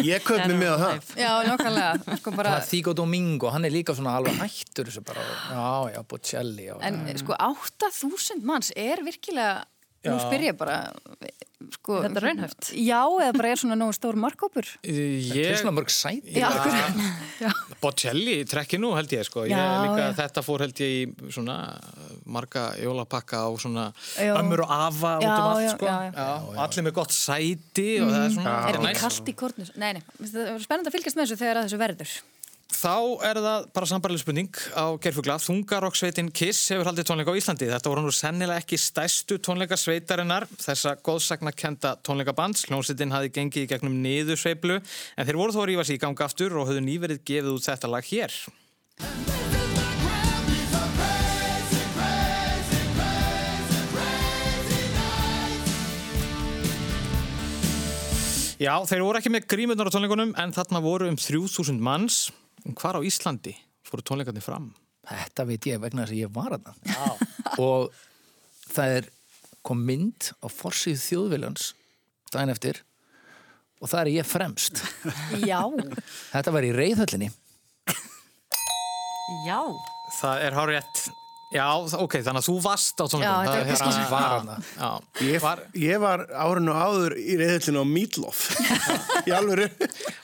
Ég 0.05 0.23
kaup 0.27 0.45
mig 0.47 0.57
með 0.61 0.71
á 0.71 0.77
það. 0.85 1.11
Já, 1.17 1.31
nákvæmlega. 1.49 2.17
Sko 2.21 2.35
bara, 2.37 2.55
Þíko 2.71 2.95
Domingo, 3.01 3.49
hann 3.53 3.65
er 3.65 3.73
líka 3.73 3.95
svona 3.97 4.15
alveg 4.19 4.37
hættur 4.41 4.89
þessu 4.89 5.03
bara, 5.05 5.25
já, 5.51 5.95
já, 5.95 6.01
Bocelli 6.07 6.69
og... 6.73 6.81
En 6.85 7.03
sko 7.17 7.35
8000 7.37 8.43
manns 8.45 8.71
er 8.75 9.01
virkilega 9.05 9.63
Nú 10.01 10.17
spyr 10.17 10.41
ég 10.49 10.55
bara 10.57 10.77
sko, 11.75 11.99
Þetta 12.01 12.17
er 12.17 12.23
raunhæft. 12.25 12.71
Já, 12.73 12.99
eða 13.21 13.33
bara 13.37 13.49
er 13.53 13.59
svona 13.61 13.75
nógu 13.77 13.93
stór 13.93 14.17
markkópur 14.17 14.65
Það 14.81 14.95
er 14.97 15.35
ég, 15.37 15.59
svona 15.61 15.73
mörg 15.77 15.91
sæti. 15.93 16.33
Já, 16.41 16.49
Bocelli 17.81 18.39
trekki 18.49 18.79
nú 18.81 18.91
held 18.97 19.13
ég 19.13 19.25
sko 19.27 19.43
ég 19.45 19.53
Já, 19.53 19.61
líka, 19.85 20.07
já. 20.07 20.15
þetta 20.23 20.43
fór 20.45 20.63
held 20.65 20.81
ég 20.81 20.95
í 20.97 21.31
svona 21.33 21.55
marga 22.25 22.65
jólapakka 22.81 23.43
á 23.45 23.49
svona 23.61 23.85
Já. 24.17 24.33
ömmur 24.41 24.65
og 24.65 24.73
afa 24.75 25.13
út 25.21 25.25
Já, 25.25 25.37
um 25.37 25.47
allt 25.51 25.63
já, 25.65 25.71
sko 25.75 25.85
já, 25.89 25.97
já. 26.17 26.27
allir 26.65 26.85
með 26.89 26.97
gott 26.97 27.15
sæti 27.15 27.87
og 28.01 28.11
það 28.11 28.25
er 28.25 28.35
svona 28.35 28.57
Er 28.71 28.77
þetta 28.81 28.99
kallt 29.05 29.31
í 29.33 29.37
kornus? 29.45 29.73
Nei, 29.81 29.91
nei, 29.97 30.03
það 30.21 30.51
er 30.57 30.61
spennandi 30.65 30.91
að 30.91 30.97
fylgjast 30.97 31.17
með 31.21 31.27
þessu 31.29 31.41
þegar 31.45 31.61
að 31.61 31.69
þessu 31.69 31.81
verður 31.85 32.13
Þá 32.81 33.21
er 33.27 33.37
það 33.37 33.65
bara 33.75 33.87
sambarileg 33.91 34.21
spurning 34.23 34.55
á 34.73 34.97
gerfugla. 34.97 35.35
Þungarokksveitin 35.37 36.31
Kiss 36.33 36.71
hefur 36.73 36.87
haldið 36.89 37.05
tónleika 37.11 37.29
á 37.29 37.37
Íslandi. 37.37 37.67
Þetta 37.69 37.91
voru 37.91 38.01
nú 38.07 38.13
sennilega 38.15 38.57
ekki 38.57 38.79
stæstu 38.81 39.37
tónleikasveitarinnar. 39.45 40.47
Þessa 40.57 40.95
góðsagnakenda 41.05 41.91
tónleikabands. 42.01 42.65
Hljómsveitin 42.71 43.13
hafi 43.13 43.29
gengið 43.35 43.67
í 43.67 43.69
gegnum 43.69 44.01
niðursveiflu 44.01 44.79
en 44.81 45.29
þeir 45.29 45.39
voru 45.43 45.53
þó 45.53 45.61
að 45.61 45.69
rífa 45.69 45.85
sig 45.85 45.99
í 45.99 46.01
gang 46.01 46.25
aftur 46.25 46.57
og 46.57 46.71
höfðu 46.71 46.81
nýverið 46.87 47.21
gefið 47.21 47.53
út 47.53 47.69
þetta 47.69 47.93
lag 47.93 48.09
hér. 48.09 48.41
Já, 58.61 58.73
þeir 58.89 59.05
voru 59.05 59.21
ekki 59.21 59.37
með 59.37 59.49
grímurnar 59.53 59.89
á 59.89 59.93
tónleikunum 59.93 60.33
en 60.33 60.57
þarna 60.57 60.81
voru 60.81 61.13
um 61.13 61.21
3000 61.29 61.77
manns. 61.77 62.31
Hvar 62.77 62.99
á 62.99 63.01
Íslandi 63.05 63.55
fóru 63.87 64.05
tónleikarnir 64.05 64.45
fram? 64.45 64.69
Þetta 65.07 65.47
veit 65.49 65.67
ég 65.67 65.81
vegna 65.81 66.05
þess 66.05 66.13
að 66.13 66.21
ég 66.21 66.33
var 66.35 66.55
að 66.57 66.69
og 67.65 67.91
það 68.71 68.97
er 68.99 69.09
kom 69.65 69.81
mynd 69.85 70.31
á 70.41 70.47
forsið 70.49 71.01
þjóðviljans 71.01 71.71
daginn 72.33 72.53
eftir 72.53 72.81
og 73.81 73.89
það 73.89 74.01
er 74.03 74.11
ég 74.15 74.29
fremst 74.29 74.83
Já, 75.51 75.61
þetta 76.31 76.53
var 76.55 76.65
í 76.65 76.73
reyðhöllinni 76.75 77.31
Já. 79.45 79.63
Það 80.19 80.45
er 80.45 80.55
hár 80.57 80.71
rétt. 80.73 81.01
Já, 81.51 81.65
ok, 81.99 82.13
þannig 82.23 82.39
að 82.39 82.45
þú 82.47 82.53
varst 82.63 83.01
á 83.01 83.05
þetta 83.11 83.19
Það 83.21 83.49
er 83.51 83.65
hérna- 83.67 83.79
kannski- 83.81 84.11
var 84.11 84.27
hana 84.31 84.53
Já, 84.63 84.89
Ég 85.27 85.41
var, 85.43 85.61
ég 85.75 85.97
var 85.99 86.21
árinu 86.31 86.71
áður 86.71 87.15
í 87.19 87.33
reyðhillinu 87.41 87.81
á 87.83 87.87
Meatloaf. 87.91 88.39
í 89.27 89.33
alvöru. 89.35 89.65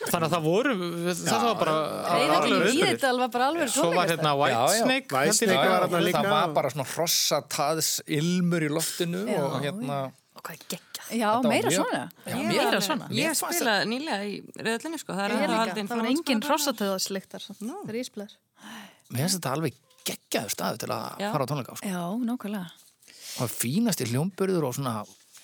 þannig 0.07 0.27
að 0.29 0.35
það 0.37 0.45
voru, 0.47 0.75
þetta 1.09 1.39
var 1.43 1.57
bara 1.59 1.73
í 2.15 2.29
viðburður. 2.31 2.77
þetta 2.93 3.09
alveg 3.11 3.33
bara 3.35 3.49
alveg 3.51 3.73
Svo 3.75 3.89
var 3.91 4.07
hérna. 4.13 4.31
Whitesnake. 4.39 5.11
Whitesnake 5.11 5.67
var 5.67 5.83
þarna 5.87 6.01
líka. 6.05 6.21
það 6.23 6.31
var 6.37 6.53
bara 6.61 6.71
svona 6.71 6.87
hrossataðs 6.93 7.89
ilmur 8.19 8.63
í 8.63 8.69
loftinu 8.71 9.25
Já, 9.27 9.41
og 9.43 9.57
hérna 9.67 9.99
Og 10.37 10.43
hvað 10.45 10.53
er 10.53 10.63
geggjað. 10.71 11.09
Já, 11.17 11.27
var 11.33 11.49
meira 11.49 11.71
svona 11.73 12.01
Já, 12.27 12.35
meira 12.47 12.79
svona. 12.87 13.07
Ég 13.17 13.35
spilaði 13.39 13.87
nýlega 13.91 14.27
í 14.27 14.33
rauðlinni, 14.63 14.99
sko. 15.01 15.15
Það 15.17 15.25
er 15.25 15.53
það 15.81 15.91
var 15.97 16.09
engin 16.11 16.43
hrossatöðasliktar 16.45 17.47
þegar 17.51 17.99
ég 17.99 18.07
spilaði. 18.07 18.37
mér 19.11 19.23
finnst 19.27 19.39
þetta 19.41 19.53
alveg 19.57 19.75
geggjaður 20.07 20.53
staðu 20.55 20.81
til 20.83 20.91
að 20.95 21.07
Já. 21.23 21.29
fara 21.35 21.47
á 21.47 21.49
tónleika 21.51 21.77
sko. 21.79 21.93
Já, 21.93 22.03
nákvæmlega 22.31 22.67
og 23.37 23.51
fínasti 23.53 24.07
hljómburður 24.09 24.65
og 24.69 24.75
svona 24.79 24.93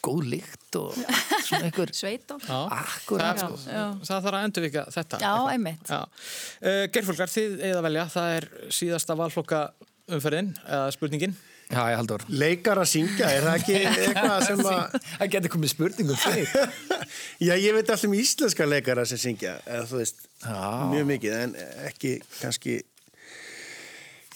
góð 0.03 0.25
lykt 0.33 0.75
og 0.79 0.95
svona 0.97 1.67
einhver 1.69 1.91
Sveitól. 2.01 2.39
akkurat 2.49 3.37
það, 3.39 3.53
sko. 3.61 3.77
það 4.03 4.09
þarf 4.25 4.29
að 4.33 4.45
endurvika 4.47 4.83
þetta 4.91 5.19
Já, 5.21 5.29
eitthvað. 5.29 5.53
einmitt. 5.53 5.91
Já. 5.93 5.99
Uh, 6.63 6.83
Gerfólkar, 6.95 7.31
þið 7.31 7.53
eigið 7.61 7.77
að 7.79 7.85
velja 7.87 8.05
það 8.15 8.35
er 8.39 8.47
síðasta 8.79 9.17
valflokka 9.19 9.59
umferðin 10.13 10.49
eða 10.67 10.93
spurningin 10.97 11.35
Já, 11.73 11.79
ég 11.89 11.95
haldur 12.01 12.25
Leikar 12.27 12.81
að 12.81 12.89
syngja, 12.91 13.29
er 13.37 13.45
það 13.47 13.55
ekki 13.61 13.77
eitthvað 14.03 14.43
sem 14.49 14.63
að... 14.67 14.97
Það 15.13 15.29
getur 15.37 15.53
komið 15.53 15.71
spurningum 15.71 16.19
fyrir 16.19 16.51
Já, 17.47 17.53
ég 17.55 17.69
veit 17.77 17.85
alltaf 17.87 18.03
um 18.09 18.17
íslenska 18.17 18.67
leikara 18.67 19.05
sem 19.09 19.21
syngja, 19.21 19.55
eða 19.63 19.85
þú 19.89 20.01
veist, 20.01 20.25
Já. 20.43 20.59
mjög 20.91 21.07
mikið, 21.13 21.37
en 21.45 21.55
ekki 21.87 22.11
kannski 22.41 22.75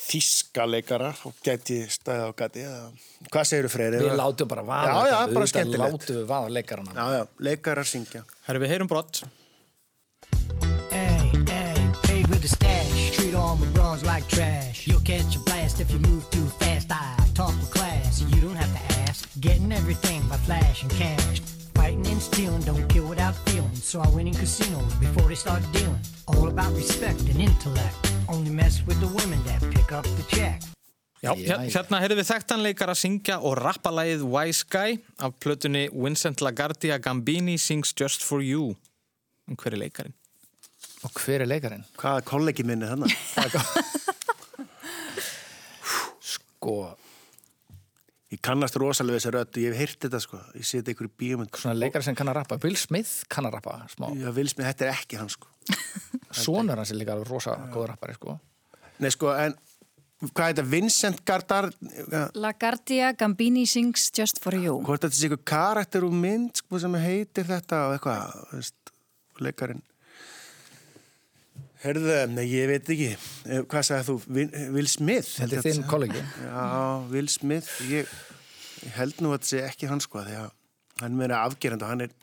þíska 0.07 0.65
leikara 0.69 1.11
og 1.27 1.35
gæti 1.43 1.81
stæða 1.91 2.29
á 2.29 2.33
gati. 2.37 2.63
Eða... 2.63 3.27
Hvað 3.31 3.49
segir 3.49 3.67
þú, 3.67 3.73
Freyri? 3.73 3.99
Við 4.03 4.15
látum 4.19 4.51
bara 4.51 4.63
vaða 4.67 4.93
Já, 4.93 5.11
já, 5.11 5.33
bara 5.33 5.49
skemmtilegt. 5.51 5.97
Látum 5.97 6.19
við 6.21 6.29
vaða 6.29 6.53
leikarana 6.57 6.95
Já, 6.95 7.05
já, 7.17 7.23
leikara 7.49 7.83
að 7.83 7.91
syngja. 7.91 8.23
Herru, 8.47 8.63
við 8.63 8.73
heyrum 8.75 8.91
brott 8.91 9.23
Hey, 10.91 11.31
hey, 11.49 11.91
hey 12.07 12.21
with 12.29 12.41
the 12.41 12.47
stash. 12.47 13.11
Treat 13.17 13.35
all 13.35 13.55
my 13.57 13.67
bras 13.67 14.03
like 14.03 14.27
trash. 14.27 14.87
You'll 14.87 15.01
catch 15.01 15.35
a 15.35 15.39
blast 15.39 15.79
if 15.81 15.91
you 15.91 15.99
move 15.99 16.29
too 16.31 16.45
fast. 16.59 16.91
I 16.91 17.15
talk 17.33 17.53
with 17.59 17.71
class, 17.71 18.21
you 18.21 18.41
don't 18.41 18.55
have 18.55 18.71
to 18.73 18.99
ask. 19.01 19.27
Getting 19.39 19.71
everything 19.71 20.21
by 20.29 20.37
flash 20.37 20.83
and 20.83 20.91
cash. 20.91 21.41
Fighting 21.75 22.07
and 22.07 22.21
stealing, 22.21 22.61
don't 22.61 22.87
kill 22.89 23.07
without 23.07 23.35
feeling. 23.47 23.75
So 23.75 24.01
I 24.01 24.09
went 24.09 24.27
in 24.27 24.33
casinos 24.33 24.93
before 24.95 25.27
they 25.29 25.35
start 25.35 25.61
dealing. 25.71 25.99
All 26.27 26.47
about 26.47 26.73
respect 26.73 27.21
and 27.21 27.39
intellect. 27.39 27.95
Only 28.27 28.49
mess 28.51 28.81
with 28.85 28.99
the 28.99 29.07
women 29.07 29.43
that 29.43 29.61
Já, 29.87 30.01
Já, 31.23 31.31
hér- 31.33 31.47
já. 31.47 31.55
hérna 31.73 31.99
heyrðum 32.03 32.19
við 32.19 32.27
þekktan 32.29 32.61
leikar 32.61 32.89
að 32.91 32.97
syngja 32.99 33.37
og 33.39 33.55
rappa 33.57 33.89
lagið 33.89 34.21
Wise 34.27 34.65
Guy 34.69 34.97
af 35.23 35.31
plötunni 35.41 35.85
Vincent 35.93 36.41
LaGuardia 36.43 36.97
Gambini 36.99 37.55
Sings 37.57 37.93
Just 37.97 38.21
For 38.23 38.41
You 38.43 38.75
um 39.47 39.55
hver 39.55 39.73
er 39.73 39.79
leikarin? 39.79 40.13
Og 41.07 41.11
hver 41.23 41.41
er 41.41 41.47
leikarinn? 41.47 41.85
Hvaða 41.97 42.21
kollegi 42.27 42.63
minni 42.67 42.85
þannig? 42.89 43.15
Sko, 46.33 46.75
Ég 48.27 48.41
kannast 48.43 48.75
rosalega 48.75 49.21
þessi 49.21 49.31
rödd 49.31 49.55
og 49.55 49.61
ég 49.63 49.71
hef 49.71 49.77
heyrt 49.79 50.01
þetta 50.03 50.19
sko. 50.19 50.37
Ég 50.59 50.65
seti 50.67 50.91
ykkur 50.91 51.07
í 51.07 51.11
bíomund. 51.21 51.47
svona 51.55 51.77
leikari 51.79 52.03
sem 52.03 52.15
kann 52.17 52.27
að 52.27 52.41
rappa 52.41 52.57
Will 52.65 52.75
Smith 52.75 53.21
kann 53.31 53.47
að 53.47 53.55
rappa 53.55 53.77
smá 53.93 54.09
Já, 54.19 54.33
Vilsmið, 54.35 54.67
þetta 54.67 54.83
er 54.89 54.97
ekki 54.97 55.15
hann 55.21 55.31
sko. 55.31 55.47
Sónur 56.35 56.75
hans 56.75 56.91
er 56.91 56.99
líka 56.99 57.15
alveg 57.15 57.31
rosa 57.31 57.55
góð 57.71 57.87
rappari 57.93 58.17
sko 58.19 58.35
Nei, 58.99 59.11
sko, 59.13 59.31
en 59.31 59.55
hvað 60.21 60.47
er 60.49 60.53
þetta? 60.57 60.65
Vincent 60.71 61.19
Gardar, 61.27 61.67
La 62.35 62.51
Guardia 62.57 63.11
Gambini 63.17 63.65
sings 63.69 64.09
Just 64.17 64.41
For 64.43 64.55
You. 64.57 64.79
hvort 64.85 65.03
þetta 65.05 65.17
sé 65.19 65.29
ykkur 65.29 65.43
karakter 65.47 66.05
úr 66.07 66.15
mynd 66.15 66.57
sko, 66.63 66.79
sem 66.81 66.97
heitir 67.03 67.45
þetta 67.49 67.83
og 67.89 67.97
eitthvað, 67.97 68.39
veist, 68.55 68.93
leikarinn. 69.43 69.83
Herðu, 71.83 72.13
nei, 72.33 72.47
ég 72.49 72.65
veit 72.71 72.87
ekki. 72.89 73.11
Eh, 73.45 73.61
Hvað 73.69 73.83
sagði 73.85 74.05
þú? 74.07 74.15
Will 74.73 74.87
Smith? 74.89 75.27
Þetta 75.37 75.59
er 75.59 75.65
þinn 75.67 75.83
kollegi 75.87 76.23
Já, 76.41 76.63
Will 77.11 77.29
Smith, 77.29 77.69
ég, 77.91 78.09
ég 78.81 78.95
held 78.97 79.21
nú 79.21 79.29
að 79.29 79.37
þetta 79.37 79.51
sé 79.51 79.61
ekki 79.67 79.91
hann 79.91 80.01
sko, 80.01 80.23
því 80.25 80.39
að 80.41 80.47
hann 81.03 81.11
er 81.13 81.19
meira 81.21 81.43
afgerandi 81.45 81.85
og 81.85 81.91
hann 81.93 82.01
er 82.07 82.15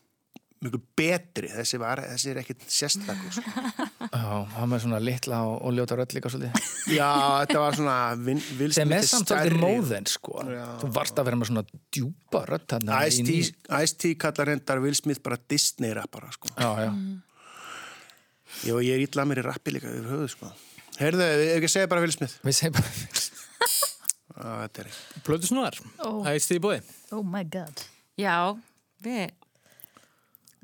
mjög 0.64 0.76
betri, 0.98 1.48
þessi, 1.52 1.78
var, 1.82 2.00
þessi 2.10 2.30
er 2.32 2.40
ekkit 2.42 2.64
sérstakur 2.72 3.34
sko. 3.36 3.64
Já, 4.14 4.24
hann 4.56 4.70
með 4.72 4.82
svona 4.86 5.00
litla 5.04 5.40
og, 5.48 5.54
og 5.68 5.74
ljóta 5.76 5.98
rödd 6.00 6.14
líka 6.16 6.32
svolítið. 6.32 6.70
Já, 6.98 7.08
þetta 7.44 7.62
var 7.64 7.78
svona 7.78 7.96
Vin, 8.24 8.40
Will 8.60 8.74
sem 8.76 8.94
er 8.96 9.06
samt 9.08 9.30
svolítið 9.32 9.58
móðin 9.62 10.08
sko. 10.10 10.40
Þú 10.82 10.90
varst 10.96 11.20
að 11.22 11.28
vera 11.30 11.40
með 11.40 11.50
svona 11.52 11.64
djúpa 11.94 12.44
rödd 12.50 12.66
þarna 12.74 13.02
í 13.06 13.22
ný- 13.26 13.38
Ice-T 13.44 14.10
Ice 14.14 14.18
kallar 14.24 14.52
hendar 14.54 14.82
Will 14.84 14.96
Smith 14.98 15.22
bara 15.24 15.38
Disney-rappara 15.50 16.32
sko. 16.36 16.50
Já, 16.56 16.70
já, 16.88 16.92
Jó, 18.64 18.76
ég 18.80 18.94
er 18.94 19.02
ítla 19.02 19.24
mér 19.26 19.40
í 19.42 19.46
rappi 19.48 19.72
líka 19.74 19.90
yfir 19.90 20.04
höfuð 20.12 20.28
sko. 20.36 20.50
Heyrðu, 21.00 21.24
ef 21.26 21.56
ekki 21.58 21.68
segja 21.72 21.88
bara 21.90 22.04
Will 22.04 22.12
Smith. 22.14 22.36
Við 22.46 22.54
segjum 22.60 22.76
bara 22.76 22.92
Á, 24.34 24.66
þetta 24.66 24.84
ekki. 24.84 25.22
Plötu 25.26 25.48
snúðar, 25.50 25.76
Ó. 26.02 26.22
það 26.24 26.30
er 26.36 26.42
stíði 26.42 26.62
búið 26.64 26.88
Oh 27.14 27.22
my 27.26 27.42
god. 27.50 27.82
Já, 28.18 28.34
við, 29.04 29.34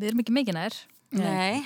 Við 0.00 0.10
erum 0.10 0.22
ekki 0.22 0.34
mikið 0.34 0.56
nær. 0.56 0.76
nei, 1.20 1.64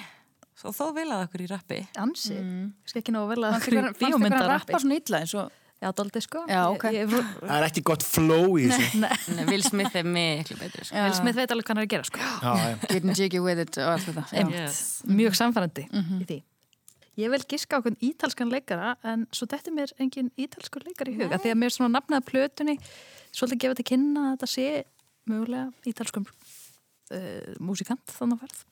svo 0.59 0.73
þó 0.75 0.87
vilaði 0.97 1.29
okkur 1.29 1.45
í 1.45 1.51
rappi. 1.51 1.83
Ansi. 2.03 2.39
Mm. 2.41 2.73
Skal 2.89 3.03
ekki 3.03 3.15
ná 3.15 3.21
að 3.21 3.35
ykkur 3.35 3.45
okkur 3.45 3.53
í 3.53 3.53
fannst 3.55 3.69
ykkur 3.69 3.85
að 3.91 4.01
bíómyndarappi. 4.01 4.49
rappa 4.55 4.81
svona 4.83 4.99
illa 5.03 5.21
eins 5.23 5.37
og... 5.39 5.61
Já, 5.83 5.91
doldi 5.93 6.21
sko. 6.23 6.41
Já, 6.49 6.61
ok. 6.71 6.85
Ég, 6.95 7.11
ég, 7.13 7.31
Það 7.43 7.55
er 7.59 7.67
ekki 7.67 7.83
gott 7.85 8.05
flow 8.07 8.55
í 8.57 8.69
þessu 8.71 9.01
Nei, 9.03 9.43
Will 9.51 9.65
Smith 9.67 9.99
er 9.99 10.07
miklu 10.09 10.57
betri, 10.57 10.87
sko. 10.89 10.97
Will 10.97 11.17
Smith 11.19 11.37
veit 11.37 11.53
alveg 11.53 11.67
hvað 11.67 11.75
hann 11.75 11.83
er 11.83 11.89
að 11.89 11.93
gera 11.93 12.09
sko. 12.09 12.23
já, 12.25 12.53
já. 12.63 12.79
Getting 12.95 13.19
jiggy 13.19 13.43
with 13.45 13.61
it 13.61 13.79
og 13.83 13.91
allt 13.93 14.07
þetta. 14.09 14.25
Já. 14.33 14.47
Yes. 14.55 14.81
Mjög 15.11 15.37
samfærandi 15.43 15.85
í 15.91 16.25
því. 16.31 16.39
Ég 17.21 17.31
vil 17.31 17.43
giska 17.51 17.77
á 17.77 17.81
okkur 17.83 17.99
ítalskan 18.03 18.51
leikara 18.51 18.95
en 19.07 19.27
svo 19.35 19.47
þetta 19.51 19.71
er 19.71 19.77
mér 19.77 19.93
engin 20.03 20.33
ítalskur 20.41 20.87
leikar 20.89 21.11
í 21.13 21.19
huga 21.19 21.39
því 21.43 21.53
að 21.53 21.61
mér 21.61 21.71
er 21.71 21.77
svona 21.77 21.93
nafnaða 21.99 22.27
plötunni 22.27 22.79
svolítið 23.35 23.61
gefið 23.67 23.83
til 23.83 23.87
kynna 23.93 24.25
að 24.25 24.33
þetta 24.33 24.51
sé 24.55 24.67
mögulega 25.31 25.91
ítalskum 25.91 26.27
uh, 27.15 27.55
músikant 27.63 28.17
þannig 28.19 28.41
að 28.41 28.47
verð. 28.47 28.65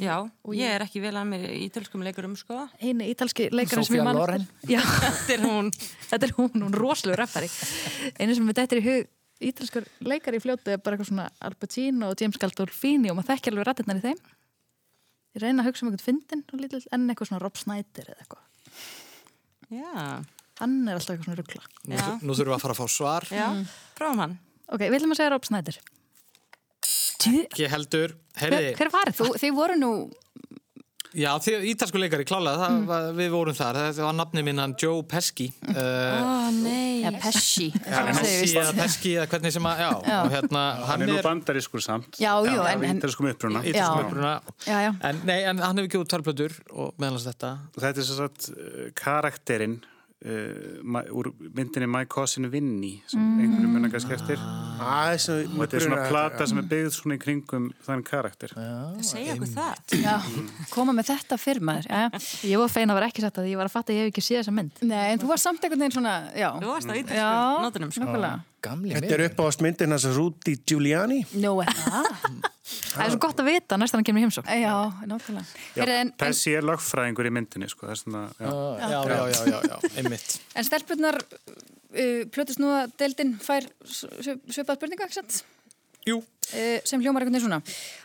Já, 0.00 0.14
ég 0.56 0.72
er 0.72 0.82
ekki 0.86 1.02
vel 1.04 1.12
að 1.20 1.26
mér 1.28 1.42
í 1.52 1.66
ítölskum 1.66 2.04
leikurum, 2.04 2.32
sko. 2.40 2.62
Einu 2.80 3.04
ítalski 3.12 3.50
leikarinn 3.52 3.84
sem 3.84 3.98
ég 3.98 4.06
mann 4.06 4.46
Þetta 4.64 5.34
er 5.34 5.42
hún. 5.44 5.68
þetta 6.08 6.28
er 6.28 6.34
hún, 6.38 6.54
hún 6.64 6.76
rosalega 6.76 7.20
rappari. 7.20 7.50
Einu 8.16 8.38
sem 8.38 8.48
við 8.48 8.58
dættir 8.62 8.80
í 8.80 8.86
hug 8.86 9.10
ítalskur 9.42 9.88
leikari 10.06 10.38
í 10.38 10.42
fljótu 10.42 10.72
er 10.72 10.80
bara 10.80 10.96
eitthvað 10.96 11.10
svona 11.10 11.28
Al 11.44 11.56
Pacino 11.58 12.12
og 12.12 12.20
James 12.20 12.38
Gandolfini 12.40 13.10
og 13.10 13.18
maður 13.18 13.34
þekkja 13.34 13.52
alveg 13.52 13.68
rættirnar 13.68 14.00
í 14.00 14.04
þeim. 14.06 14.20
Ég 15.32 15.44
reyna 15.44 15.64
að 15.64 15.70
hugsa 15.70 15.84
um 15.84 15.90
einhvern 15.90 16.06
fyndin 16.06 16.44
og 16.46 16.62
en 16.62 17.08
eitthvað 17.10 17.32
svona 17.32 17.42
Rob 17.42 17.58
Snyder 17.60 18.12
eða 18.14 18.24
eitthvað. 18.24 18.46
Já, 19.72 20.22
Hann 20.60 20.82
er 20.86 20.98
alltaf 20.98 21.14
eitthvað 21.14 21.26
svona 21.26 21.38
ruggla. 21.40 21.62
Nú, 21.88 22.28
nú 22.28 22.36
þurfum 22.36 22.52
við 22.52 22.56
að 22.56 22.62
fara 22.62 22.74
að 22.76 22.80
fá 22.82 22.94
svar 22.94 23.26
já, 23.32 23.46
prófum 23.98 24.20
hann. 24.22 24.34
Ok, 24.68 24.84
við 24.84 24.98
ætlum 24.98 25.14
að 25.14 25.20
segja 25.20 25.32
Rob 25.32 25.48
Snyder. 25.48 25.78
Ekki 27.30 27.68
heldur, 27.72 28.16
Hver, 28.32 28.42
heyrði 28.56 28.74
hver 28.80 28.90
var 28.94 29.12
Þú, 29.12 29.24
það? 29.30 29.40
þið 29.44 29.54
voru 29.60 29.78
nú... 29.80 29.92
Já, 31.12 31.28
þið, 31.44 31.64
ítalsku 31.68 32.00
leikari 32.00 32.24
klálega, 32.24 32.56
það, 32.56 32.76
var, 32.88 33.06
við 33.18 33.26
vorum 33.34 33.56
þar 33.58 33.76
þetta 33.82 34.04
var 34.06 34.14
nafni 34.16 34.40
minnan 34.46 34.72
Joe 34.80 35.02
Pesci 35.04 35.50
uh, 35.68 35.76
Ó, 35.76 36.46
nei. 36.56 37.02
Ja, 37.04 37.10
Pesci. 37.20 37.66
ja, 37.84 38.04
Pesci 38.16 38.54
eða 38.56 38.72
Pesci 38.78 39.12
eða 39.18 39.26
hvernig 39.28 39.52
sem 39.52 39.68
að, 39.68 39.82
já, 39.84 39.90
og 40.22 40.30
hérna 40.32 40.62
Hann 40.78 40.86
hann 40.88 41.04
er 41.04 41.10
nú 41.12 41.18
bandarískur 41.26 41.84
samt. 41.84 42.16
Já, 42.16 42.32
en- 42.40 42.62
Af 42.64 42.86
en- 42.88 42.96
Ítalskum 43.02 43.28
uppruna. 43.28 43.60
ítalsku 43.60 44.00
Já. 44.00 44.06
uppruna 44.06 44.32
Já, 44.64 44.78
já. 44.86 44.90
En, 45.10 45.20
nei, 45.28 45.38
en 45.52 45.60
hann 45.60 45.76
hefur 45.82 45.90
ekki 45.90 46.00
út 46.00 46.12
tölplötur 46.16 46.56
og 46.72 46.94
meðalans 46.96 47.28
þetta 47.28 47.52
Þetta 47.76 47.92
er 48.00 48.08
svo 48.08 48.16
sagt 48.22 48.48
uh, 48.56 48.88
karakterinn 48.96 49.82
uh, 50.24 51.02
úr 51.12 51.32
myndinni 51.38 51.88
My 51.90 52.04
Cousin 52.06 52.48
Vinny 52.52 53.02
sem 53.10 53.20
Mm. 53.22 53.40
einhvern 53.42 53.72
munna 53.72 53.88
kannski 53.90 54.12
eftir. 54.14 54.38
Æ, 54.82 55.16
svo, 55.18 55.34
Og 55.42 55.58
þetta 55.66 55.76
er 55.76 55.84
svona 55.86 56.08
plata 56.08 56.46
sem 56.46 56.58
er 56.58 56.66
byggð 56.70 56.92
svona 56.96 57.14
í 57.16 57.22
kringum 57.22 57.70
þann 57.86 58.02
karakter. 58.04 58.54
Segja 59.02 59.34
okkur 59.34 59.50
það. 59.54 59.74
Já, 60.02 60.16
koma 60.70 60.92
með 60.92 61.10
þetta 61.12 61.38
fyrr 61.38 61.60
maður. 61.60 61.86
Já. 61.90 62.10
Ég 62.50 62.58
var 62.58 62.68
feina 62.68 62.92
að 62.94 63.00
vera 63.00 63.10
ekki 63.10 63.20
sagt 63.26 63.38
að 63.38 63.50
ég 63.50 63.56
var 63.56 63.66
að 63.70 63.76
fatta 63.76 63.92
að 63.92 63.96
ég 63.98 64.06
hef 64.06 64.12
ekki 64.14 64.26
séð 64.28 64.40
þessa 64.42 64.56
mynd. 64.60 64.82
Nei, 64.82 65.12
en 65.12 65.18
þú 65.22 65.26
var 65.32 65.42
samt 65.42 65.60
einhvern 65.62 65.84
veginn 65.86 65.98
svona, 65.98 66.16
já. 66.36 66.50
Þú 66.60 66.72
varst 66.72 66.88
á 66.88 66.94
Já, 66.94 67.02
ítölskum 67.02 67.62
nótunum, 67.66 67.92
sko. 67.92 68.51
Gamli 68.62 68.92
Þetta 68.94 69.16
er 69.16 69.24
upp 69.28 69.40
á 69.42 69.46
myndin 69.64 69.94
hans 69.94 70.06
Rúti 70.16 70.54
Giuliani 70.68 71.20
Nú, 71.42 71.54
er 71.64 71.70
það? 71.76 72.10
Það 72.92 73.04
er 73.04 73.12
svo 73.14 73.20
gott 73.24 73.40
að 73.42 73.48
vita 73.50 73.78
næst 73.80 73.94
að 73.94 73.98
hann 74.00 74.06
kemur 74.08 74.22
í 74.22 74.24
heimsók. 74.26 74.48
Já, 75.76 75.84
en, 75.98 76.12
Pessi 76.20 76.54
er 76.56 76.66
lögfræðingur 76.66 77.28
í 77.28 77.32
myndinni, 77.34 77.68
sko. 77.72 77.88
Svona, 77.98 78.26
já. 78.38 78.48
Já, 78.48 78.88
já, 78.92 79.00
já, 79.08 79.22
já, 79.32 79.40
já, 79.50 79.58
já 79.72 79.96
einmitt 80.00 80.36
en 80.58 80.68
stelpunnar, 80.68 81.18
uh, 81.22 82.20
plötust 82.34 82.62
nú 82.62 82.70
að 82.76 82.94
deildin 83.02 83.34
fær 83.42 83.66
sv- 83.84 84.38
svipað 84.52 84.78
spurninga, 84.78 85.08
ekki 85.08 85.20
sant? 85.22 85.42
Jú, 86.08 86.22
Uh, 86.52 86.82
sem 86.84 87.00
hljómar 87.00 87.24
veginn 87.24 87.40
svona. 87.40 87.62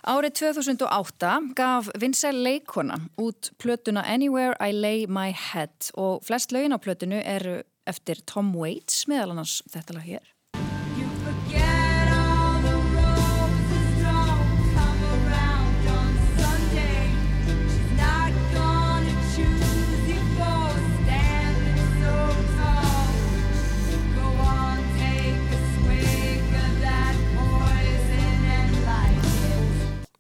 Árið 0.08 0.38
2008 0.40 1.32
gaf 1.58 1.90
vinsæl 2.00 2.38
leikona 2.46 2.96
út 3.20 3.50
plötuna 3.60 4.06
Anywhere 4.08 4.54
I 4.64 4.72
Lay 4.72 5.02
My 5.12 5.34
Head 5.36 5.90
og 6.00 6.22
flest 6.24 6.54
lögin 6.56 6.72
á 6.72 6.80
plötunu 6.80 7.20
eru 7.20 7.58
eftir 7.90 8.22
Tom 8.30 8.54
Waits 8.56 9.02
meðal 9.12 9.34
annars 9.34 9.58
þetta 9.74 9.98
lag 9.98 10.08
hér. 10.08 10.30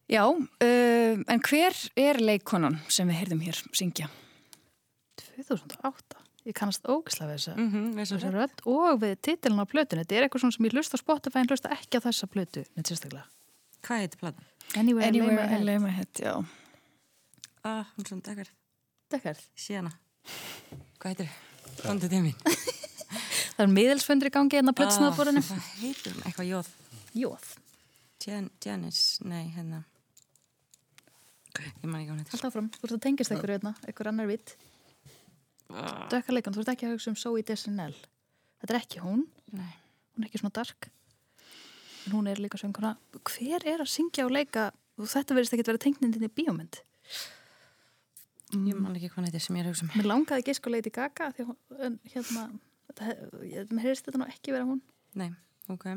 Já, 0.08 0.24
uh, 0.32 1.16
en 1.28 1.42
hver 1.44 1.76
er 2.00 2.22
leikonan 2.24 2.78
sem 2.88 3.10
við 3.10 3.20
heyrðum 3.22 3.42
hér 3.44 3.60
syngja? 3.76 4.08
2008? 5.36 6.24
ég 6.48 6.56
kannast 6.56 6.86
ógislega 6.88 7.36
við 7.36 7.58
Mhm, 7.60 7.88
við 7.92 8.06
þessa 8.06 8.18
þessa 8.18 8.30
rödd 8.32 8.62
og 8.72 9.00
við 9.02 9.16
titilin 9.20 9.60
á 9.60 9.66
plötunni. 9.68 10.06
Þetta 10.06 10.16
er 10.16 10.24
eitthvað 10.28 10.44
svona 10.46 10.56
sem 10.56 10.66
ég 10.66 10.76
hlusta 10.78 10.96
á 10.96 11.00
Spotify 11.04 11.40
en 11.42 11.50
hlusta 11.52 11.72
ekki 11.76 12.00
á 12.00 12.06
þessa 12.08 12.28
plötu, 12.32 12.64
neitt 12.78 12.88
sérstaklega. 12.88 13.26
Hvað 13.84 14.00
heitir 14.00 14.20
platan? 14.22 14.46
Anywhere, 14.76 15.08
Anywhere 15.08 15.60
I 15.60 15.64
lay 15.64 15.78
my 15.78 15.90
head. 15.92 16.08
já. 16.16 16.40
Ah, 17.64 17.84
hún 17.98 18.06
er 18.06 18.10
svona 18.10 18.24
dekkar. 18.24 18.48
Dekkarð. 19.12 19.44
Síðana. 19.60 19.92
Hvað 21.00 21.12
heitir? 21.12 21.30
Kondu 21.84 22.08
til 22.08 22.24
mín. 22.24 22.36
Það 23.58 23.64
er 23.66 23.74
miðelsfundur 23.74 24.30
í 24.30 24.32
gangi 24.32 24.56
hérna 24.56 24.72
á 24.72 24.78
plötsnaðborðinu. 24.80 25.44
Hvað 25.44 25.70
heitir 25.82 26.14
hún? 26.16 26.24
Eitthvað 26.30 26.48
jóð. 26.52 26.72
Jóð. 27.18 27.46
Jan, 28.28 28.50
Janice, 28.64 29.24
nei, 29.24 29.48
hérna. 29.56 29.84
Ég 31.64 31.88
man 31.88 32.02
ekki 32.02 32.12
hún 32.12 32.22
heitir. 32.22 32.34
Hald 32.36 32.48
áfram, 32.50 32.70
þú 32.76 32.88
ert 32.88 32.96
að 32.98 33.04
tengist 33.06 33.34
einhverju 33.34 33.58
hérna, 33.58 33.74
einhver 33.88 34.12
annar 34.12 34.30
vitt. 34.30 34.54
Dökkarleikan, 36.14 36.56
þú 36.56 36.64
ert 36.64 36.72
ekki 36.74 36.88
að 36.88 36.94
hugsa 36.96 37.12
um 37.12 37.18
Zoe 37.20 37.44
Deschanel. 37.46 37.96
Þetta 38.62 38.74
er 38.74 38.80
ekki 38.80 39.02
hún. 39.04 39.26
Nei. 39.54 39.74
Hún 40.16 40.24
er 40.24 40.30
ekki 40.30 40.42
svona 40.42 40.56
dark. 40.58 40.90
En 42.08 42.16
hún 42.16 42.30
er 42.32 42.40
líka 42.42 42.60
sönguna. 42.60 42.96
Hver 43.20 43.66
er 43.68 43.84
að 43.84 43.92
syngja 43.92 44.26
og 44.28 44.32
leika? 44.34 44.70
Og 44.98 45.10
þetta 45.12 45.36
verðist 45.38 45.54
ekki 45.54 45.66
að 45.66 45.74
vera 45.74 45.84
tengnindin 45.84 46.26
í 46.26 46.32
bíómynd. 46.34 46.80
Ég 48.56 48.80
man 48.80 48.96
ekki 48.96 49.10
hvað 49.12 49.20
hún 49.20 49.28
heitir 49.28 49.44
sem 49.44 49.58
ég 49.60 49.66
er 49.66 49.68
að 49.68 49.76
hugsa 49.76 49.86
um. 49.86 49.92
Mér 50.00 50.08
langaði 50.08 50.44
ekki 50.44 50.56
sko 50.56 50.72
Lady 50.72 50.94
Gaga 50.96 51.28
hún, 51.36 51.58
en 51.84 52.00
hérna, 52.14 52.46
þetta, 52.88 53.18
mér 53.76 53.84
heyrðist 53.84 54.08
þetta 54.08 54.22
nú 54.22 54.30
ekki 54.32 54.56
vera 54.56 54.70
hún. 54.70 54.80
Nei, 55.20 55.28
ok. 55.74 55.90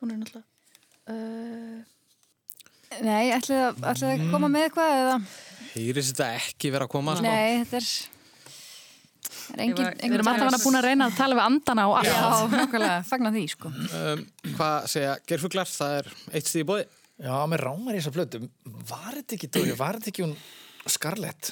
Hún 0.00 0.14
er 0.14 0.22
náttúrulega... 0.22 0.48
Uh, 1.08 1.97
Nei, 3.04 3.30
ætlið 3.36 3.58
að, 3.62 3.82
ætlið 3.92 4.12
að 4.14 4.22
koma 4.32 4.48
með 4.52 4.68
eitthvað 4.68 4.94
eða? 5.00 5.16
Heyris 5.74 6.12
þetta 6.12 6.28
ekki 6.38 6.70
vera 6.74 6.86
að 6.88 6.92
koma 6.94 7.14
sko? 7.18 7.26
Nei, 7.26 7.58
þetta 7.62 7.80
er... 7.82 7.88
er 9.54 9.62
engin, 9.64 9.84
var- 9.84 9.98
við 10.00 10.16
erum 10.18 10.30
alltaf 10.32 10.64
búin 10.64 10.78
að 10.80 10.86
reyna 10.88 11.08
að 11.10 11.18
tala 11.18 11.38
við 11.38 11.44
andana 11.44 11.84
og 11.90 11.98
allt. 12.00 12.10
Já, 12.12 12.54
nákvæmlega, 12.54 12.96
fagna 13.10 13.34
því, 13.34 13.44
sko. 13.54 13.72
um, 14.00 14.24
Hvað 14.54 14.88
segja 14.94 15.12
gerfuglar? 15.28 15.70
Það 15.78 15.98
er 16.00 16.10
eitt 16.32 16.48
stíð 16.50 16.64
í 16.64 16.68
bóði 16.72 16.86
Já, 17.18 17.34
mér 17.50 17.64
rámar 17.66 17.96
í 17.96 17.98
þessa 17.98 18.14
plötu. 18.14 18.38
Var 18.88 19.14
þetta 19.18 19.34
ekki, 19.34 19.48
Dóri, 19.56 19.72
var 19.74 19.96
þetta 19.98 20.12
ekki 20.12 20.22
hún 20.22 20.36
Scarlett 20.88 21.48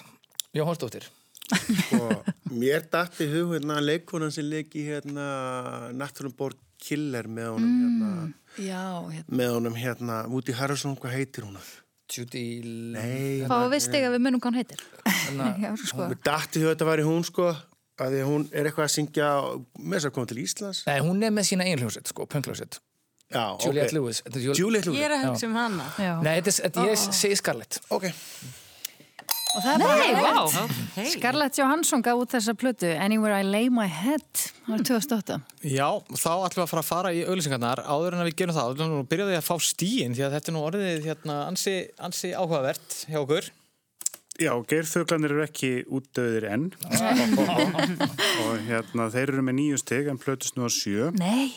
Jóhannsdóttir? 0.54 1.08
Sko, 1.46 2.06
mér 2.54 2.86
dætti 2.90 3.26
hug 3.30 3.52
hérna 3.56 3.80
leikonan 3.82 4.32
sem 4.34 4.46
leiki 4.50 4.84
hérna 4.86 5.26
Natural 5.94 6.32
Born 6.38 6.56
Killer 6.82 7.28
með 7.28 7.48
honum 7.54 7.74
hérna, 7.80 8.10
Já, 8.60 8.82
hérna. 9.12 9.36
með 9.40 9.52
honum 9.56 9.76
hérna 9.78 10.18
Woody 10.30 10.54
Harrelson, 10.56 10.96
hvað 11.00 11.16
heitir 11.16 11.46
hún? 11.46 11.58
Judy... 12.12 12.42
Nei, 12.94 13.46
Fá 13.48 13.56
að 13.64 13.72
við 13.74 13.82
stiga 13.88 14.10
við 14.14 14.22
munum 14.26 14.42
hvað 14.42 14.52
hún 14.52 14.60
heitir. 14.60 14.84
Mér 15.34 16.20
dætti 16.22 16.62
hug 16.62 16.68
að 16.68 16.74
þetta 16.74 16.90
væri 16.90 17.06
hún 17.06 17.24
sko 17.26 17.48
að 17.96 18.12
því 18.12 18.20
að 18.20 18.28
hún 18.30 18.44
er 18.52 18.68
eitthvað 18.68 18.86
að 18.86 18.92
syngja 18.92 19.30
með 19.80 19.96
þess 19.96 20.08
að 20.10 20.14
koma 20.18 20.28
til 20.30 20.38
Íslands 20.42 20.82
Nei, 20.86 20.98
hún 21.06 21.24
er 21.24 21.32
með 21.32 21.48
sína 21.48 21.64
eigin 21.66 21.80
hljómsveit, 21.82 22.12
sko, 22.12 22.26
pöngljómsveit. 22.28 22.78
Já, 23.32 23.42
Juliette 23.64 23.88
ok 23.90 23.96
Lewis. 23.96 24.20
Er 24.22 24.36
Juliette 24.38 24.92
Ég 24.92 24.92
Lewis, 24.92 25.06
er 25.08 25.14
að 25.16 25.24
hugsa 25.30 25.48
um 25.48 25.56
hana. 25.58 25.88
Já. 25.98 26.12
Nei, 26.22 26.36
þetta 26.44 26.84
er, 26.84 26.92
ég 27.32 27.40
Scarlett. 27.40 27.80
ok 27.90 28.06
Og 28.06 28.12
það 28.12 28.12
er 28.12 28.12
bara 28.12 29.45
Nei, 29.56 30.12
vá. 30.20 30.46
Hey. 30.96 31.10
Scarlett 31.14 31.56
Johansson 31.58 32.02
gaf 32.04 32.20
út 32.20 32.32
þessa 32.36 32.54
plötu 32.58 32.90
Anywhere 33.00 33.40
I 33.40 33.46
Lay 33.46 33.70
My 33.72 33.86
Head 33.88 34.42
árið 34.68 34.86
2008. 34.90 35.38
Já, 35.64 35.88
þá 36.12 36.32
ætlum 36.46 36.60
við 36.60 36.64
að 36.64 36.72
fara 36.72 36.82
að 36.82 36.90
fara 36.90 37.12
í 37.16 37.22
auðlýsingarnar 37.26 37.84
áður 37.84 38.16
en 38.16 38.24
að 38.24 38.30
við 38.30 38.38
gerum 38.42 38.56
það. 38.56 38.82
Þá 38.82 39.12
byrjaði 39.12 39.38
að 39.38 39.46
fá 39.46 39.54
stíin 39.64 40.16
því 40.16 40.26
að 40.26 40.34
þetta 40.36 40.52
er 40.52 40.56
nú 40.56 40.64
orðið 40.66 41.06
hérna, 41.10 41.38
ansi, 41.50 41.76
ansi 42.08 42.32
áhugavert 42.36 42.98
hjá 43.06 43.20
okkur. 43.22 43.50
Já, 44.36 44.52
geirþöglanir 44.68 45.32
eru 45.32 45.44
ekki 45.46 45.70
útdöðir 45.96 46.44
enn 46.52 46.66
og 48.44 48.58
hérna, 48.66 49.06
þeir 49.14 49.30
eru 49.32 49.44
með 49.46 49.56
nýju 49.62 49.78
stig 49.80 50.10
en 50.12 50.20
plötust 50.20 50.58
nú 50.58 50.68
á 50.68 50.70
sjö 50.72 51.08
Nei. 51.16 51.54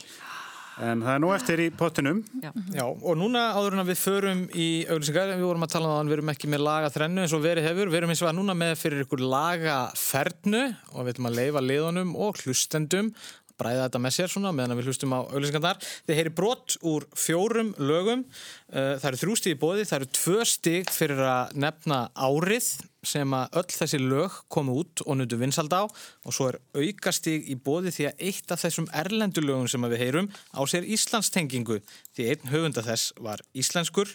En 0.80 1.02
það 1.04 1.12
er 1.14 1.22
nú 1.24 1.32
eftir 1.36 1.62
í 1.64 1.68
pottinum. 1.76 2.22
Já, 2.42 2.86
og 2.86 3.18
núna 3.20 3.50
áður 3.58 3.76
en 3.76 3.84
að 3.84 3.92
við 3.92 4.00
förum 4.02 4.44
í 4.54 4.68
auðlýsingar, 4.88 5.34
við 5.36 5.48
vorum 5.50 5.66
að 5.68 5.74
tala 5.76 5.90
um 5.90 5.94
það 5.94 6.00
að 6.00 6.12
við 6.12 6.18
erum 6.18 6.32
ekki 6.34 6.52
með 6.54 6.64
laga 6.66 6.92
þrennu 6.96 7.24
eins 7.26 7.36
og 7.36 7.44
verið 7.44 7.68
hefur, 7.70 7.92
við 7.92 8.00
erum 8.00 8.14
eins 8.14 8.24
og 8.24 8.32
að 8.32 8.38
núna 8.40 8.56
með 8.60 8.74
fyrir 8.80 9.04
ykkur 9.06 9.26
laga 9.36 9.78
fernu 10.00 10.64
og 10.94 11.04
við 11.04 11.14
ætlum 11.14 11.30
að 11.30 11.40
leifa 11.42 11.66
liðunum 11.66 12.16
og 12.28 12.42
hlustendum 12.44 13.12
bræða 13.60 13.88
þetta 13.88 14.04
með 14.06 14.16
sér 14.18 14.34
svona 14.34 14.54
meðan 14.56 14.80
við 14.80 14.90
hlustum 14.90 15.16
á 15.16 15.20
auðlýsingarnar. 15.28 15.84
Þið 16.08 16.20
heyri 16.22 16.36
brot 16.40 16.80
úr 16.88 17.08
fjórum 17.18 17.76
lögum, 17.78 18.26
Uh, 18.70 19.00
það 19.02 19.08
eru 19.10 19.18
þrjú 19.18 19.36
stíð 19.40 19.54
í 19.56 19.58
bóði, 19.58 19.84
það 19.90 19.96
eru 19.98 20.08
tvö 20.14 20.44
stíð 20.46 20.90
fyrir 20.94 21.22
að 21.26 21.56
nefna 21.58 21.98
árið 22.14 22.68
sem 23.10 23.34
að 23.34 23.58
öll 23.58 23.74
þessi 23.74 24.00
lög 24.04 24.36
komu 24.54 24.76
út 24.84 25.02
og 25.08 25.18
nöndu 25.18 25.40
vinsald 25.42 25.74
á 25.74 25.90
og 25.90 26.36
svo 26.36 26.52
er 26.52 26.60
aukastíg 26.78 27.50
í 27.50 27.58
bóði 27.58 27.96
því 27.96 28.08
að 28.12 28.24
eitt 28.30 28.54
af 28.54 28.62
þessum 28.62 28.86
erlendu 28.94 29.42
lögum 29.42 29.66
sem 29.72 29.90
við 29.90 30.04
heyrum 30.04 30.30
á 30.54 30.62
sér 30.70 30.86
Íslandstengingu 30.86 31.80
því 32.14 32.30
einn 32.30 32.54
höfunda 32.54 32.86
þess 32.86 33.16
var 33.18 33.42
íslenskur 33.58 34.14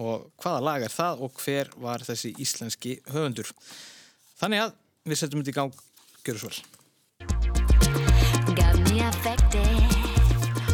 og 0.00 0.30
hvaða 0.40 0.66
lag 0.70 0.86
er 0.88 0.96
það 0.96 1.26
og 1.28 1.42
hver 1.44 1.76
var 1.76 2.06
þessi 2.06 2.32
íslenski 2.40 3.00
höfundur. 3.12 3.52
Þannig 4.40 4.70
að 4.70 4.78
við 5.04 5.20
setjum 5.20 5.44
þetta 5.44 5.52
í 5.52 5.60
gang, 5.60 5.82
gjör 6.24 6.40
svo 6.40 6.54
vel. 6.54 6.81
Got 8.54 8.78
me 8.90 9.00
affected. 9.00 9.66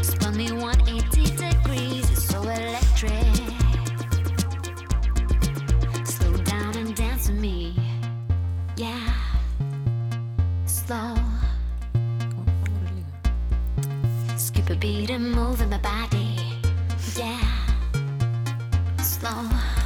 Spun 0.02 0.36
me 0.36 0.50
180 0.50 1.36
degrees. 1.36 2.10
It's 2.10 2.24
so 2.24 2.42
electric. 2.42 3.12
Slow 6.04 6.36
down 6.44 6.76
and 6.76 6.94
dance 6.96 7.28
with 7.28 7.38
me. 7.38 7.76
Yeah. 8.76 9.12
Slow. 10.66 11.14
Skip 14.36 14.70
a 14.70 14.74
beat 14.74 15.10
and 15.10 15.30
move 15.30 15.60
my 15.70 15.78
body. 15.78 16.36
Yeah. 17.16 17.40
Slow. 19.00 19.77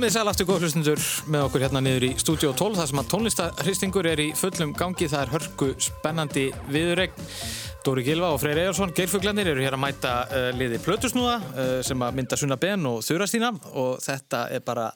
Komið 0.00 0.14
sæl 0.14 0.28
aftur 0.30 0.46
góð 0.48 0.62
hlustundur 0.64 1.00
með 1.28 1.42
okkur 1.44 1.60
hérna 1.60 1.80
niður 1.84 2.04
í 2.06 2.08
Stúdíó 2.16 2.54
12 2.56 2.78
þar 2.78 2.86
sem 2.88 3.00
að 3.02 3.08
tónlistarhristingur 3.10 4.06
er 4.08 4.22
í 4.24 4.28
fullum 4.32 4.70
gangi. 4.72 5.10
Það 5.12 5.24
er 5.26 5.32
hörku 5.34 5.66
spennandi 5.76 6.44
viðurregn 6.72 7.26
Dóri 7.80 8.02
Gilva 8.04 8.28
og 8.34 8.40
Freyr 8.42 8.58
Ejarsson, 8.60 8.90
Geirfuglanir 8.92 9.48
eru 9.54 9.62
hér 9.64 9.72
að 9.72 9.80
mæta 9.80 10.10
uh, 10.28 10.46
liði 10.52 10.76
Plötusnúða 10.84 11.36
uh, 11.40 11.70
sem 11.86 12.02
að 12.04 12.18
mynda 12.18 12.36
Sunna 12.36 12.58
Ben 12.60 12.84
og 12.84 12.98
Þurastína 13.06 13.48
og 13.80 14.02
þetta 14.04 14.42
er 14.52 14.60
bara 14.66 14.90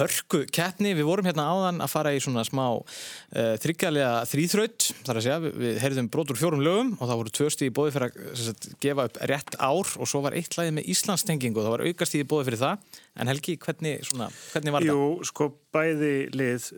hörku 0.00 0.40
keppni. 0.50 0.96
Við 0.98 1.06
vorum 1.06 1.28
hérna 1.28 1.46
áðan 1.46 1.78
að 1.86 1.92
fara 1.92 2.14
í 2.16 2.18
svona 2.24 2.42
smá 2.48 2.64
uh, 2.74 3.54
þryggjalega 3.62 4.26
þrýþraut, 4.32 4.88
þar 5.06 5.22
að 5.22 5.26
segja, 5.28 5.38
við, 5.46 5.56
við 5.62 5.80
heyrðum 5.84 6.10
brotur 6.16 6.42
fjórum 6.42 6.66
lögum 6.66 6.92
og 6.98 7.04
það 7.06 7.22
voru 7.22 7.36
tvö 7.38 7.48
stíði 7.54 7.76
bóði 7.78 7.94
fyrir 7.94 8.10
að 8.10 8.36
sagt, 8.42 8.70
gefa 8.82 9.06
upp 9.06 9.24
rétt 9.30 9.58
ár 9.62 9.94
og 9.94 10.10
svo 10.10 10.26
var 10.26 10.38
eitt 10.42 10.58
lagið 10.58 10.78
með 10.80 10.92
Íslandstengingu 10.96 11.62
og 11.62 11.68
það 11.68 11.76
var 11.78 11.88
aukastíði 11.88 12.30
bóði 12.34 12.50
fyrir 12.50 12.64
það. 12.66 13.02
En 13.22 13.30
Helgi, 13.30 13.60
hvernig, 13.62 14.00
svona, 14.10 14.32
hvernig 14.50 14.74
var 14.74 14.90
Jú, 14.90 15.02
sko 15.30 15.52
bæði 15.70 16.14
lið 16.34 16.72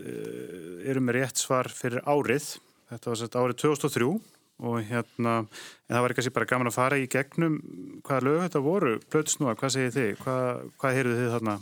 eru 0.84 1.08
með 1.08 1.22
rétt 1.22 1.40
svar 1.40 1.72
fyrir 1.72 2.04
árið. 2.04 2.58
Þetta 2.92 3.08
var 3.14 3.20
sett 3.20 3.36
árið 3.36 3.64
2003 3.64 4.18
og 4.58 4.78
hérna, 4.82 5.34
en 5.46 5.94
það 5.94 6.04
var 6.04 6.14
kannski 6.18 6.34
bara 6.34 6.48
gaman 6.50 6.70
að 6.70 6.78
fara 6.78 6.98
í 6.98 7.06
gegnum 7.10 7.58
hvaða 8.06 8.24
lög 8.26 8.40
þetta 8.46 8.62
voru, 8.64 8.94
plötusnúa, 9.12 9.54
hvað 9.58 9.74
segir 9.76 9.94
þið? 9.94 10.14
Hvað, 10.24 10.62
hvað 10.80 10.96
heyrðu 10.98 11.18
þið 11.18 11.34
þarna 11.36 11.58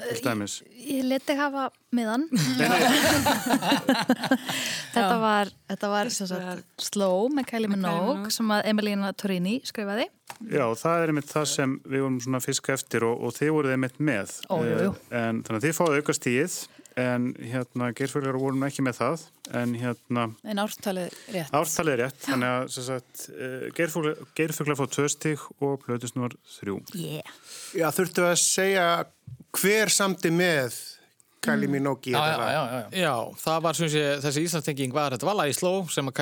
til 0.00 0.22
dæmis? 0.24 0.54
Ég 0.80 1.04
leti 1.06 1.36
hafa 1.38 1.68
miðan. 1.94 2.24
þetta 4.94 5.18
var, 5.22 5.52
þetta 5.70 5.90
var 5.92 6.10
sem 6.14 6.30
sagt, 6.30 6.64
Slow 6.82 7.28
með 7.34 7.50
Kylie 7.52 7.70
Minogue 7.70 8.32
sem 8.34 8.50
að 8.54 8.66
Emilina 8.72 9.12
Torini 9.14 9.60
skrifaði. 9.68 10.08
Já, 10.48 10.64
það 10.78 11.04
er 11.04 11.12
einmitt 11.12 11.30
það 11.30 11.46
sem 11.52 11.76
við 11.84 12.04
vorum 12.06 12.40
fiska 12.42 12.74
eftir 12.74 13.06
og, 13.06 13.22
og 13.26 13.36
þið 13.36 13.54
voruð 13.56 13.76
einmitt 13.76 14.00
með. 14.02 14.34
Ó, 14.48 14.56
jú, 14.64 14.76
jú. 14.88 14.92
Eh, 15.10 15.28
En 15.30 15.42
þannig 15.44 15.60
að 15.60 15.66
þið 15.68 15.76
fáðu 15.76 16.00
aukast 16.00 16.24
tíð 16.24 16.54
en 17.00 17.28
hérna 17.40 17.90
geirfuglar 17.96 18.36
voru 18.40 18.58
nú 18.60 18.66
ekki 18.68 18.84
með 18.86 18.98
það 19.00 19.24
en 19.60 19.74
hérna 19.80 20.26
En 20.52 20.60
ártalið 20.62 21.16
rétt. 21.34 21.50
ártalið 21.56 21.94
er 21.96 22.02
rétt 22.04 22.20
þannig 22.26 22.52
að 22.56 22.68
sem 22.76 22.86
sagt, 22.86 23.24
geirfuglar, 23.78 24.20
geirfuglar 24.38 24.78
fá 24.78 24.84
tvö 24.94 25.08
stig 25.12 25.44
og 25.60 25.78
plötusnúar 25.84 26.36
þrjú. 26.58 26.78
Yeah. 26.94 27.34
Já, 27.76 27.88
þurftu 27.96 28.26
að 28.28 28.38
segja 28.44 28.86
hver 29.60 29.90
samti 29.92 30.30
með 30.34 30.76
Kylie 31.40 31.70
Minogue 31.72 32.10
í 32.10 32.14
Já, 32.14 32.20
já, 32.28 32.46
já, 32.52 32.62
já. 32.70 33.00
Já, 33.00 33.12
það 33.40 33.60
var 33.64 33.78
sem 33.78 33.90
sé, 33.92 34.04
þessi 34.24 34.44
Íslandstenging 34.44 34.94
var 34.96 35.14
þetta 35.16 35.28
var 35.30 35.38
lagi 35.40 35.56
Sló 35.56 35.72
sem 35.92 36.10
að 36.10 36.16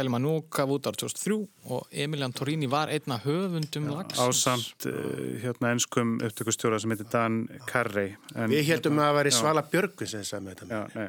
gaf 0.55 0.75
út 0.75 0.87
ára 0.87 1.01
2003 1.03 1.39
og 1.75 1.87
Emilian 2.07 2.35
Torini 2.37 2.71
var 2.71 2.93
einna 2.95 3.19
höfundum 3.25 3.89
lags. 3.91 4.19
Ásamt 4.23 4.87
uh, 4.87 5.39
hérna 5.43 5.73
enskum 5.75 6.19
upptökustjóra 6.23 6.79
sem 6.79 6.95
heitir 6.95 7.11
Dan 7.11 7.49
Carrey. 7.67 8.15
En, 8.35 8.53
Við 8.53 8.69
heldum 8.71 9.01
að 9.01 9.09
það 9.11 9.19
væri 9.19 9.35
Já. 9.35 9.39
Svala 9.41 9.65
Björgvin 9.73 10.15
sem 10.15 10.45
með 10.47 10.63
þetta. 10.63 10.85
Nei. 10.95 11.09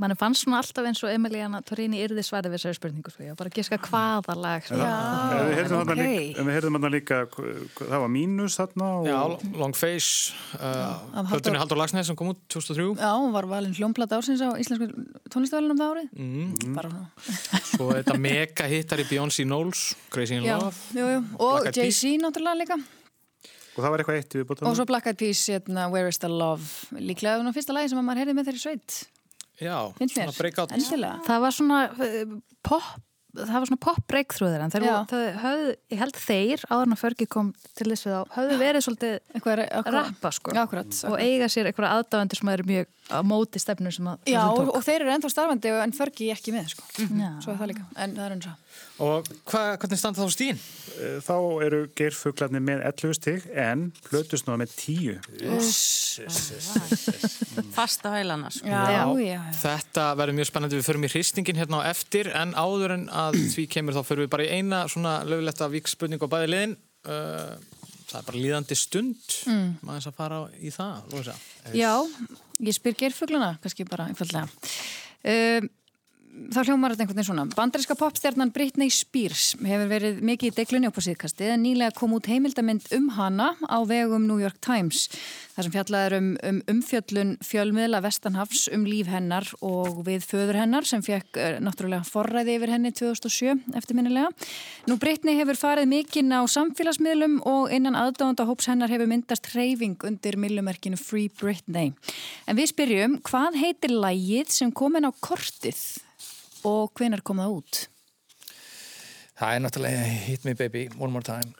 Mann 0.00 0.14
fannst 0.16 0.44
svona 0.44 0.60
alltaf 0.62 0.86
eins 0.88 1.02
og 1.04 1.12
Emiliana 1.12 1.60
Torini 1.66 2.00
yrði 2.04 2.22
svarið 2.24 2.54
við 2.54 2.60
þessari 2.60 2.78
spurningu. 2.78 3.12
Sko. 3.12 3.24
Ég 3.26 3.34
var 3.34 3.40
bara 3.42 3.52
að 3.52 3.58
giska 3.58 3.78
hvaða 3.84 4.36
lag. 4.40 4.64
Sko. 4.64 4.78
En 4.78 5.50
við 5.50 5.58
heyrðum 5.58 5.78
ok. 5.78 5.90
þarna 5.90 5.96
líka, 5.98 6.38
en 6.40 6.48
við 6.48 6.56
heyrðum 6.56 6.88
líka 6.94 7.18
það 7.80 7.96
var 8.04 8.12
mínus 8.12 8.56
þarna 8.60 8.88
og 9.00 9.10
Já, 9.10 9.18
Long 9.60 9.76
Face, 9.76 10.32
uh, 10.58 11.26
Plötunni 11.28 11.60
Haldur 11.60 11.80
Lagsnes 11.80 12.08
sem 12.08 12.18
kom 12.18 12.32
út 12.32 12.40
2003. 12.52 12.88
Já, 13.02 13.10
hún 13.18 13.36
var 13.36 13.48
valin 13.50 13.76
hljómplata 13.76 14.18
ársins 14.20 14.42
á 14.44 14.56
íslensku 14.56 14.88
tónlistavælunum 15.32 15.82
það 15.82 15.94
árið. 15.94 16.10
Mm. 16.16 16.74
Bara 16.78 16.94
svona. 16.94 17.06
Svo 17.72 17.92
þetta 17.92 18.18
mega 18.20 18.68
hittar 18.72 19.04
í 19.04 19.06
Beyoncé 19.10 19.46
Knowles, 19.46 19.92
Crazy 20.12 20.40
in 20.40 20.48
Já, 20.48 20.58
Love. 20.60 20.82
jú, 20.96 21.08
jú. 21.16 21.22
Og. 21.38 21.70
Jay-Z 21.72 22.18
náttúrulega 22.22 22.60
líka. 22.64 22.80
og 23.72 23.80
það 23.80 23.90
var 23.90 24.02
eitthvað 24.02 24.20
eitt 24.20 24.36
við 24.36 24.46
bóttum. 24.48 24.68
Og 24.68 24.76
svo 24.76 24.84
Black 24.88 25.08
Eyed 25.08 25.18
Peas, 25.20 25.46
hérna, 25.48 25.88
Where 25.92 26.08
is 26.08 26.20
the 26.20 26.28
Love. 26.28 26.64
Líklega 26.92 27.38
það 27.38 27.48
var 27.48 27.56
fyrsta 27.56 27.76
lagi 27.76 27.92
sem 27.92 28.00
að 28.00 28.08
maður 28.08 28.22
heyrði 28.22 28.36
með 28.36 28.50
þeirri 28.50 28.62
sveit. 28.66 28.98
Já, 29.60 29.76
Finnst 29.98 30.16
mér. 30.16 30.28
svona 30.30 30.38
breakout. 30.38 30.72
Endilega. 30.72 31.16
Það 31.28 31.40
var 31.46 31.56
svona 31.58 31.80
uh, 31.92 32.36
pop 32.64 32.92
það 33.32 33.54
var 33.56 33.68
svona 33.70 33.80
pop 33.80 34.00
breakthrough 34.10 34.50
þeirra 34.52 34.66
en 34.66 34.72
þeir, 34.74 34.84
Já. 34.84 34.96
þau 35.08 35.20
höfðu, 35.42 35.68
ég 35.94 36.00
held 36.02 36.18
þeir 36.20 36.64
áður 36.68 36.82
en 36.84 36.94
að 36.96 37.00
Fergie 37.00 37.28
kom 37.32 37.52
til 37.78 37.86
þess 37.88 38.06
við 38.08 38.16
á 38.18 38.22
höfðu 38.36 38.58
verið 38.60 38.84
svolítið 38.84 39.14
rappa 39.96 40.32
sko 40.36 40.54
Akkurat. 40.62 40.98
og 41.08 41.16
eiga 41.22 41.48
sér 41.52 41.70
eitthvað 41.70 41.94
aðdáðandur 41.96 42.40
sem 42.42 42.50
eru 42.52 42.66
mjög 42.68 42.90
á 43.12 43.20
móti 43.26 43.60
stefnu 43.62 43.92
sem 43.92 44.08
að 44.08 44.32
Já, 44.32 44.42
og, 44.48 44.70
og 44.72 44.82
þeir 44.84 45.04
eru 45.04 45.12
ennþá 45.14 45.30
starfandi 45.32 45.72
en 45.82 45.94
Fergie 45.96 46.32
ekki 46.34 46.54
með, 46.54 46.72
sko. 46.74 46.86
Já. 46.98 47.30
Svo 47.44 47.52
er 47.52 47.58
það 47.60 47.70
líka. 47.72 47.84
En 47.96 48.16
það 48.16 48.24
er 48.26 48.32
eins 48.36 48.48
og. 48.48 48.56
Og 49.02 49.28
hva, 49.50 49.62
hvernig 49.80 49.98
standa 50.00 50.22
þá 50.22 50.32
stíðin? 50.32 50.60
Eh, 50.92 51.18
Þá 51.24 51.36
eru 51.66 51.80
geirfuglarnir 51.98 52.62
með 52.64 52.78
11 52.88 53.16
stig 53.18 53.40
en 53.58 53.84
plötusnúða 54.06 54.58
með 54.62 54.70
10. 54.78 55.18
Fast 57.76 58.06
á 58.06 58.10
heilana 58.14 58.52
sko. 58.52 58.68
Já, 58.68 59.06
já. 59.20 59.40
Þetta 59.62 60.04
verður 60.20 60.38
mjög 60.38 60.48
spennandi, 60.50 60.78
við 60.80 60.88
förum 60.88 61.06
í 61.08 61.12
hristingin 61.12 61.60
hérna 61.60 61.82
á 61.82 61.88
eftir 61.90 62.32
en 62.36 62.56
áður 62.56 62.96
en 62.98 63.04
að 63.10 63.40
því 63.54 63.64
kemur 63.76 63.96
þá 63.98 64.02
förum 64.08 64.24
við 64.26 64.32
bara 64.36 64.48
í 64.48 64.52
eina 64.60 64.78
svona 64.92 65.18
löguletta 65.28 65.70
vikspurning 65.72 66.22
á 66.22 66.28
bæði 66.32 66.52
liðin 66.52 66.76
uh, 67.08 67.54
það 68.12 68.20
er 68.20 68.28
bara 68.28 68.42
líðandi 68.44 68.78
stund 68.78 69.36
mm. 69.48 69.68
maður 69.86 70.08
að 70.10 70.16
fara 70.18 70.40
í 70.60 70.72
það 70.74 71.14
Lóisa. 71.14 71.36
Já, 71.76 71.92
ég 72.62 72.76
spyr 72.76 72.96
geirfugluna, 72.98 73.54
kannski 73.62 73.86
bara 73.88 74.08
einfallega. 74.10 74.46
Um, 75.22 75.70
þá 76.32 76.62
hljómar 76.64 76.94
þetta 76.94 77.04
einhvern 77.04 77.18
veginn 77.18 77.28
svona. 77.28 77.44
Bandaríska 77.52 77.94
popstjarnan 77.98 78.52
Britney 78.54 78.90
Spears 78.92 79.52
hefur 79.60 79.88
verið 79.90 80.20
mikið 80.24 80.48
í 80.48 80.54
deglunni 80.56 80.88
á 80.88 80.92
síðkasti 81.04 81.48
en 81.52 81.64
nýlega 81.64 81.92
kom 81.96 82.14
út 82.16 82.28
heimildamind 82.30 82.86
um 82.96 83.10
hana 83.16 83.50
á 83.68 83.78
vegum 83.88 84.24
New 84.28 84.40
York 84.40 84.56
Times. 84.64 85.10
Það 85.52 85.66
sem 85.66 85.74
fjallaður 85.74 86.16
um, 86.16 86.28
um 86.48 86.60
umfjöllun 86.72 87.34
fjölmiðla 87.44 88.00
Vestanhafs 88.04 88.64
um 88.72 88.86
líf 88.88 89.10
hennar 89.12 89.48
og 89.60 90.00
við 90.06 90.24
föður 90.24 90.60
hennar 90.62 90.88
sem 90.88 91.04
fekk 91.04 91.36
uh, 91.36 91.58
náttúrulega 91.60 92.06
forræði 92.08 92.56
yfir 92.56 92.72
henni 92.72 92.94
2007 92.96 93.76
eftirminnilega. 93.76 94.30
Nú 94.88 94.96
Britney 95.02 95.36
hefur 95.36 95.60
farið 95.60 95.90
mikinn 95.90 96.32
á 96.32 96.40
samfélagsmiðlum 96.48 97.42
og 97.48 97.74
innan 97.76 97.98
aðdáðanda 97.98 98.48
hóps 98.48 98.70
hennar 98.72 98.92
hefur 98.92 99.10
myndast 99.10 99.52
hreyfing 99.52 100.00
undir 100.08 100.40
millumerkinu 100.40 100.96
Free 100.96 101.28
Britney. 101.28 101.92
En 102.48 102.56
við 102.56 102.72
spyrjum, 102.72 103.20
hvað 103.28 103.60
heitir 103.60 103.92
lægið 103.92 104.56
sem 104.56 104.72
kom 104.72 104.96
inn 104.96 105.08
á 105.08 105.12
kortið 105.20 105.82
og 106.68 106.92
hvenar 106.98 107.22
kom 107.26 107.40
það 107.42 107.56
út? 107.58 107.80
Það 109.42 109.54
er 109.56 109.62
náttúrulega 109.64 110.02
Hit 110.26 110.44
Me 110.46 110.54
Baby 110.54 110.82
One 110.98 111.12
More 111.14 111.26
Time 111.26 111.50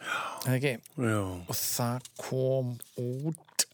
eða 0.46 0.58
ekki? 0.58 0.74
Já. 1.02 1.22
og 1.48 1.56
það 1.58 2.10
kom 2.20 2.76
út 3.02 3.66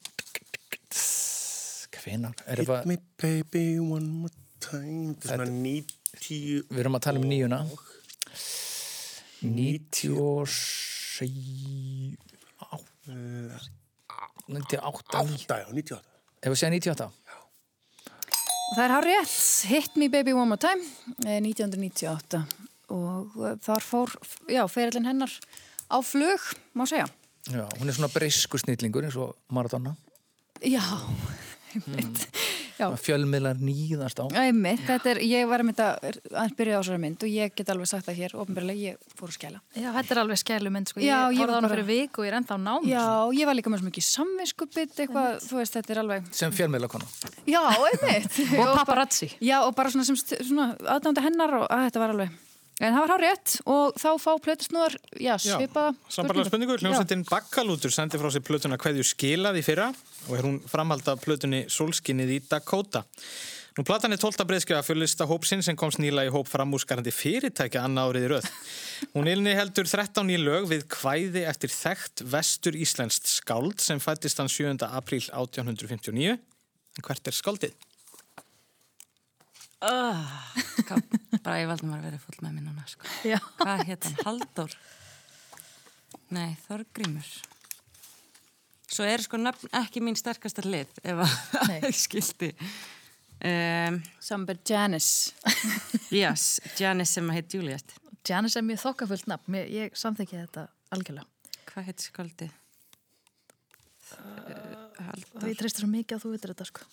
hvenar? 2.08 2.32
Hit 2.46 2.58
eitthvað, 2.62 2.86
me 2.88 2.96
baby 3.20 3.78
one 3.78 4.08
more 4.08 4.34
time. 4.62 5.14
Þetta 5.14 5.34
er 5.34 5.38
svona 5.42 5.50
90... 5.50 5.88
við 6.70 6.80
erum 6.82 6.96
að 6.98 7.04
tala 7.06 7.18
um 7.20 7.26
nýjuna 7.28 7.58
97 9.44 11.28
98 14.48 15.18
Átta, 15.18 15.56
já, 15.60 15.66
98. 15.72 16.00
Ef 16.38 16.48
við 16.52 16.58
segja 16.58 16.72
98 16.74 17.06
Og 18.68 18.76
það 18.76 18.84
er 18.84 18.92
hár 18.92 19.06
rétt, 19.08 19.36
Hit 19.70 19.94
Me 19.96 20.08
Baby 20.12 20.34
One 20.36 20.50
More 20.52 20.60
Time, 20.60 20.84
eh, 21.24 21.38
1998 21.40 22.42
og 22.92 23.38
eh, 23.46 23.54
þar 23.64 23.84
fór, 23.84 24.12
já, 24.52 24.62
ferillin 24.68 25.08
hennar 25.08 25.32
á 25.88 25.96
flug, 26.04 26.44
má 26.76 26.84
segja. 26.88 27.08
Já, 27.48 27.64
hún 27.78 27.88
er 27.88 27.96
svona 27.96 28.12
breysku 28.12 28.60
snillingur 28.60 29.06
eins 29.08 29.16
og 29.16 29.32
Maradona 29.48 29.94
Já, 30.60 30.82
einmitt. 31.74 32.26
Já. 32.28 32.47
Fjölmiðlar 32.78 33.58
nýðast 33.62 34.22
á. 34.22 34.24
Einmitt, 34.42 34.84
þetta 34.86 35.12
er, 35.12 35.20
ég 35.26 35.48
var 35.50 35.62
að 35.62 35.68
mynda 35.68 35.88
að 35.98 36.54
byrja 36.58 36.78
á 36.78 36.80
þessari 36.80 37.02
mynd 37.02 37.26
og 37.26 37.32
ég 37.32 37.54
get 37.58 37.72
alveg 37.74 37.90
sagt 37.90 38.08
það 38.08 38.20
hér, 38.22 38.36
ofnbjörlega, 38.44 38.92
ég 38.92 39.14
fór 39.18 39.32
að 39.32 39.36
skæla. 39.36 39.62
Já, 39.74 39.88
þetta 39.98 40.14
er 40.14 40.22
alveg 40.24 40.42
skælu 40.42 40.74
mynd 40.74 40.92
sko. 40.92 41.04
Ég 41.04 41.38
horfði 41.38 41.52
á 41.52 41.58
hana 41.58 41.72
fyrir 41.74 41.88
vik 41.88 42.18
og 42.18 42.28
ég 42.28 42.32
er 42.32 42.38
ennþá 42.40 42.58
nám 42.62 42.88
Já, 42.88 43.04
ég 43.38 43.50
var 43.50 43.58
líka 43.58 43.72
með 43.72 43.82
svo 43.82 43.90
mikið 43.90 44.08
samviskupið, 44.08 44.96
eitthvað, 45.04 45.38
þú 45.44 45.60
veist, 45.60 45.78
þetta 45.78 45.94
er 45.94 46.02
alveg... 46.04 46.28
sem 46.40 46.58
fjölmiðlakona. 46.58 47.08
Já, 47.48 47.62
einmitt. 47.90 48.42
og 48.62 48.74
paparazzi. 48.82 49.32
Já, 49.44 49.58
og 49.64 49.72
bara 49.78 49.92
svona 49.94 50.06
svona 50.08 50.68
aðdánda 50.96 51.24
hennar 51.26 51.58
og 51.62 51.66
að 51.68 51.88
þetta 51.88 52.04
var 52.04 52.14
alveg... 52.16 52.36
En 52.78 52.94
það 52.94 53.00
var 53.02 53.10
hár 53.10 53.22
rétt 53.24 53.54
og 53.66 53.96
þá 53.98 54.08
fá 54.22 54.30
plötusnúðar, 54.44 54.94
já, 55.18 55.32
svipaða 55.42 55.94
Sambarlega 56.14 56.46
spurningu, 56.46 56.76
hljómsveitin 56.78 57.24
Bakkalútur 57.26 57.90
sendi 57.90 58.20
frá 58.22 58.30
sér 58.30 58.44
plötuna 58.46 58.78
Hverju 58.78 59.06
skilað 59.06 59.58
í 59.58 59.64
fyrra 59.66 59.88
og 60.28 60.34
er 60.38 60.46
hún 60.46 60.60
framhald 60.62 61.08
af 61.10 61.24
plötunni 61.24 61.64
Solskinnið 61.74 62.36
í 62.36 62.40
Dakota. 62.46 63.02
Nú 63.78 63.84
platan 63.86 64.14
er 64.14 64.18
12. 64.18 64.42
breyðskjöða 64.46 64.82
fjölista 64.82 65.26
hópsinn 65.30 65.60
sem 65.62 65.76
komst 65.78 66.00
nýla 66.02 66.24
í 66.26 66.30
hóp 66.34 66.48
framúskarandi 66.50 67.12
fyrirtækja 67.14 67.84
annað 67.86 68.08
árið 68.10 68.24
í 68.26 68.30
röð. 68.32 68.48
Hún 69.12 69.30
ilni 69.30 69.52
heldur 69.54 69.86
13 69.86 70.32
í 70.34 70.38
lög 70.42 70.66
við 70.70 70.82
kvæði 70.90 71.44
eftir 71.46 71.70
þekkt 71.74 72.24
vestur 72.30 72.78
íslenskt 72.78 73.30
skáld 73.30 73.78
sem 73.82 74.02
fættist 74.02 74.42
hann 74.42 74.50
7. 74.50 74.74
apríl 74.86 75.22
1859. 75.30 76.34
En 76.98 77.06
hvert 77.06 77.30
er 77.30 77.38
skáldið? 77.38 77.78
Uh, 79.78 80.26
bara 81.44 81.60
ég 81.62 81.68
valdi 81.70 81.86
maður 81.88 82.02
að 82.02 82.08
vera 82.10 82.20
full 82.24 82.38
með 82.44 82.54
mér 82.56 82.64
núna 82.68 82.84
sko. 82.90 83.08
Já. 83.28 83.38
Hvað 83.60 83.84
hétt 83.88 84.08
hann? 84.08 84.18
Halldór? 84.26 84.76
Nei, 86.36 86.50
Þorgrímur. 86.66 87.30
Svo 88.88 89.04
er 89.04 89.20
sko 89.24 89.36
nöfn 89.40 89.68
ekki 89.82 90.00
mín 90.04 90.16
sterkasta 90.16 90.64
hlið 90.64 90.92
ef 91.04 91.20
að 91.24 91.74
ég 91.88 91.96
skildi. 91.96 92.52
Um, 93.38 94.00
Samber 94.24 94.58
Janice. 94.66 95.34
yes, 96.10 96.56
Janice 96.80 97.12
sem 97.18 97.28
heit 97.36 97.52
Juliet. 97.54 97.92
Janis 98.28 98.56
er 98.58 98.64
mjög 98.66 98.80
þokkafullt 98.82 99.28
nafn, 99.30 99.52
Mér- 99.54 99.68
ég 99.72 99.94
samþekki 99.96 100.40
þetta 100.40 100.66
algjörlega. 100.92 101.28
Hvað 101.70 101.86
heit 101.92 102.02
skaldið? 102.08 102.56
Og 105.38 105.46
ég 105.46 105.56
treysti 105.60 105.82
svo 105.84 105.88
mikið 105.92 106.16
að 106.18 106.24
þú 106.24 106.32
veitir 106.34 106.52
þetta 106.52 106.66
sko. 106.68 106.86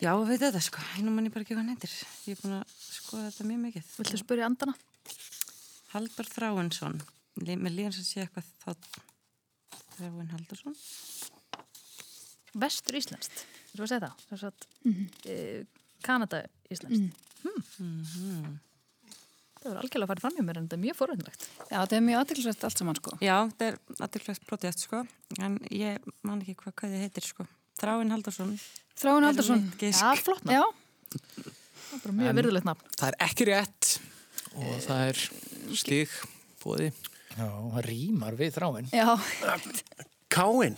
Já, 0.00 0.12
við 0.24 0.40
þetta 0.46 0.60
sko, 0.64 0.80
nú 1.04 1.12
mann 1.12 1.26
ég 1.28 1.32
bara 1.34 1.44
ekki 1.44 1.56
hvað 1.58 1.68
heitir. 1.74 1.92
Ég 2.24 2.36
er 2.38 2.40
búin 2.40 2.54
að 2.56 2.74
skoða 2.80 3.26
þetta 3.28 3.48
mjög 3.50 3.60
mikið. 3.66 3.90
Viltu 4.00 4.20
spyrja 4.22 4.46
andana? 4.48 4.74
Haldur 5.92 6.28
Þráinsson. 6.30 7.00
Mér 7.40 7.74
líðan 7.74 7.92
sem 7.98 8.06
sé 8.08 8.24
eitthvað 8.24 8.48
þá 8.62 8.70
Þráin 9.98 10.30
Haldursson. 10.32 10.76
Vestur 12.60 12.96
Íslenskt, 12.98 13.44
þú 13.74 13.84
að 13.84 13.92
segja 13.92 14.00
það? 14.06 14.24
Þess 14.30 14.44
að 14.48 14.66
Mhm. 14.84 15.04
e, 15.26 15.66
Kanada 16.02 16.40
Íslenskt. 16.70 17.14
Hmm. 17.44 18.58
Það 19.60 19.74
var 19.74 19.82
algjörlega 19.84 20.04
að 20.06 20.10
fara 20.10 20.20
fram 20.24 20.36
hjá 20.36 20.44
mér 20.46 20.56
en 20.56 20.68
þetta 20.68 20.76
er 20.78 20.84
mjög 20.86 20.96
forvöndlegt. 20.96 21.42
Já, 21.70 21.78
þetta 21.84 21.96
er 21.96 22.04
mjög 22.08 22.20
aðtilsvægt 22.24 22.64
allt 22.64 22.78
saman 22.80 22.96
sko. 22.96 23.10
Já, 23.20 23.36
þetta 23.52 23.66
er 23.68 23.78
aðtilvægt 24.00 24.46
protest 24.48 24.78
sko, 24.86 25.02
en 25.38 25.58
ég 25.70 25.98
man 26.22 26.40
ekki 26.40 26.56
hvað, 26.56 26.72
hvað 26.80 26.94
þið 26.94 27.04
heitir 27.04 27.26
sko. 27.28 27.46
Þráin 27.80 28.12
Haldursson. 28.14 28.54
Þráin 29.00 29.22
Er 29.22 29.28
Haldursson. 29.30 29.62
mitt 29.66 29.78
gisk. 29.80 30.00
Já, 30.04 30.14
flott. 30.20 30.44
Já, 30.44 30.62
Það 31.90 31.94
er 31.96 32.02
bara 32.04 32.16
mjög 32.20 32.36
virðulegt 32.40 32.66
nafn. 32.68 32.90
Það 33.00 33.08
er 33.08 33.16
ekki 33.26 33.46
rétt 33.48 33.88
og 34.54 34.74
það 34.84 35.00
er 35.08 35.22
stig 35.80 36.12
bóði. 36.62 36.90
Já, 37.38 37.46
það 37.46 37.84
rýmar 37.88 38.36
við 38.38 38.52
þráin. 38.58 38.90
já, 38.92 39.08
Káin 40.30 40.76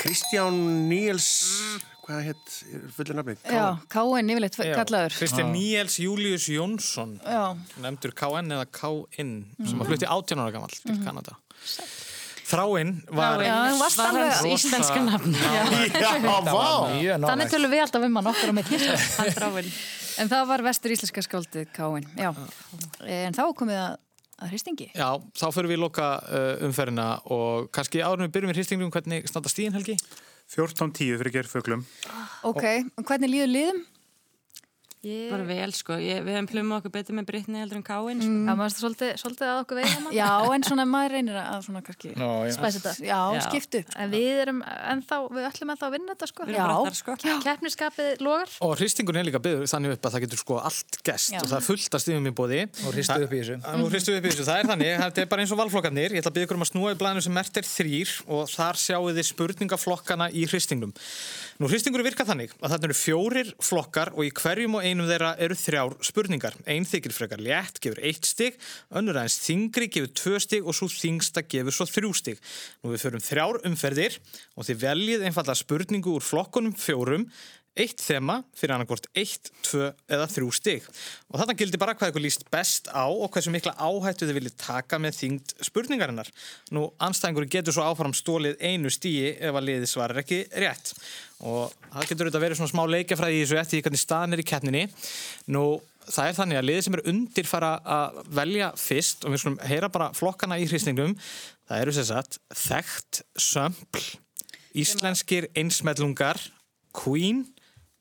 Kristján 0.00 0.56
Níels 0.90 1.26
hvað 2.06 2.20
hétt 2.28 2.56
fullir 2.94 3.16
nafni? 3.18 3.34
já, 3.50 3.64
K.N. 3.90 4.30
yfirleitt 4.30 4.56
kallaður. 4.60 5.14
Kristján 5.18 5.50
Níels 5.54 5.96
Július 5.98 6.46
Jónsson 6.52 7.16
Já. 7.24 7.56
nefndur 7.82 8.12
KN 8.14 8.52
eða 8.54 8.66
KN 8.70 9.32
sem 9.66 9.80
að 9.82 9.90
flutti 9.90 10.06
18 10.06 10.38
ára 10.42 10.52
gamall 10.54 10.70
til 10.76 10.98
Kanada 11.02 11.34
Þráinn 11.66 11.90
var 11.90 12.05
Þráinn 12.46 12.92
var 13.10 13.42
íslenska 14.46 15.00
nafn. 15.02 15.34
Þannig 17.26 17.50
tölum 17.50 17.72
við 17.72 17.82
alltaf 17.82 18.06
um 18.06 18.18
hann 18.20 18.30
okkar 18.30 18.52
á 18.52 18.54
Þráin. 19.34 19.70
En 20.16 20.30
það 20.30 20.44
var 20.52 20.64
vestur 20.64 20.94
íslenska 20.94 21.24
skáldið 21.26 21.66
K.N. 21.76 22.06
Já, 22.16 22.30
en 23.18 23.36
þá 23.36 23.42
komið 23.58 23.80
að, 23.82 23.98
að 24.38 24.54
hristingi. 24.54 24.86
Já, 24.94 25.08
þá 25.36 25.46
fyrir 25.58 25.72
við 25.74 25.82
loka 25.82 26.06
uh, 26.22 26.54
umferðina 26.68 27.08
og 27.34 27.68
kannski 27.74 28.00
en 28.06 28.24
við 28.24 28.32
byrjum 28.38 28.54
í 28.54 28.56
hristingum 28.56 28.94
hvernig 28.94 29.28
standa 29.28 29.52
stíðin 29.52 29.76
Helgi? 29.76 29.98
14.10 30.54 31.18
fyrir 31.18 31.34
gerfuglum. 31.40 31.84
Ok, 32.46 32.64
og 32.94 33.10
hvernig 33.10 33.32
líður 33.32 33.52
liðum? 33.52 33.84
Ég... 35.06 35.28
Bara 35.30 35.44
vel 35.46 35.70
sko, 35.76 35.96
ég, 36.02 36.22
við 36.26 36.34
hefum 36.34 36.48
plumma 36.50 36.78
okkur 36.80 36.92
betur 36.96 37.14
með 37.14 37.26
Brittany 37.28 37.60
heldur 37.62 37.78
en 37.78 37.84
Káin 37.86 38.18
sko. 38.22 38.30
Það 38.48 38.56
maður 38.58 38.72
svolítið, 38.74 39.10
svolítið 39.22 39.46
að 39.52 39.58
okkur 39.62 39.76
veiða 39.78 39.98
maður. 40.02 40.16
Já, 40.16 40.30
en 40.56 40.62
svona 40.66 40.84
maður 40.90 41.10
reynir 41.14 41.36
að 41.42 41.60
svona 41.66 41.82
kannski 41.86 42.08
Nó, 42.16 42.30
já. 42.46 42.52
Spæsi 42.56 42.78
þetta. 42.82 42.92
Já, 43.06 43.20
Já. 43.36 43.40
skiptu 43.46 43.76
upp. 43.82 43.90
En 44.02 44.08
við 44.10 44.40
erum 44.42 44.60
ennþá, 44.66 45.16
við 45.36 45.44
ætlum 45.50 45.70
ennþá 45.74 45.86
að 45.86 45.94
vinna 45.96 46.10
þetta 46.14 46.26
sko. 46.32 46.40
Við 46.48 46.58
erum 46.64 46.88
þar 46.88 46.96
sko. 46.98 47.10
Keppniskapið 47.46 48.10
logar. 48.26 48.48
Og 48.66 48.70
hristingun 48.80 49.20
er 49.20 49.26
líka 49.28 49.40
byggður 49.46 49.70
þannig 49.70 49.90
upp 49.96 50.02
að 50.06 50.12
það 50.16 50.22
getur 50.26 50.40
sko 50.42 50.54
allt 50.70 50.92
gest 51.06 51.32
Já. 51.36 51.40
og 51.42 51.46
það 51.52 51.58
er 51.60 51.66
fullt 51.70 51.92
af 51.94 52.00
stíðum 52.02 52.26
í 52.26 52.34
bóði. 52.40 52.60
Og 52.86 52.90
hristu 52.96 53.20
upp 53.22 53.30
í 53.30 53.38
þessu. 53.42 53.56
Það 53.62 53.74
nú 53.78 53.86
hristu 53.92 54.10
upp 54.16 54.24
í 54.26 54.30
þessu, 54.32 54.44
það 54.48 54.58
er 54.58 54.66
þannig, 54.72 54.90
þetta 55.04 55.18
er 55.22 55.28
bara 55.30 55.40
eins 55.44 55.52
og 55.54 55.60
valflokkarnir, 55.62 56.10
Nú 61.56 61.70
hristingur 61.70 62.02
virka 62.04 62.26
þannig 62.28 62.50
að 62.60 62.72
þetta 62.74 62.84
eru 62.90 62.94
fjórir 62.98 63.50
flokkar 63.64 64.10
og 64.12 64.26
í 64.26 64.32
hverjum 64.36 64.74
og 64.76 64.84
einum 64.84 65.06
þeirra 65.08 65.30
eru 65.40 65.56
þrjár 65.56 65.94
spurningar. 66.04 66.56
Einn 66.68 66.84
þykir 66.84 67.14
frekar 67.16 67.40
létt, 67.40 67.78
gefur 67.80 68.02
eitt 68.04 68.28
stig, 68.28 68.58
önnur 68.92 69.16
aðeins 69.16 69.38
þingri, 69.40 69.88
gefur 69.94 70.12
tvö 70.20 70.40
stig 70.44 70.68
og 70.68 70.76
svo 70.76 70.90
þingsta 70.92 71.46
gefur 71.48 71.72
svo 71.72 71.86
þrjú 71.88 72.12
stig. 72.20 72.42
Nú 72.84 72.92
við 72.92 73.06
förum 73.06 73.24
þrjár 73.24 73.60
umferðir 73.70 74.18
og 74.52 74.68
þið 74.68 74.82
veljið 74.84 75.24
einfallega 75.30 75.62
spurningu 75.62 76.18
úr 76.18 76.28
flokkunum 76.28 76.76
fjórum 76.76 77.24
eitt 77.76 78.00
þema 78.00 78.38
fyrir 78.56 78.74
annarkvort 78.74 79.08
eitt, 79.16 79.50
tvö 79.66 79.90
eða 80.12 80.26
þrjú 80.32 80.48
stig. 80.56 80.86
Og 81.30 81.40
þarna 81.40 81.56
gildi 81.58 81.80
bara 81.80 81.94
hvað 81.96 82.12
ykkur 82.12 82.24
líst 82.24 82.46
best 82.52 82.88
á 82.88 83.04
og 83.04 83.28
hversu 83.34 83.52
mikla 83.52 83.74
áhættu 83.76 84.28
þið 84.28 84.38
viljið 84.38 84.56
taka 84.62 85.00
með 85.02 85.18
þyngd 85.20 85.54
spurningarinnar. 85.68 86.30
Nú, 86.76 86.86
anstæðingur 87.04 87.48
getur 87.52 87.76
svo 87.76 87.84
áfram 87.86 88.16
stólið 88.16 88.56
einu 88.64 88.92
stíi 88.92 89.34
ef 89.34 89.52
að 89.52 89.68
liði 89.68 89.90
svarar 89.90 90.22
ekki 90.22 90.44
rétt. 90.56 90.94
Og 91.44 91.74
það 91.92 92.08
getur 92.08 92.30
auðvitað 92.30 92.46
verið 92.46 92.60
svona 92.62 92.72
smá 92.72 92.84
leikjafræði 92.94 93.36
í 93.36 93.42
þessu 93.44 93.60
eftir 93.60 93.84
hvernig 93.84 94.02
staðan 94.02 94.36
er 94.36 94.42
í 94.42 94.48
keppninni. 94.48 94.84
Nú, 95.52 95.64
það 96.08 96.30
er 96.30 96.38
þannig 96.38 96.60
að 96.60 96.68
liðið 96.70 96.86
sem 96.86 96.96
er 96.96 97.04
undir 97.12 97.50
fara 97.50 97.72
að 97.96 98.22
velja 98.38 98.70
fyrst 98.80 99.26
og 99.26 99.34
við 99.34 99.42
skulum 99.42 99.58
heyra 99.68 99.92
bara 99.92 100.12
flokkana 100.16 100.56
í 100.62 100.68
hristingnum. 100.70 101.12
Það 101.68 101.82
eru 101.82 101.96
sem 101.96 102.08
sagt 102.08 102.38
þekkt 102.54 103.20
sömpl, 103.42 104.04
íslenskir 104.78 105.50
einsmellungar, 105.58 106.40
Queen 106.96 107.42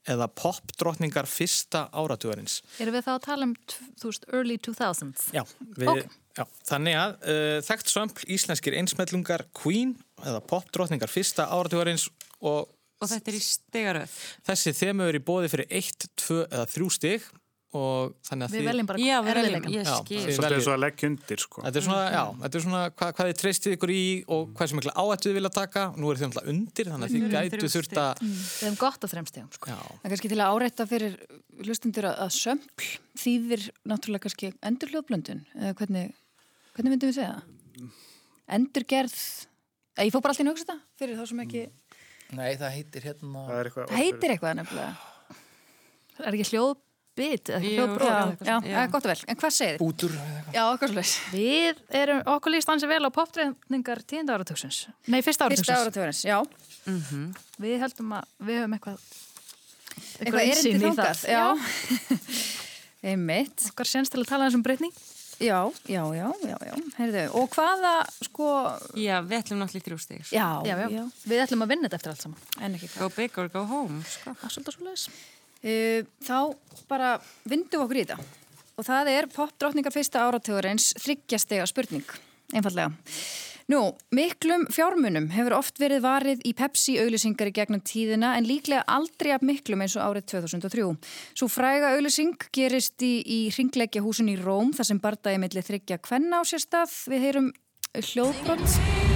eða 0.09 0.27
popdrottningar 0.37 1.25
fyrsta 1.29 1.85
áratugarins. 1.95 2.59
Erum 2.79 2.93
við 2.97 3.07
þá 3.07 3.11
að 3.15 3.23
tala 3.25 3.47
um, 3.49 3.55
veist, 4.03 4.27
early 4.33 4.57
2000s? 4.61 5.29
Já, 5.35 5.43
við, 5.79 5.89
Ok. 5.91 6.17
já 6.37 6.43
þannig 6.69 6.97
að 7.01 7.15
uh, 7.33 7.57
þekkt 7.65 7.91
sömpl 7.93 8.27
íslenskir 8.37 8.77
einsmellungar 8.79 9.45
Queen 9.57 9.95
eða 10.21 10.43
popdrottningar 10.45 11.11
fyrsta 11.11 11.47
áratugarins 11.51 12.09
og 12.41 12.71
Og 13.03 13.09
þetta 13.11 13.27
er 13.33 13.35
í 13.35 13.41
stegaröð. 13.43 14.13
þessi 14.47 14.71
þemu 14.77 15.09
er 15.09 15.17
í 15.17 15.23
bóði 15.27 15.49
fyrir 15.51 15.67
1, 15.81 16.05
2 16.15 16.37
eða 16.47 16.65
3 16.71 16.85
stig 16.95 17.25
og 17.75 18.13
þannig 18.27 18.45
að 18.45 18.53
Við 18.55 18.59
þið... 18.61 18.67
veljum 18.69 18.87
bara 18.89 18.99
Já, 19.03 19.15
við 19.15 19.27
veljum, 19.29 19.39
erfiðleikann. 19.41 19.73
ég 19.75 19.87
skil. 19.89 20.17
þið 20.19 20.35
Svolítið 20.35 20.45
veljið- 20.45 20.65
svo 20.65 20.73
að 20.75 20.81
leggja 20.85 21.09
undir, 21.11 21.41
sko. 21.45 21.63
Þetta 21.65 21.79
er 21.81 21.85
svona, 21.87 22.05
já, 22.15 22.23
þetta 22.43 22.59
er 22.59 22.63
svona 22.65 22.81
hvað, 22.95 23.13
hvað 23.17 23.29
þið 23.31 23.39
treystið 23.41 23.75
ykkur 23.77 23.93
í 23.95 24.03
og 24.35 24.43
hvað 24.55 24.69
sem 24.71 24.79
mikla 24.81 24.93
áhættu 25.03 25.29
þið 25.29 25.37
vilja 25.39 25.51
taka. 25.55 25.83
Nú 25.95 26.11
er 26.11 26.19
þið 26.21 26.25
náttúrulega 26.29 26.53
undir, 26.55 26.89
þannig 26.93 27.05
að 27.05 27.15
þið 27.15 27.35
gætu 27.35 27.71
þurft 27.75 27.97
að... 28.05 28.21
Við 28.25 28.65
hefum 28.65 28.77
gott 28.85 29.05
að 29.07 29.13
þremstegum, 29.15 29.49
sko. 29.57 29.71
Já, 29.71 29.79
Það 29.85 30.05
er 30.05 30.13
kannski 30.15 30.31
til 30.35 30.39
að 30.41 30.53
áreita 30.55 30.87
fyrir 30.89 31.17
hlustundur 31.65 32.09
að, 32.11 32.29
sömpl 32.35 32.89
þýðir 33.25 33.67
náttúrulega 33.91 34.25
kannski 34.27 34.51
endurhljóðblöndun 34.71 35.43
eða 35.55 35.73
hvernig, 35.79 36.13
hvernig 36.75 36.95
myndum 36.95 37.11
við 37.11 37.19
segja 37.19 37.35
það? 37.35 37.91
Endurgerð, 38.55 39.17
ég 40.05 40.13
fór 40.13 40.21
bara 40.21 40.33
alltaf 40.35 40.43
inn 40.43 40.51
að 40.51 40.55
hugsa 40.57 40.65
þetta 40.69 41.01
fyrir 41.01 41.17
þá 41.19 41.25
sem 41.31 41.43
ekki, 41.45 41.63
Nei, 42.35 42.55
það 42.57 42.71
heitir 42.73 43.03
hérna... 43.05 43.41
Það 43.45 43.59
er 43.61 43.67
það 43.75 43.91
heitir 43.99 44.31
eitthvað 44.33 44.55
nefnilega. 44.57 44.93
Er 46.25 46.33
ekki 46.37 46.47
hljóðbit 46.49 46.84
eitthvað 47.15 48.39
það 48.43 48.67
er 48.83 48.89
gott 48.91 49.05
og 49.05 49.11
vel. 49.11 49.17
En 49.31 49.37
hvað 49.39 49.53
segir 49.55 49.75
þið? 49.77 49.81
Bútur 49.85 50.11
eða 50.15 50.25
eitthvað. 50.25 50.55
Já, 50.57 50.63
okkar 50.75 50.91
svo 50.91 50.97
leys. 50.99 51.13
Við 51.31 51.79
erum, 52.01 52.21
okkur 52.35 52.53
líst 52.55 52.71
ansi 52.73 52.89
vel 52.91 53.01
á 53.07 53.11
popdreifningar 53.15 54.01
tíunda 54.09 54.35
áratugsins. 54.35 54.81
Nei, 55.07 55.21
fyrsta 55.25 55.47
Fyrsta 55.51 55.77
áratugsins. 55.79 55.85
áratugurins, 55.85 56.21
já. 56.27 56.39
Við 57.65 57.79
heldum 57.85 58.15
að 58.19 58.29
við 58.49 58.61
höfum 58.61 58.77
eitthvað, 58.79 59.09
Eitthvað 60.19 60.41
erindi 60.51 60.75
í 60.75 60.81
þangað. 60.83 61.19
það. 61.23 61.27
Já. 61.31 61.45
Einmitt. 63.11 63.67
Okkar 63.71 63.87
sénst 63.89 64.11
til 64.15 64.23
að 64.23 64.29
tala 64.31 64.47
þessum 64.49 64.63
breytning. 64.65 64.95
Já, 65.35 65.57
já, 65.91 65.99
já, 66.15 66.27
já, 66.47 66.55
já. 66.63 66.73
Heyrðu, 66.95 67.23
og 67.35 67.49
hvaða, 67.51 67.89
sko, 68.23 68.45
Já, 68.95 69.17
við 69.27 69.41
ætlum 69.41 69.59
náttúrulega 69.59 69.87
þrjú 69.89 69.97
stig. 69.99 70.21
sko. 70.23 70.35
já, 70.37 70.45
Já, 70.63 70.75
já. 70.93 71.01
Við 71.27 71.41
ætlum 71.43 71.65
að 71.65 71.71
vinna 71.73 71.89
þetta 71.89 71.97
eftir 71.99 72.11
allt 72.13 72.23
saman. 72.23 72.45
en 72.63 72.77
ekki 72.77 72.87
hvað. 72.93 73.01
Go 73.03 73.09
big 73.17 73.39
or 73.43 73.49
go 73.51 73.65
home, 73.67 73.99
sko. 74.07 74.31
Það 74.39 74.45
er 74.47 74.53
svolítið 74.55 74.77
svo 74.77 74.85
leiðis. 74.87 75.03
Uh, 75.11 75.34
þá 75.65 76.39
bara 76.89 77.15
vindum 77.49 77.81
við 77.81 77.85
okkur 77.85 77.99
í 78.01 78.05
þetta 78.05 78.43
og 78.75 78.85
það 78.85 79.11
er 79.13 79.31
popdrottningar 79.31 79.93
fyrsta 79.95 80.25
áratugurins 80.27 80.91
þryggjastega 80.99 81.67
spurning, 81.69 82.07
einfallega. 82.53 82.91
Nú, 83.71 83.79
miklum 84.13 84.67
fjármunum 84.69 85.31
hefur 85.33 85.55
oft 85.57 85.79
verið 85.81 86.03
varið 86.03 86.43
í 86.45 86.51
Pepsi-auðlýsingar 86.53 87.49
í 87.49 87.55
gegnum 87.55 87.81
tíðina 87.81 88.35
en 88.37 88.45
líklega 88.45 88.83
aldrei 88.85 89.31
af 89.33 89.45
miklum 89.47 89.81
eins 89.81 89.95
og 89.97 90.05
árið 90.05 90.27
2003. 90.35 90.85
Svo 91.33 91.49
fræga 91.49 91.95
auðlýsing 91.95 92.37
gerist 92.53 93.01
í, 93.01 93.15
í 93.25 93.39
ringleggja 93.55 94.05
húsin 94.05 94.29
í 94.29 94.37
Róm 94.37 94.69
þar 94.77 94.91
sem 94.91 95.01
bardaði 95.01 95.41
milli 95.41 95.65
þryggja 95.65 95.97
kvenna 96.05 96.43
á 96.43 96.43
sér 96.45 96.61
stað. 96.67 96.93
Við 97.09 97.25
heyrum 97.25 97.51
hljóðbrott. 98.13 99.14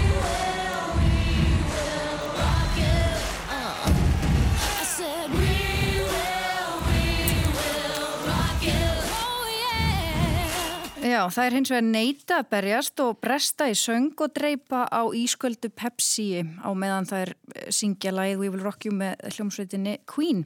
Já, 11.10 11.24
það 11.34 11.46
er 11.48 11.56
hins 11.56 11.70
vegar 11.72 11.86
neita 11.88 12.36
að 12.38 12.50
berjast 12.52 13.02
og 13.02 13.16
bresta 13.24 13.66
í 13.72 13.76
söng 13.78 14.12
og 14.22 14.34
dreipa 14.36 14.84
á 14.94 15.02
ísköldu 15.16 15.72
Pepsi 15.74 16.44
á 16.62 16.70
meðan 16.78 17.08
það 17.10 17.24
er 17.24 17.32
eh, 17.34 17.70
syngja 17.74 18.12
lagið 18.14 18.42
We 18.44 18.50
Will 18.54 18.66
Rock 18.66 18.86
You 18.86 18.94
með 18.94 19.24
hljómsveitinni 19.32 19.96
Queen. 20.10 20.44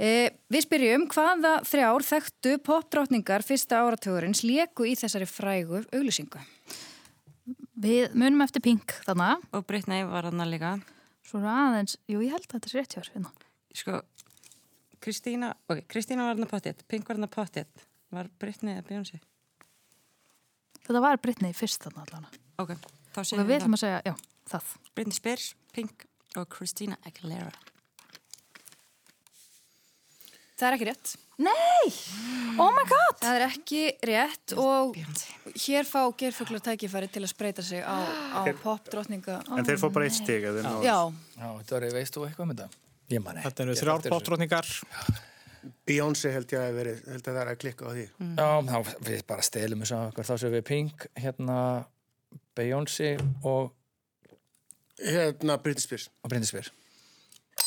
Eh, 0.00 0.30
við 0.48 0.64
spyrjum 0.64 1.04
hvaða 1.10 1.58
þrjár 1.68 2.06
þekktu 2.06 2.54
popdrottningar 2.64 3.44
fyrsta 3.44 3.82
áratugurins 3.82 4.40
leku 4.46 4.86
í 4.88 4.94
þessari 4.96 5.28
frægu 5.28 5.82
auglýsingu. 5.90 6.40
Við 7.84 8.14
munum 8.16 8.46
eftir 8.46 8.64
Pink 8.64 8.94
þarna. 9.04 9.34
Og 9.52 9.66
Brittany 9.68 10.06
var 10.08 10.30
hann 10.30 10.44
líka. 10.48 10.78
Svo 11.26 11.42
aðeins, 11.44 11.98
jú 12.08 12.22
ég 12.24 12.32
held 12.38 12.46
að 12.46 12.54
þetta 12.56 12.70
er 12.70 12.78
rétt 12.78 12.94
hjá 12.96 13.02
þér. 13.02 13.12
hérna. 13.18 13.34
Sko, 13.76 14.00
Kristína, 15.04 15.52
ok, 15.68 15.84
Kristína 15.92 16.24
var 16.24 16.38
hann 16.38 16.48
að 16.48 16.54
pottet, 16.54 16.86
Pink 16.88 17.10
var 17.10 17.20
hann 17.20 17.28
að 17.28 17.36
pottet. 17.36 17.84
Var 18.10 18.32
Brittany 18.40 18.78
eða 18.78 18.86
Beyoncé? 18.88 19.20
Þetta 20.90 21.00
var 21.04 21.20
Britney 21.22 21.54
fyrst 21.54 21.84
þarna 21.86 22.02
allavega. 22.02 22.38
Ok, 22.58 22.72
þá 23.14 23.20
Og 23.22 23.26
segjum 23.28 23.46
við 23.46 23.60
ætlum 23.60 23.76
að 23.76 23.82
segja, 23.84 23.98
já, 24.10 24.14
það. 24.50 24.70
Britney 24.98 25.14
Spears, 25.14 25.44
Pink 25.70 26.02
og 26.34 26.48
Christina 26.50 26.96
Aguilera. 27.06 27.52
Það 30.58 30.66
er 30.66 30.76
ekki 30.76 30.88
rétt. 30.90 31.12
Nei! 31.40 31.92
Oh 32.60 32.74
my 32.74 32.82
god! 32.90 33.20
Það 33.22 33.36
er 33.38 33.44
ekki 33.46 33.84
rétt 34.10 34.56
og 34.60 34.98
hér 35.62 35.86
fá 35.88 36.02
gerfuglar 36.20 36.66
tækifæri 36.66 37.08
til 37.14 37.22
að 37.22 37.30
spreita 37.36 37.64
sig 37.64 37.86
á, 37.86 37.96
á 38.34 38.42
popdrottninga. 38.60 39.38
En 39.54 39.64
þeir 39.70 39.78
fá 39.80 39.88
bara 39.94 40.10
eitt 40.10 40.18
stig 40.18 40.42
ef 40.42 40.58
þeir 40.58 40.66
ná- 40.66 40.82
Já, 40.84 40.98
Já, 41.38 41.48
þetta 41.62 41.78
var, 41.78 41.88
veist 42.00 42.18
þú 42.18 42.26
eitthvað 42.26 42.48
um 42.48 42.52
þetta? 42.56 42.68
Ég 43.14 43.24
man 43.24 43.38
ekki. 43.38 43.46
Þetta 43.46 43.64
eru 43.68 43.78
þrjár 43.78 44.02
eftir 44.02 44.18
þessu. 44.50 45.29
Beyoncé 45.90 46.30
held 46.36 46.52
ég 46.54 46.62
að 46.62 46.76
verið, 46.78 46.98
held 47.10 47.24
að 47.26 47.34
það 47.34 47.42
er 47.44 47.52
að 47.54 47.60
klikka 47.64 47.86
á 47.86 47.90
því. 47.96 48.06
Já, 48.38 48.48
þá 48.70 48.94
við 49.10 49.22
bara 49.34 49.46
stelum 49.50 49.82
á 49.82 49.98
okkur. 50.06 50.28
Þá 50.30 50.34
séum 50.44 50.54
við 50.54 50.66
Pink, 50.70 51.06
hérna 51.18 51.58
Beyoncé 52.58 53.14
og, 53.42 53.72
Hérna 55.00 55.56
Britney 55.64 55.80
Spears. 55.80 56.10
og 56.22 56.28
Bryndisbyr. 56.30 56.66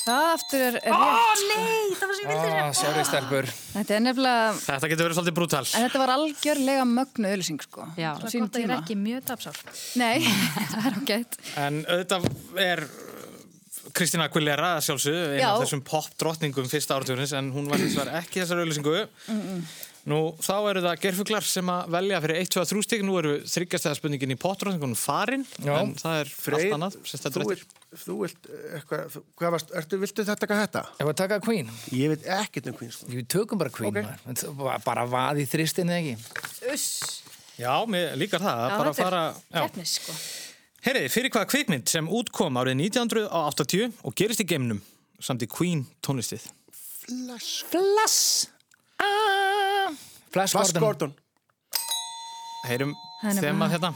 það 0.03 0.27
aftur 0.35 0.61
er, 0.67 0.75
er 0.83 0.93
Ó, 0.93 0.99
rétt. 0.99 1.41
nei, 1.49 1.95
það 1.97 2.09
var 2.09 2.15
sem 2.17 2.23
ég 2.23 2.29
vildi 2.33 2.59
Ah, 2.63 2.71
sorry, 2.77 3.03
stelpur. 3.07 3.47
Þetta 3.73 3.95
er 3.95 4.01
nefnilega, 4.03 4.53
Þetta 4.63 4.89
getur 4.91 5.05
verið 5.07 5.17
svolítið 5.17 5.35
brútal. 5.37 5.63
en 5.75 5.85
þetta 5.87 6.01
var 6.03 6.11
algjörlega 6.15 6.85
mögnu 6.89 7.29
auðlýsing 7.31 7.61
sko. 7.65 7.87
Já. 7.97 8.11
Það 8.21 8.37
er 8.63 8.73
að 8.73 8.81
ekki 8.83 8.97
mjög 8.99 9.25
tapsár. 9.29 9.59
Nei, 10.01 10.19
það 10.73 10.87
er 10.89 10.97
ágætt. 11.01 11.37
En 11.65 11.79
auðvitað 11.85 12.27
er 12.67 12.83
Kristina 13.91 14.27
Aguilera 14.29 14.75
einn 14.79 15.39
Já. 15.39 15.49
af 15.51 15.63
þessum 15.63 15.81
popdrottningum 15.83 16.69
fyrsta 16.71 16.95
áratugurins, 16.95 17.33
en 17.35 17.51
hún 17.51 17.67
var 17.69 17.81
hins 17.81 17.97
vegar 17.97 18.21
ekki 18.21 18.41
þessar 18.43 18.61
auðlýsingu. 18.63 19.07
Nú, 20.03 20.17
þá 20.43 20.55
eru 20.67 20.81
það 20.83 20.97
gerfuglar 20.99 21.45
sem 21.47 21.69
að 21.71 21.93
velja 21.95 22.17
fyrir 22.25 22.39
1, 22.41 22.49
2, 22.51 22.63
3 22.73 22.81
stík. 22.83 23.03
Nú 23.07 23.13
eru 23.21 23.37
þryggjastæða 23.47 23.99
spurningin 23.99 24.33
í 24.35 24.37
popdrottningunum 24.39 24.99
farin, 24.99 25.45
Já. 25.63 25.77
en 25.79 25.93
það 25.99 26.17
er 26.19 26.31
allt 26.57 26.75
annað 26.75 26.97
sem 27.07 27.21
þú 27.23 27.43
eftir. 27.53 27.63
þú 28.03 28.17
vilt 28.19 28.49
eitthvað, 28.75 29.05
þú- 29.13 29.23
hvað 29.39 29.53
varst, 29.55 29.71
ertu, 29.79 29.99
viltu 30.01 30.25
þetta 30.27 30.39
taka 30.43 30.59
þetta? 30.59 30.83
Ef 30.99 31.07
við 31.07 31.15
taka 31.23 31.39
Queen, 31.39 31.71
Ég 31.91 32.11
veit 32.11 32.23
ekkert 32.25 32.67
um 32.67 32.73
Queen, 32.73 32.91
sko. 32.91 33.07
við 33.07 33.27
tökum 33.27 33.57
bara 33.63 33.69
Queen. 33.69 33.95
Ok. 33.95 34.03
Okay. 34.27 34.53
Bara, 34.59 34.79
bara 34.83 35.05
vaði 35.07 35.45
í 35.45 35.47
þristinni, 35.47 35.95
ekki? 36.01 36.73
Uss, 36.73 37.21
Já, 37.53 37.85
mér 37.85 38.15
líkar 38.17 38.41
það. 38.41 38.59
Já, 38.59 38.77
bara 38.77 38.89
að 38.89 38.95
þetta 38.97 39.03
er 39.03 39.09
fara... 39.09 39.35
Já. 39.53 39.61
keppnis 39.67 39.91
sko. 39.99 40.13
Herriði, 40.83 41.07
fyrir 41.13 41.31
hvaða 41.31 41.47
kvikmynd 41.47 41.87
sem 41.87 42.07
útkom 42.11 42.57
árið 42.59 42.73
1980 42.89 44.01
og 44.03 44.15
gerist 44.19 44.41
í 44.43 44.45
geimnum 44.49 44.81
samt 45.23 45.45
í 45.45 45.47
Queen 45.47 45.85
tónlistið? 46.03 46.49
Flash. 46.75 47.61
Flass! 47.71 48.17
Ah. 48.99 49.93
Flash, 50.35 50.51
Flash 50.51 50.75
Gordon. 50.75 50.83
Gordon. 50.83 51.13
Heyrum 52.67 52.91
þemað 53.23 53.77
hérna. 53.77 53.93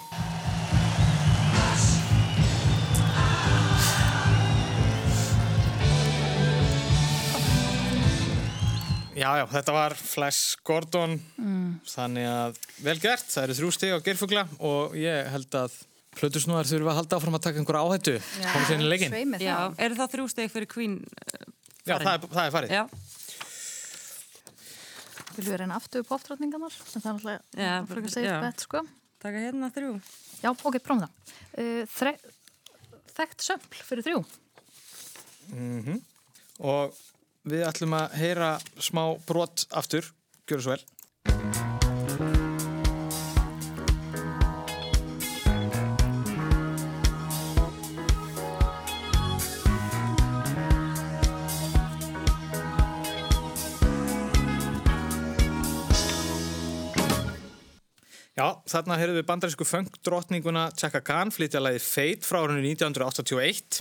Já, 9.18 9.28
já, 9.42 9.46
þetta 9.58 9.76
var 9.76 9.98
Flash 10.00 10.64
Gordon, 10.64 11.20
þannig 11.92 12.32
að 12.32 12.64
vel 12.88 12.98
gert, 13.04 13.28
það 13.28 13.50
eru 13.50 13.60
þrjú 13.60 13.76
stig 13.76 13.92
á 13.92 14.06
gerfugla 14.08 14.48
og 14.64 14.96
ég 14.96 15.28
held 15.36 15.62
að 15.66 15.80
Plutusnúar 16.18 16.65
þurfa 16.70 16.91
að 16.93 16.97
halda 17.01 17.18
áfram 17.20 17.38
að 17.38 17.43
taka 17.45 17.61
einhverja 17.61 17.84
áhættu, 17.86 18.13
koma 18.41 18.65
sér 18.68 18.76
inn 18.80 18.86
í 18.86 18.89
leikinn. 18.91 19.13
Svei 19.13 19.26
með 19.30 19.43
Já, 19.45 19.53
það. 19.57 19.76
eru 19.86 19.97
það 19.99 20.11
þrjú 20.15 20.26
steg 20.34 20.51
fyrir 20.53 20.70
Queen? 20.72 20.95
uh, 21.03 21.45
Já, 21.88 21.93
það 22.01 22.11
er, 22.13 22.26
það 22.34 22.43
er 22.47 22.55
farið. 22.57 22.74
Já, 22.78 22.84
Viljum 25.38 25.53
við 25.53 25.59
reyna 25.61 25.76
aftur 25.78 26.05
popdrottningarnar? 26.09 26.74
En 26.74 27.03
það 27.03 27.07
er 27.11 27.13
náttúrulega 27.13 27.61
Já, 27.61 27.74
frekar 27.91 28.13
safe 28.15 28.26
já. 28.26 28.38
bet, 28.41 28.63
sko. 28.65 28.82
taka 29.22 29.43
hérna 29.43 29.70
þrjú. 29.76 29.91
Já, 30.41 30.49
ok, 30.55 30.78
prófum 30.82 31.03
það. 31.05 31.36
Uh, 31.53 31.84
þre... 31.93 32.13
Þekkt 33.18 33.45
sömpl 33.45 33.80
fyrir 33.86 34.05
þrjú. 34.05 34.24
Og 36.68 36.97
við 37.47 37.63
ætlum 37.70 37.93
að 37.97 38.18
heyra 38.20 38.49
smá 38.84 39.03
brot 39.30 39.63
aftur, 39.78 40.09
gjöru 40.49 40.65
svo 40.65 40.74
vel. 40.76 40.84
Þarna 58.72 58.97
heyrðum 58.99 59.20
við 59.20 59.28
bandarísku 59.28 59.68
funkdrottninguna 59.68 60.70
Chaka 60.78 61.01
Khan 61.05 61.32
flytja 61.34 61.61
lagið 61.63 61.86
Fate 61.86 62.28
frá 62.28 62.41
árinu 62.43 62.63
1981. 62.65 63.80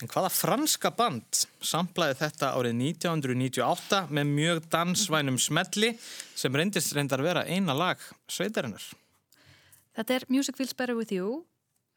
En 0.00 0.08
hvaða 0.08 0.30
franska 0.32 0.92
band 0.94 1.42
samplaði 1.66 2.16
þetta 2.20 2.52
árið 2.56 2.76
1998 2.78 4.02
með 4.14 4.30
mjög 4.30 4.62
dansvænum 4.72 5.38
smelli 5.40 5.92
sem 6.38 6.56
reyndist 6.56 6.94
reyndar 6.96 7.24
vera 7.24 7.44
eina 7.48 7.74
lag 7.76 8.00
sveitarinnar? 8.30 8.84
Þetta 9.98 10.16
er 10.16 10.28
Music 10.32 10.56
Feels 10.60 10.76
Better 10.76 10.96
With 10.96 11.12
You. 11.12 11.42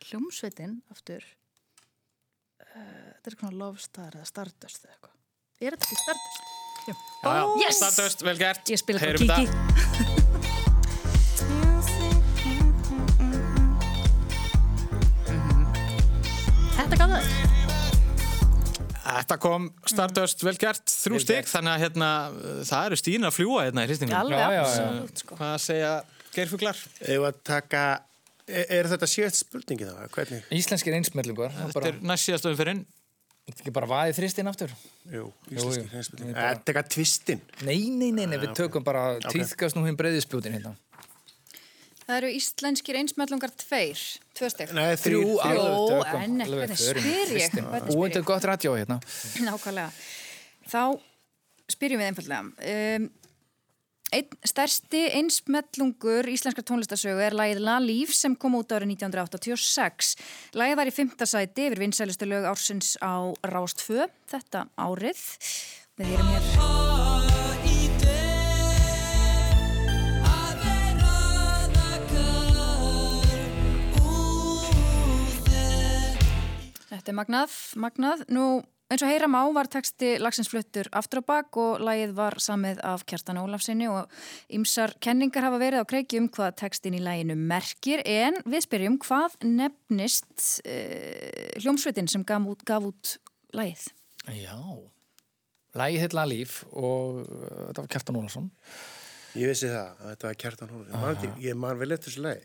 Hljómsveitin, 0.03 0.81
aftur. 0.91 1.23
Uh, 2.59 3.13
þetta 3.21 3.31
er 3.31 3.37
svona 3.37 3.59
Love 3.61 3.79
Star 3.79 4.17
eða 4.17 4.27
Stardust 4.27 4.83
eða 4.83 4.97
eitthvað. 4.97 5.15
Er 5.61 5.77
þetta 5.77 5.87
ekki 5.87 6.01
Stardust? 6.01 6.51
Jú. 6.83 6.97
Já, 6.97 7.29
já, 7.37 7.45
yes! 7.63 7.79
Stardust, 7.79 8.27
vel 8.27 8.35
gert. 8.41 8.73
Ég 8.73 8.83
spila 8.83 8.99
bara 8.99 9.39
Heyrum 9.39 10.22
Þetta. 17.03 17.19
Þetta 17.33 17.57
gaf 17.63 17.73
það. 17.73 17.93
Þetta 19.03 19.35
kom 19.43 19.65
Stardust, 19.91 20.43
vel 20.47 20.55
gert, 20.61 20.83
þrjú 21.03 21.19
stygg, 21.21 21.47
þannig 21.51 21.73
að 21.75 21.81
hérna, 21.83 22.07
það 22.69 22.85
eru 22.87 22.97
stíðin 23.01 23.27
að 23.27 23.35
fljúa 23.35 23.65
hérna 23.67 23.83
í 23.83 23.89
hristingum. 23.89 24.15
Alveg, 24.17 24.39
Já, 24.39 24.45
já, 24.47 24.55
já. 24.55 24.63
absolutt 24.63 25.21
sko. 25.23 25.37
Hvað 25.41 25.53
segja 25.65 25.91
geirfuglar? 26.33 26.79
Ef 27.03 27.25
að 27.27 27.39
taka, 27.51 27.83
er, 28.47 28.65
er 28.79 28.89
þetta 28.93 29.09
síðast 29.11 29.41
spurningi 29.43 29.89
þá? 29.89 29.93
Hvernig? 30.15 30.47
Íslenskir 30.55 30.95
einsmellungar. 30.97 31.53
Þetta 31.59 31.75
Bara, 31.77 31.91
er 31.91 31.99
næst 32.13 32.29
síðastöðum 32.29 32.59
fyrir 32.63 32.73
inn. 32.77 32.85
þetta 33.43 33.59
er 33.59 33.65
ekki 33.67 33.75
bara 33.75 33.91
vaði 33.91 34.15
í 34.15 34.17
þristin 34.21 34.49
aftur. 34.53 34.73
Jú, 35.11 35.27
íslenski 35.51 35.85
hreinspurningi. 35.91 36.33
Er 36.39 36.63
þetta 36.63 36.85
tvistin? 36.95 37.43
Nei, 37.67 37.77
nei, 37.91 38.09
nei, 38.15 38.25
nei 38.31 38.39
við 38.39 38.55
tökum 38.57 38.87
bara 38.87 39.05
tíðkast 39.27 39.75
nú 39.77 39.83
hinn 39.85 39.99
breyðispjútin 39.99 40.55
hérna. 40.57 40.73
Það 42.03 42.17
eru 42.19 42.29
íslenskir 42.35 42.99
einsmellungar 42.99 43.53
tveir, 43.63 44.03
tvö 44.37 44.51
steg. 44.51 44.75
Nei, 44.75 44.91
þrjú. 44.99 45.23
Þrjú, 45.23 45.39
alveg, 45.47 45.79
tökum, 45.93 46.21
en 46.21 46.43
í 46.43 46.77
spyr 46.81 47.01
ég? 47.39 47.57
til 47.57 48.21
ég? 48.21 48.21
gott 48.27 48.47
radjó 48.49 48.75
hérna. 48.75 48.99
Nákvæmlega. 49.47 49.89
Þá 50.71 50.81
spyrjum 51.71 52.01
við 52.03 52.09
einfallega. 52.11 52.41
Um, 52.73 53.09
einn 54.13 54.37
stærsti 54.45 55.05
einsmellungur 55.17 56.29
íslenskar 56.29 56.65
tónlistasögu 56.67 57.23
er 57.23 57.37
lagið 57.37 57.63
La 57.65 57.79
Líf 57.81 58.13
sem 58.17 58.35
kom 58.37 58.59
út 58.59 58.75
árið 58.75 58.93
1986. 58.97 60.13
Lagið 60.59 60.79
var 60.81 60.91
í 60.91 60.95
fymta 60.95 61.29
sæti 61.29 61.69
yfir 61.69 61.81
vinsælustu 61.85 62.29
lög 62.29 62.47
ársins 62.51 62.93
á 63.01 63.33
Rást 63.49 63.87
2 63.87 64.05
þetta 64.35 64.67
árið. 64.77 65.25
Við 65.97 66.15
erum 66.17 66.31
hér. 66.35 67.12
Þetta 76.93 77.09
er 77.09 77.17
magnað, 77.17 77.53
magnað. 77.81 78.21
Nú, 78.33 78.43
eins 78.93 79.01
og 79.01 79.09
heyra 79.09 79.25
má 79.31 79.39
var 79.55 79.65
texti 79.71 80.11
lagsins 80.21 80.49
fluttur 80.51 80.85
aftur 80.93 81.23
á 81.25 81.29
bak 81.31 81.57
og 81.57 81.81
lagið 81.81 82.11
var 82.17 82.37
samið 82.43 82.81
af 82.85 83.01
Kjartan 83.09 83.39
Ólafsinni 83.41 83.87
og 83.89 84.11
ymsar 84.53 84.93
kenningar 85.01 85.47
hafa 85.47 85.57
verið 85.63 85.81
á 85.81 85.89
kreiki 85.89 86.19
um 86.21 86.27
hvað 86.29 86.53
textin 86.61 86.93
í 86.97 87.01
laginu 87.01 87.33
merkir 87.39 88.03
en 88.05 88.37
við 88.45 88.67
spyrjum 88.67 88.99
hvað 89.01 89.39
nefnist 89.49 90.59
uh, 90.67 91.61
hljómsveitin 91.63 92.11
sem 92.11 92.25
gaf 92.29 92.45
út, 92.53 92.61
gaf 92.69 92.85
út 92.91 93.15
lagið? 93.57 93.87
Já. 94.37 94.59
Lægi 95.73 96.03
heitla 96.03 96.27
líf 96.29 96.59
og 96.69 97.23
uh, 97.23 97.65
þetta 97.71 97.81
var 97.87 97.89
Kjartan 97.95 98.21
Ólarsson. 98.21 98.51
Ég 99.33 99.49
vissi 99.49 99.65
það, 99.65 99.87
að 99.97 100.09
þetta 100.13 100.27
var 100.29 100.35
kjartan 100.43 100.69
hún. 100.69 100.81
Ég 100.85 100.93
man, 101.01 101.15
ekki- 101.17 101.45
ég 101.47 101.55
man 101.57 101.79
vel 101.79 101.95
eftir 101.95 102.11
þessu 102.11 102.21
leið. 102.27 102.43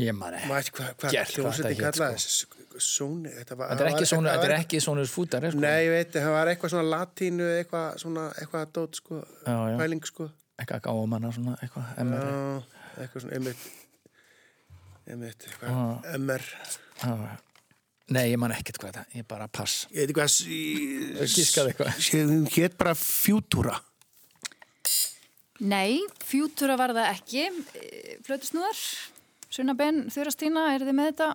Ég 0.00 0.14
man 0.16 0.34
ekki. 0.38 0.48
Gert 0.48 1.02
hvað 1.02 1.12
hljómsveitin 1.34 1.76
þetta 1.76 1.90
kallaði 1.90 2.16
þessu. 2.22 2.48
Sóni, 2.82 3.32
þetta 3.34 3.56
var... 3.58 3.72
Þetta 3.72 3.84
er 3.84 3.90
ekki 3.92 4.08
það 4.10 4.28
þetta 4.28 4.48
er 4.48 4.54
ekki 4.56 4.80
svona 4.84 5.06
fútar, 5.10 5.46
sko. 5.52 5.62
Nei, 5.62 5.78
ég 5.86 5.94
veit, 5.94 6.12
það 6.16 6.34
var 6.34 6.50
eitthvað 6.52 6.72
svona 6.74 6.90
latínu, 6.92 7.48
eitthvað 7.60 7.98
svona, 8.02 8.26
eitthvað 8.42 8.68
dót, 8.78 9.00
sko, 9.00 9.22
pæling, 9.46 10.06
sko. 10.10 10.28
Eitthvað 10.60 10.84
gáumanna 10.86 11.32
svona, 11.36 11.56
eitthvað, 11.64 11.90
MR. 12.04 12.30
Já, 12.30 12.86
eitthvað 13.02 13.26
svona, 13.26 13.40
einmitt, 13.40 13.66
einmitt, 15.06 15.48
eitthvað. 15.48 16.14
MR. 16.20 16.46
Já. 17.02 17.12
Nei, 18.06 18.22
ég 18.30 18.38
man 18.38 18.54
ekkert 18.54 18.78
hvað 18.78 18.94
þetta, 18.94 19.18
ég 19.18 19.26
bara 19.26 19.50
pass. 19.50 19.88
Ég 19.90 20.06
veit 20.06 20.14
eitthvað... 20.14 21.34
Gískaði 21.34 21.74
eitthvað. 21.74 22.00
Hún 22.30 22.48
hétt 22.54 22.78
bara 22.78 22.94
Fjútúra. 22.98 23.80
Nei, 25.64 26.04
fjútura 26.20 26.76
var 26.76 26.92
það 26.92 27.14
ekki. 27.14 27.46
Flötusnúðar, 28.26 28.80
Sunna 29.48 29.72
Ben, 29.78 30.04
Þurastína, 30.12 30.66
er 30.74 30.84
þið 30.84 30.96
með 30.98 31.10
þetta 31.12 31.28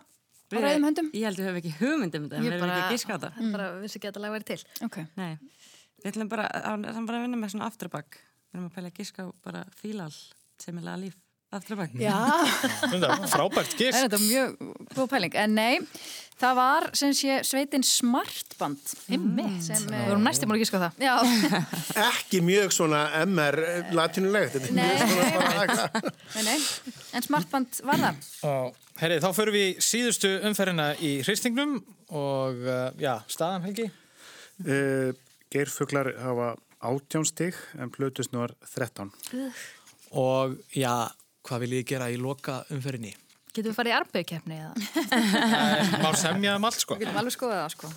á 0.58 0.62
ræðum 0.66 0.86
höndum? 0.90 1.08
Ég 1.16 1.24
held 1.28 1.38
að 1.40 1.44
við 1.44 1.48
höfum 1.48 1.60
ekki 1.62 1.74
hugmynd 1.80 2.16
um 2.20 2.24
þetta, 2.28 2.36
en 2.38 2.44
Ég 2.44 2.52
við 2.52 2.60
bara- 2.66 2.76
ekki 2.76 2.88
að 2.88 2.92
giska 2.98 3.12
á 3.12 3.18
þetta. 3.18 3.32
Mm. 3.42 3.52
bara 3.56 3.66
vissi 3.82 3.98
ekki 4.00 4.08
að 4.08 4.12
þetta 4.14 4.24
lag 4.26 4.32
væri 4.36 4.48
til. 4.52 4.62
Ok. 4.88 4.98
Nei, 5.18 5.38
við 6.04 6.12
ætlum 6.12 6.30
bara, 6.30 6.46
það 6.52 6.86
er 6.92 7.06
bara 7.08 7.18
að 7.18 7.26
vinna 7.28 7.38
með 7.42 7.52
svona 7.56 7.68
afturbakk. 7.72 8.12
Við 8.52 8.60
erum 8.60 8.70
að 8.70 8.76
pæla 8.76 8.88
að 8.92 8.98
giska 9.00 9.24
á 9.24 9.28
bara 9.44 9.62
fílal 9.82 10.12
sem 10.60 10.78
er 10.78 10.84
laga 10.84 11.02
líf 11.06 11.16
afturbakk. 11.52 11.96
Já. 12.00 12.16
Frábært 13.34 13.74
Það 13.78 14.16
er 14.16 14.24
mjög 14.24 14.54
góð 14.96 15.08
pæling. 15.12 15.38
En 15.42 15.56
nei, 15.58 15.80
það 16.40 16.58
var 16.60 16.88
sem 16.98 17.14
sé 17.18 17.40
sveitin 17.48 17.84
Smartband. 17.86 18.94
Einmitt. 19.12 19.58
Sem, 19.66 19.84
Við 19.90 20.08
vorum 20.10 20.28
næstum 20.28 20.54
að 20.56 20.64
gíska 20.64 20.80
á 20.80 20.84
það. 20.86 21.02
Já. 21.04 21.16
Ekki 22.12 22.42
mjög 22.48 22.76
svona 22.76 23.02
MR 23.26 23.60
latinulegt. 23.98 24.56
Þetta 24.56 24.72
er 24.72 24.78
Nei. 24.80 24.88
mjög 25.12 25.32
svona 25.34 25.52
bara... 25.58 26.04
nei, 26.38 26.46
nei. 26.48 26.58
En 27.18 27.28
Smartband 27.28 27.82
var 27.90 28.06
það. 28.06 28.80
Herri, 29.02 29.20
þá 29.24 29.30
förum 29.34 29.58
við 29.58 29.84
síðustu 29.84 30.36
umferðina 30.48 30.92
í 31.02 31.18
hristingnum 31.26 31.80
og 32.12 32.60
uh, 32.68 32.90
já, 33.02 33.16
staðan 33.32 33.64
Helgi? 33.66 33.88
Uh, 34.62 35.16
Geirfuglar 35.52 36.12
hafa 36.22 36.54
átján 36.82 37.26
stig 37.28 37.58
en 37.80 37.92
Plutusnúar 37.94 38.54
13. 38.72 39.12
Og 40.12 40.58
já, 40.76 41.10
hvað 41.52 41.66
vil 41.66 41.76
ég 41.82 41.88
gera 41.92 42.08
í 42.12 42.18
loka 42.20 42.62
umferðinni? 42.72 43.12
Getum 43.52 43.74
við 43.74 43.76
farið 43.76 43.92
í 43.92 43.96
arbeigkeppni 43.98 44.58
eða? 44.64 44.74
Má 46.00 46.12
semja 46.16 46.56
um 46.56 46.68
allt 46.70 46.80
sko. 46.80 46.96
Við 46.96 47.10
getum 47.10 47.20
alveg 47.20 47.36
skoðað 47.36 47.64
það 47.66 47.74
sko. 47.74 47.90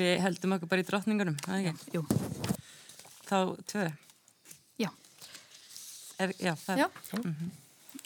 Við 0.00 0.12
heldum 0.24 0.54
okkur 0.56 0.70
bara 0.70 0.84
í 0.84 0.86
drottningunum, 0.88 1.36
það 1.44 1.66
ekki? 1.72 1.96
Jú. 1.98 2.04
Þá 3.28 3.36
tvö. 3.68 3.88
Já. 4.80 4.88
Er, 6.24 6.32
já, 6.40 6.54
það 6.64 6.80
Já. 6.80 6.86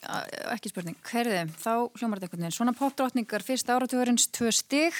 Já, 0.04 0.16
ekki 0.52 0.72
spurning. 0.72 0.96
Hverði, 1.06 1.38
þá 1.60 1.70
hljómar 1.96 2.18
þetta 2.18 2.26
einhvern 2.26 2.44
veginn. 2.44 2.56
Svona 2.58 2.74
popdrottningar 2.76 3.44
fyrst 3.46 3.70
áratugurins 3.72 4.26
tvö 4.34 4.50
stig. 4.52 4.98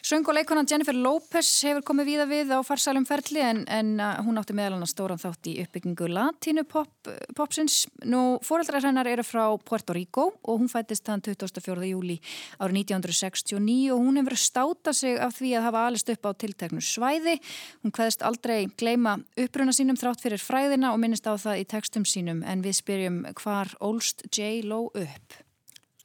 Söng 0.00 0.24
og 0.24 0.32
leikonan 0.32 0.64
Jennifer 0.64 0.96
Lopez 0.96 1.48
hefur 1.66 1.84
komið 1.90 2.06
víða 2.08 2.24
við 2.30 2.52
á 2.56 2.58
farsælum 2.64 3.04
ferli 3.04 3.42
en, 3.44 3.58
en 3.68 3.90
uh, 4.00 4.16
hún 4.24 4.40
átti 4.40 4.54
meðal 4.56 4.78
annars 4.78 4.94
stóran 4.94 5.20
þátt 5.20 5.50
í 5.50 5.58
uppbyggingu 5.60 6.08
latínu 6.08 6.64
pop, 6.68 7.10
popsins. 7.36 7.82
Nú, 8.08 8.38
foreldrar 8.46 8.86
hennar 8.88 9.10
eru 9.10 9.24
frá 9.26 9.44
Puerto 9.60 9.92
Rico 9.96 10.30
og 10.40 10.62
hún 10.62 10.70
fættist 10.72 11.04
þann 11.04 11.20
24. 11.26 11.84
júli 11.90 12.16
árið 12.56 12.78
1969 12.80 13.90
og 13.92 14.00
hún 14.06 14.22
hefur 14.22 14.38
státa 14.40 14.94
sig 14.96 15.20
af 15.20 15.36
því 15.36 15.52
að 15.58 15.66
hafa 15.68 15.84
alist 15.90 16.12
upp 16.14 16.24
á 16.24 16.30
tilteknu 16.32 16.80
svæði. 16.84 17.36
Hún 17.84 17.92
hvaðist 17.92 18.24
aldrei 18.24 18.70
gleima 18.80 19.18
uppruna 19.36 19.74
sínum 19.76 20.00
þrátt 20.00 20.24
fyrir 20.24 20.40
fræðina 20.40 20.94
og 20.94 21.02
minnist 21.04 21.28
á 21.28 21.36
það 21.36 21.60
í 21.60 21.68
textum 21.76 22.08
sínum 22.08 22.40
en 22.40 22.64
við 22.64 22.80
spyrjum 22.80 23.20
hvar 23.42 23.76
ólst 23.84 24.24
J-Lo 24.32 24.86
upp. 24.94 25.36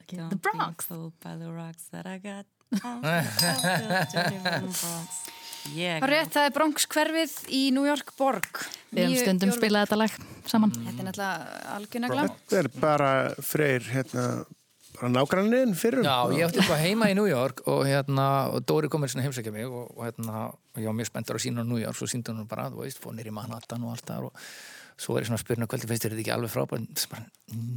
The 0.06 0.36
Bronx. 0.38 0.86
Það 5.66 6.02
er 6.06 6.10
rétt, 6.12 6.30
það 6.34 6.44
er 6.48 6.52
Bronx 6.54 6.84
hverfið 6.92 7.32
í 7.50 7.62
New 7.74 7.86
York 7.88 8.12
borg. 8.18 8.60
Við 8.94 9.00
hefum 9.02 9.14
Níu 9.14 9.22
stundum 9.22 9.50
fjórðu- 9.50 9.58
spilað 9.60 9.86
þetta 9.86 9.98
lag 10.02 10.12
saman. 10.46 10.70
Þetta 10.76 11.00
er 11.02 11.08
náttúrulega 11.08 11.72
algjörnegla. 11.76 12.26
Þetta 12.30 12.60
er 12.60 12.68
bara 12.82 13.08
freyr, 13.42 13.82
hérna, 13.90 14.24
bara 14.96 15.10
nágranninn 15.16 15.74
fyrir. 15.78 16.02
Já, 16.06 16.16
ég 16.38 16.46
átti 16.46 16.60
eitthvað 16.62 16.84
heima 16.86 17.10
í 17.10 17.16
New 17.18 17.26
York 17.26 17.62
og 17.66 17.82
hérna, 17.88 18.28
og 18.54 18.62
Dóri 18.68 18.88
kom 18.92 19.02
með 19.02 19.14
svona 19.16 19.26
heimsækja 19.26 19.52
mig 19.52 19.66
og, 19.66 19.90
og 19.96 20.04
hérna, 20.06 20.46
og 20.54 20.78
ég 20.80 20.86
var 20.86 20.94
mjög 21.00 21.10
spenntur 21.10 21.36
að 21.40 21.44
sína 21.48 21.66
á 21.66 21.68
New 21.68 21.78
York, 21.82 21.96
svo 21.98 22.06
síndi 22.06 22.30
hún 22.30 22.46
bara, 22.48 22.70
þú 22.70 22.84
veist, 22.86 23.02
fór 23.02 23.16
nýri 23.18 23.34
Manhattan 23.34 23.82
og 23.84 23.96
allt 23.96 24.06
það 24.06 24.30
og 24.30 24.32
svo 24.96 25.12
er 25.16 25.22
ég 25.24 25.28
svona 25.28 25.36
að 25.36 25.44
spyrna 25.44 25.66
kvöldi, 25.68 25.88
veist, 25.90 26.04
er 26.06 26.10
þetta 26.14 26.22
ekki 26.22 26.32
alveg 26.32 26.52
frábært? 26.52 26.86
Það 26.96 27.04
er 27.04 27.10
bara, 27.12 27.24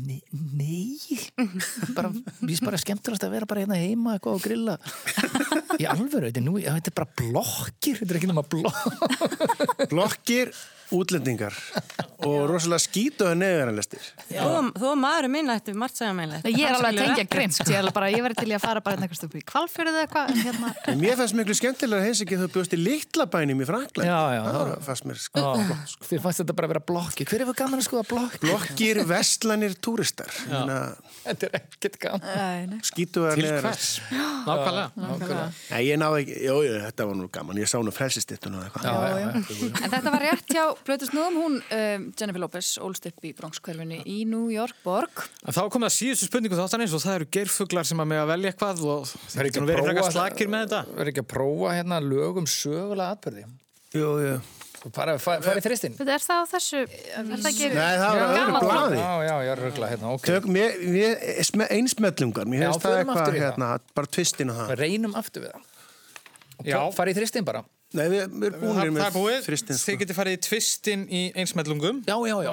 nei, 0.08 0.22
nei, 0.56 0.96
bara, 2.70 2.80
skemmturast 2.80 3.26
að 3.28 3.34
vera 3.36 3.50
bara 3.50 3.62
hérna 3.66 3.80
heima 3.80 4.14
eitthvað 4.16 4.38
og 4.38 4.44
grilla. 4.46 4.76
Í 5.80 5.84
alvöru, 5.90 6.26
þetta 6.30 6.40
er, 6.40 6.46
nú, 6.48 6.54
já, 6.62 6.72
þetta 6.78 6.92
er 6.94 6.98
bara 7.02 7.16
blokkir, 7.20 7.96
þetta 8.00 8.12
er 8.16 8.20
ekki 8.22 8.32
nema 8.32 8.50
blokk. 8.56 8.80
Blokkir, 9.92 10.48
útlendingar 10.96 11.56
og 12.26 12.38
rosalega 12.50 12.82
skítuða 12.84 13.36
neðaranlestir. 13.40 14.04
Þú 14.30 14.50
þú 14.76 14.88
og 14.92 14.98
maðurinn 15.00 15.34
minn 15.34 15.52
ætti 15.54 15.76
margt 15.78 16.00
segja 16.00 16.14
meðlega. 16.18 16.52
Ég 16.52 16.66
er 16.68 16.78
alveg 16.78 16.90
að 16.90 17.02
tengja 17.04 17.26
grimt, 17.32 17.60
ég 17.64 17.76
er 17.76 17.82
alveg 17.84 17.96
bara, 17.96 18.10
ég 18.12 18.26
verði 18.26 18.44
til 18.44 18.56
að 18.58 18.64
fara 18.66 18.84
bara 18.86 19.00
einhvers 19.00 19.22
stupi 19.22 19.42
í 19.42 19.46
kvalfjörðu 19.48 20.04
hérna, 20.04 20.74
En 20.90 21.00
mér 21.02 21.18
fannst 21.20 21.38
miklu 21.38 21.56
skemmtilega 21.58 22.08
hins 22.08 22.24
ekki 22.26 22.40
þau 22.42 22.50
bjóðst 22.56 22.76
í 22.76 22.80
litla 22.82 23.28
bænum 23.32 23.64
í 23.64 23.70
Frankland. 23.70 24.10
Já, 24.10 24.20
já, 24.36 24.42
það 24.50 24.74
fannst 24.90 25.08
mér 25.10 25.22
sko. 25.24 25.46
Þér 26.10 26.24
fannst 26.26 26.44
þetta 26.44 26.58
bara 26.58 26.70
að 26.70 26.74
vera 26.76 26.84
blokkir. 26.92 27.30
Hver 27.30 27.44
er 27.46 27.52
það 27.52 27.60
gaman 27.64 27.84
að 27.84 27.88
skoða 27.88 28.06
blokkir? 28.10 28.44
Blokkir, 28.48 29.02
vestlanir, 29.10 29.78
túristar. 29.80 30.34
Þetta 30.50 31.50
er 31.50 31.58
ekkert 31.62 32.00
gaman. 32.04 32.28
Neðaranlestir. 32.30 33.60
hvers? 33.64 33.90
Nákvæmlega. 34.10 34.92
Nákvæmlega. 34.96 35.48
Nei, 35.70 35.82
ég 35.88 36.00
náði 36.02 36.22
ekki, 36.24 36.38
jú, 36.46 36.58
jú, 36.66 36.76
þetta 36.86 37.08
var 37.10 37.20
nú 37.20 37.28
gaman. 37.34 37.60
Ég 37.62 37.70
sá 37.70 37.78
nú 37.84 37.94
frelsistittun 37.96 38.58
og 38.60 38.66
eitthvað. 38.66 38.88
Já, 38.88 38.94
já, 39.00 39.18
já. 39.20 39.70
En 39.84 39.94
þetta 39.94 40.14
var 40.16 40.26
rétt 40.26 40.54
hjá 40.56 40.64
Blötusnúðum, 40.88 41.36
hún 41.44 41.56
um, 41.60 42.06
Jennifer 42.18 42.42
Lopez 42.44 42.70
ólst 42.82 43.06
upp 43.10 43.26
í 43.28 43.32
Bronx 43.38 43.60
hverfinu 43.66 44.00
í 44.10 44.20
New 44.30 44.48
York 44.54 44.78
borg. 44.86 45.26
En 45.46 45.56
þá 45.56 45.62
komið 45.74 45.90
að 45.90 45.96
síðustu 45.98 46.30
spurningu 46.30 46.58
þáttanins 46.60 46.94
og 46.98 47.04
það 47.04 47.18
eru 47.20 47.28
geirfuglar 47.38 47.88
sem 47.90 48.00
að 48.04 48.12
með 48.14 48.22
að 48.24 48.32
velja 48.34 48.54
eitthvað 48.54 48.86
og 48.86 49.10
Það 49.10 49.34
það 49.34 49.42
er 49.44 49.50
ekki 49.50 49.64
að 49.66 49.74
prófa 49.82 50.14
slakir 50.16 50.52
með 50.54 50.64
þetta. 50.66 50.82
Það 50.94 51.04
er 51.06 51.12
ekki 51.14 51.24
að 51.26 51.30
prófa 51.36 51.76
hérna 51.78 52.00
lögum 52.06 52.48
sögulega 52.50 53.18
atbyrði. 53.18 53.46
Jú, 53.98 54.10
jú. 54.24 54.40
Og 54.80 54.94
bara 54.96 55.18
fa- 55.20 55.42
fara 55.44 55.60
í 55.60 55.64
þristinn. 55.66 55.96
Þetta 55.98 56.14
er 56.16 56.24
það 56.24 56.38
á 56.40 56.46
þessu, 56.54 56.82
er 56.88 57.26
það 57.34 57.48
ekki... 57.50 57.66
Nei, 57.74 57.96
það 58.00 58.14
var 58.16 58.38
öðru 58.38 58.62
blaði. 58.64 59.00
Já, 59.02 59.10
já, 59.28 59.34
ég 59.44 59.50
er 59.52 59.62
ruggla 59.66 59.90
hérna, 59.92 60.12
ok. 60.16 60.22
Tök, 60.30 60.46
mér, 60.56 60.78
mér, 60.94 61.26
sme- 61.50 61.68
einsmellungar, 61.76 62.48
mér 62.48 62.64
Já, 62.64 62.70
finnst 62.70 62.86
það 62.86 62.96
eitthvað, 63.02 63.20
það. 63.26 63.40
hérna, 63.44 63.68
bara 64.00 64.12
tvistin 64.16 64.54
og 64.54 64.62
það. 64.62 64.72
Reynum 64.80 65.18
aftur 65.20 65.44
við 65.44 65.52
það. 65.58 65.66
Já. 66.70 66.78
Fara 66.96 67.12
í 67.12 67.18
þristinn 67.20 67.48
bara. 67.50 67.66
Nei, 67.90 68.04
við, 68.06 68.20
við 68.38 68.44
erum 68.52 68.60
búinir 68.62 68.92
með 68.94 69.16
þristin, 69.48 69.78
þið 69.82 69.96
getið 70.04 70.18
farið 70.20 70.36
í 70.36 70.40
tvistin 70.46 71.06
í 71.10 71.22
einsmellungum. 71.42 72.04
Já, 72.06 72.14
já, 72.30 72.36
já. 72.46 72.52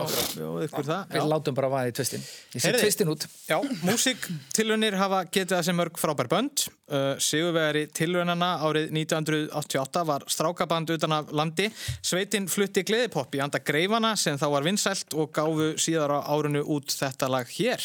Við 1.10 1.26
látum 1.28 1.58
bara 1.58 1.68
vaðið 1.74 1.90
í 1.90 1.94
tvistin. 1.98 2.24
Ég 2.54 2.62
sé 2.62 2.70
Heyrðu. 2.70 2.80
tvistin 2.86 3.10
út. 3.12 3.26
Já, 3.44 3.58
músiktilunir 3.84 4.96
hafa 4.96 5.18
getið 5.28 5.58
þessi 5.58 5.74
mörg 5.76 6.00
frábær 6.00 6.30
bönd. 6.32 6.64
Uh, 6.88 7.20
Sigurvegari 7.20 7.84
tilunana 7.92 8.54
árið 8.64 8.88
1988 8.96 10.06
var 10.08 10.24
strákaband 10.32 10.94
utan 10.96 11.18
af 11.18 11.28
landi. 11.36 11.68
Sveitin 12.00 12.48
flutti 12.48 12.86
gleðipopp 12.88 13.36
í 13.36 13.44
anda 13.44 13.60
greifana 13.60 14.14
sem 14.16 14.40
þá 14.40 14.48
var 14.56 14.64
vinsælt 14.64 15.12
og 15.20 15.36
gáfu 15.36 15.74
síðar 15.76 16.16
á 16.16 16.32
árunu 16.32 16.64
út 16.64 16.96
þetta 16.96 17.28
lag 17.36 17.52
hér. 17.58 17.84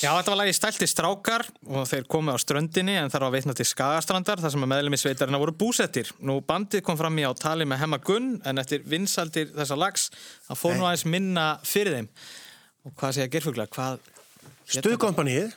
Já, 0.00 0.14
þetta 0.16 0.32
var 0.32 0.38
lagi 0.40 0.52
Stælti 0.56 0.86
strákar 0.88 1.42
og 1.68 1.82
þeir 1.84 2.06
komu 2.08 2.32
á 2.32 2.40
ströndinni 2.40 2.94
en 2.96 3.10
þar 3.12 3.26
var 3.26 3.34
veitna 3.34 3.52
til 3.56 3.66
Skagastrandar 3.68 4.40
þar 4.40 4.54
sem 4.54 4.62
að 4.64 4.70
meðlemi 4.72 4.98
sveitarina 5.00 5.40
voru 5.42 5.52
búsettir. 5.60 6.08
Nú 6.24 6.38
bandið 6.46 6.80
kom 6.86 6.96
fram 6.96 7.18
í 7.20 7.26
á 7.28 7.36
tali 7.36 7.66
með 7.68 7.82
Hemma 7.82 7.98
Gunn 8.00 8.30
en 8.48 8.62
eftir 8.62 8.80
vinsaldir 8.88 9.50
þessa 9.52 9.76
lags 9.76 10.06
að 10.48 10.62
fór 10.62 10.78
nú 10.78 10.88
aðeins 10.88 11.04
minna 11.04 11.44
fyrir 11.68 11.98
þeim. 11.98 12.08
Og 12.88 12.96
hvað 12.96 13.14
segja 13.18 13.32
gerfuglar? 13.36 13.68
Hvað... 13.76 14.00
Stuðkompanið. 14.78 15.52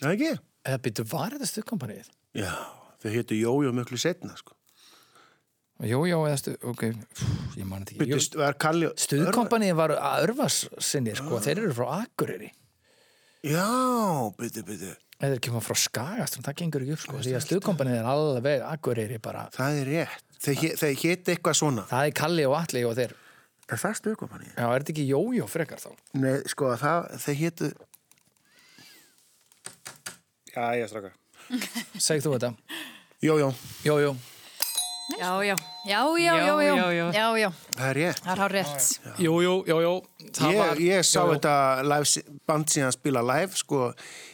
Það 0.00 0.14
ekki? 0.14 0.32
Eða 0.64 0.82
byrju, 0.88 1.06
var 1.12 1.36
þetta 1.36 1.52
stuðkompanið? 1.52 2.10
Já, 2.40 2.52
þau 3.04 3.08
hétu 3.18 3.36
Jójó 3.36 3.76
mjög 3.76 3.96
setna, 4.00 4.32
sko. 4.40 4.56
Jú, 5.84 6.04
já, 6.08 6.16
eða 6.16 6.40
stuð, 6.40 6.60
ok, 6.72 6.88
ég 7.58 7.68
man 7.68 7.84
þetta 7.84 8.08
ekki. 8.08 8.92
Stuðkompanið 9.04 9.76
var 9.76 9.98
að 9.98 10.30
örfas 10.30 10.62
sinni, 10.78 11.12
sko, 11.18 11.42
þeir 11.44 11.66
eru 11.66 11.76
frá 11.76 11.98
Akureyri. 12.00 12.54
Já, 13.44 13.64
byrju, 14.38 14.62
byrju. 14.64 14.92
Eða 15.20 15.34
þeir 15.34 15.40
kemur 15.44 15.64
frá 15.64 15.76
Skagastrand, 15.76 16.46
það 16.46 16.56
gengur 16.62 16.84
ekki 16.84 16.94
upp, 16.94 17.02
sko, 17.02 17.18
því 17.22 17.34
að 17.36 17.42
stuðkompanið 17.44 17.98
er 17.98 18.08
alveg 18.08 18.64
Akureyri 18.66 19.18
bara. 19.22 19.44
Það 19.54 19.80
er 19.82 19.90
rétt. 19.92 20.24
Þeir, 20.44 20.62
þeir 20.80 20.96
hétu 21.02 21.34
eitthvað 21.34 21.58
svona. 21.60 21.84
Það 21.90 22.08
er 22.08 22.16
Kalli 22.18 22.46
og 22.48 22.56
Atli 22.58 22.84
og 22.88 22.96
þeir. 22.98 23.14
Er 23.64 23.80
það 23.80 23.98
stuðkompanið? 24.00 24.50
Já, 24.56 24.64
er 24.64 24.84
þetta 24.84 24.94
ekki 24.94 25.06
Jójó 25.08 25.48
frekar 25.48 25.80
þá? 25.80 25.90
Nei, 26.20 26.32
sko, 26.52 26.72
það, 26.80 27.10
þeir 27.24 27.38
hétu... 27.42 27.70
Já, 30.54 30.64
ég 30.80 30.90
strákar. 30.92 31.16
Segð 32.00 32.26
þú 32.28 32.34
þetta? 32.38 32.52
Jójó. 33.24 33.52
Jójó. 33.84 34.16
Sko. 35.04 35.18
Já 35.20 35.42
já. 35.44 35.56
Já, 35.84 36.00
já, 36.16 36.34
já, 36.40 36.62
já, 36.62 37.12
já, 37.12 37.26
já, 37.36 37.50
það 37.76 37.88
er 37.88 37.96
rétt. 37.98 38.20
Það 38.24 38.32
er 38.32 38.40
hár 38.40 38.52
rétt. 38.56 38.86
Jú, 39.20 39.34
jú, 39.44 39.54
jú, 39.68 39.76
jú. 39.84 39.92
Ég, 40.24 40.56
var, 40.56 40.80
ég 40.80 41.04
sá 41.04 41.20
jú, 41.20 41.26
jú. 41.26 41.34
þetta 41.36 41.56
live, 41.84 42.22
band 42.48 42.72
síðan 42.72 42.88
að 42.88 42.96
spila 42.96 43.24
live 43.28 43.60
sko 43.60 43.80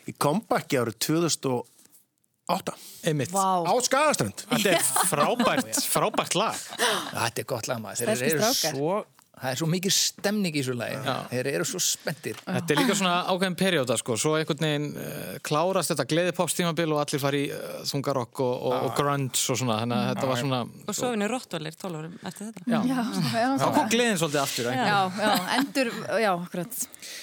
í 0.06 0.14
comeback 0.14 0.76
árið 0.78 0.98
2008. 1.08 2.76
Einmitt. 3.10 3.34
Wow. 3.34 3.66
Á 3.66 3.74
Skagastrand. 3.82 4.44
Þetta 4.46 4.76
er 4.76 4.86
frábært, 5.10 5.80
frábært 5.90 6.38
lag. 6.38 6.62
Þetta 6.78 7.42
er 7.42 7.48
gott 7.50 7.70
lag 7.70 7.82
maður. 7.82 8.14
Þeir 8.14 8.28
eru 8.30 8.52
svo 8.54 9.00
það 9.40 9.50
er 9.50 9.60
svo 9.60 9.68
mikið 9.72 9.94
stemning 9.96 10.56
í 10.56 10.60
þessu 10.60 10.76
lagi. 10.76 10.98
Þeir 11.30 11.48
eru 11.54 11.66
svo 11.68 11.80
spenntir. 11.82 12.40
Þetta 12.44 12.74
er 12.74 12.80
líka 12.82 12.96
svona 12.98 13.14
ákveðin 13.32 13.56
perjóta 13.60 13.96
sko, 14.00 14.16
svo 14.20 14.34
einhvern 14.38 14.66
veginn 14.66 14.88
uh, 14.92 15.32
klárast 15.46 15.94
þetta 15.94 16.06
gleðipopstímabil 16.10 16.94
og 16.94 17.02
allir 17.04 17.22
fari 17.22 17.42
í 17.46 17.50
uh, 17.56 17.80
þungarokk 17.88 18.42
og, 18.44 18.52
og, 18.70 18.76
og 18.90 18.94
grunge 18.98 19.30
og 19.32 19.60
svona, 19.62 19.80
þannig 19.84 19.98
að 20.00 20.10
þetta 20.10 20.30
var 20.30 20.42
svona... 20.42 20.60
Og 20.84 20.98
svo 20.98 21.12
vinni 21.14 21.30
Rottvalir 21.30 21.78
12 21.80 22.00
árum 22.02 22.18
eftir 22.30 22.50
þetta. 22.50 22.66
Já, 22.68 22.78
Já, 22.90 23.00
já, 23.40 23.48
þá 23.60 23.66
kom 23.76 23.90
gleðin 23.94 24.20
svolítið 24.20 24.42
aftur. 24.44 24.70
Já, 24.74 24.98
já, 25.24 25.32
endur, 25.56 25.92
já, 26.20 26.30
akkurat. 26.34 26.80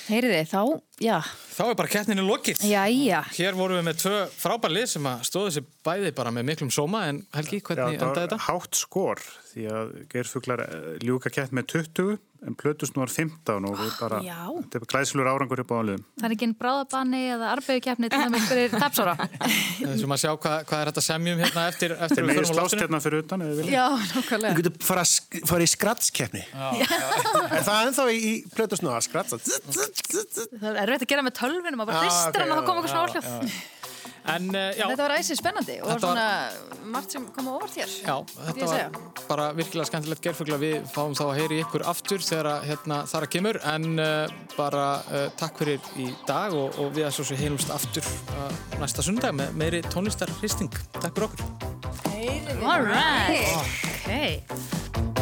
Heyriði, 0.08 0.42
þá, 0.50 0.62
já, 1.02 1.20
Þá 1.58 1.64
er 1.72 1.76
bara 1.80 1.90
kettninu 1.90 2.24
lokið. 2.28 2.60
jæja. 2.70 3.20
Hér 3.34 3.56
vorum 3.58 3.80
við 3.80 3.86
með 3.88 4.00
tvö 4.04 4.18
frábær 4.38 4.74
lið 4.76 4.86
sem 4.92 5.08
að 5.10 5.24
stóðu 5.26 5.54
sér 5.56 5.66
bæði 5.88 6.12
bara 6.18 6.32
með 6.36 6.46
miklum 6.52 6.70
sóma 6.74 7.06
en 7.10 7.24
Helgi, 7.34 7.60
hvernig 7.66 7.96
Já, 7.98 7.98
endaði 7.98 8.14
það 8.14 8.24
þetta? 8.28 8.38
var 8.38 8.46
hátt 8.62 8.76
skor 8.82 9.24
því 9.54 9.66
að 9.74 9.94
geirfuglar 10.14 10.64
eh, 10.68 10.90
ljúka 11.06 11.32
kett 11.34 11.52
með 11.58 11.66
20 11.74 12.18
en 12.46 12.56
plötusnúar 12.60 13.10
15 13.10 13.66
og 13.68 13.78
við 13.80 13.94
bara, 14.00 14.20
Já. 14.26 14.38
þetta 14.62 14.78
er 14.80 14.86
glæslur 14.92 15.30
árangur 15.32 15.62
upp 15.64 15.72
á 15.74 15.76
áliðum. 15.82 16.04
Það 16.22 16.28
er 16.28 16.36
ekki 16.36 16.46
einn 16.48 16.56
bráðabanni 16.60 17.22
eða 17.34 17.50
arbeigukefni 17.56 18.10
til 18.14 18.20
þess 18.28 18.50
fyrir 18.52 18.76
tapsóra. 18.78 19.16
Þessum 19.82 20.14
að 20.16 20.22
sjá 20.22 20.32
hvað, 20.38 20.58
hvað 20.70 20.84
er 20.84 20.92
þetta 20.92 21.04
semjum 21.08 21.42
hérna 21.44 21.64
eftir, 21.72 21.96
eftir 22.08 22.28
við 22.28 22.38
förum 22.38 22.46
á 22.46 22.52
slást 22.52 22.62
loftinu. 22.62 22.84
hérna 22.86 23.02
fyrir 23.08 23.24
utan. 23.26 23.46
Já, 23.68 23.86
Þú 23.98 24.22
nákvæmlega. 24.22 24.54
getur 24.62 24.86
fara, 24.92 25.06
fara 25.54 25.64
í 25.66 25.72
skratskeppni 25.74 26.44
Er 26.48 27.64
það 27.66 27.82
ennþá 27.88 28.06
í, 28.14 28.18
í 28.18 28.34
plötusnú 28.54 28.94
að 28.94 29.02
skratsa? 29.08 29.42
Það 29.42 30.70
er 30.74 30.84
erfitt 30.86 31.08
að 31.08 31.12
gera 31.14 31.26
með 31.26 31.36
tölvinum 31.42 31.84
að 31.84 31.92
bara 31.92 32.06
ok, 32.06 32.38
hann 32.38 32.52
og 32.52 32.62
það 32.62 32.70
koma 32.70 32.86
eitthvað 32.86 33.18
svona. 33.18 33.52
En 34.28 34.50
uh, 34.52 34.64
Þetta 34.76 35.04
var 35.06 35.14
æsið 35.18 35.38
spennandi 35.40 35.76
og 35.82 35.88
Þetta 35.88 35.94
var- 35.94 36.02
svona 36.04 36.88
margt 36.92 37.12
sem 37.16 37.26
kom 37.36 37.48
á 37.48 37.52
óvart 37.58 37.76
hér. 37.78 37.92
já, 38.04 38.16
þetta 38.48 38.68
var 38.72 39.26
bara 39.28 39.46
virkilega 39.56 39.88
skemmtilegt 39.90 40.24
gerfugla. 40.24 40.58
Við 40.62 40.76
fáum 40.94 41.16
þá 41.18 41.24
að 41.28 41.34
heyri 41.42 41.60
ykkur 41.64 41.84
aftur 41.92 42.24
þegar 42.24 42.50
að, 42.54 42.68
hérna, 42.72 43.00
þar 43.12 43.28
að 43.28 43.32
kemur 43.36 43.60
en 43.74 43.88
uh, 44.00 44.36
bara 44.58 44.86
uh, 45.12 45.28
takk 45.40 45.60
fyrir 45.64 45.92
í 46.00 46.10
dag 46.28 46.56
og, 46.56 46.80
og 46.80 46.92
við 46.96 47.08
að 47.10 47.16
svo 47.18 47.28
sér 47.32 47.42
heilumst 47.44 47.72
aftur 47.76 48.08
uh, 48.38 48.52
næsta 48.82 49.04
sundag 49.06 49.36
með 49.36 49.56
meiri 49.60 49.84
tónlistar 49.92 50.32
hristing. 50.42 50.72
Takk 51.00 51.12
fyrir 51.16 51.30
okkur. 51.32 51.46
All 52.68 52.84
right. 52.88 53.48
Ok. 54.08 55.17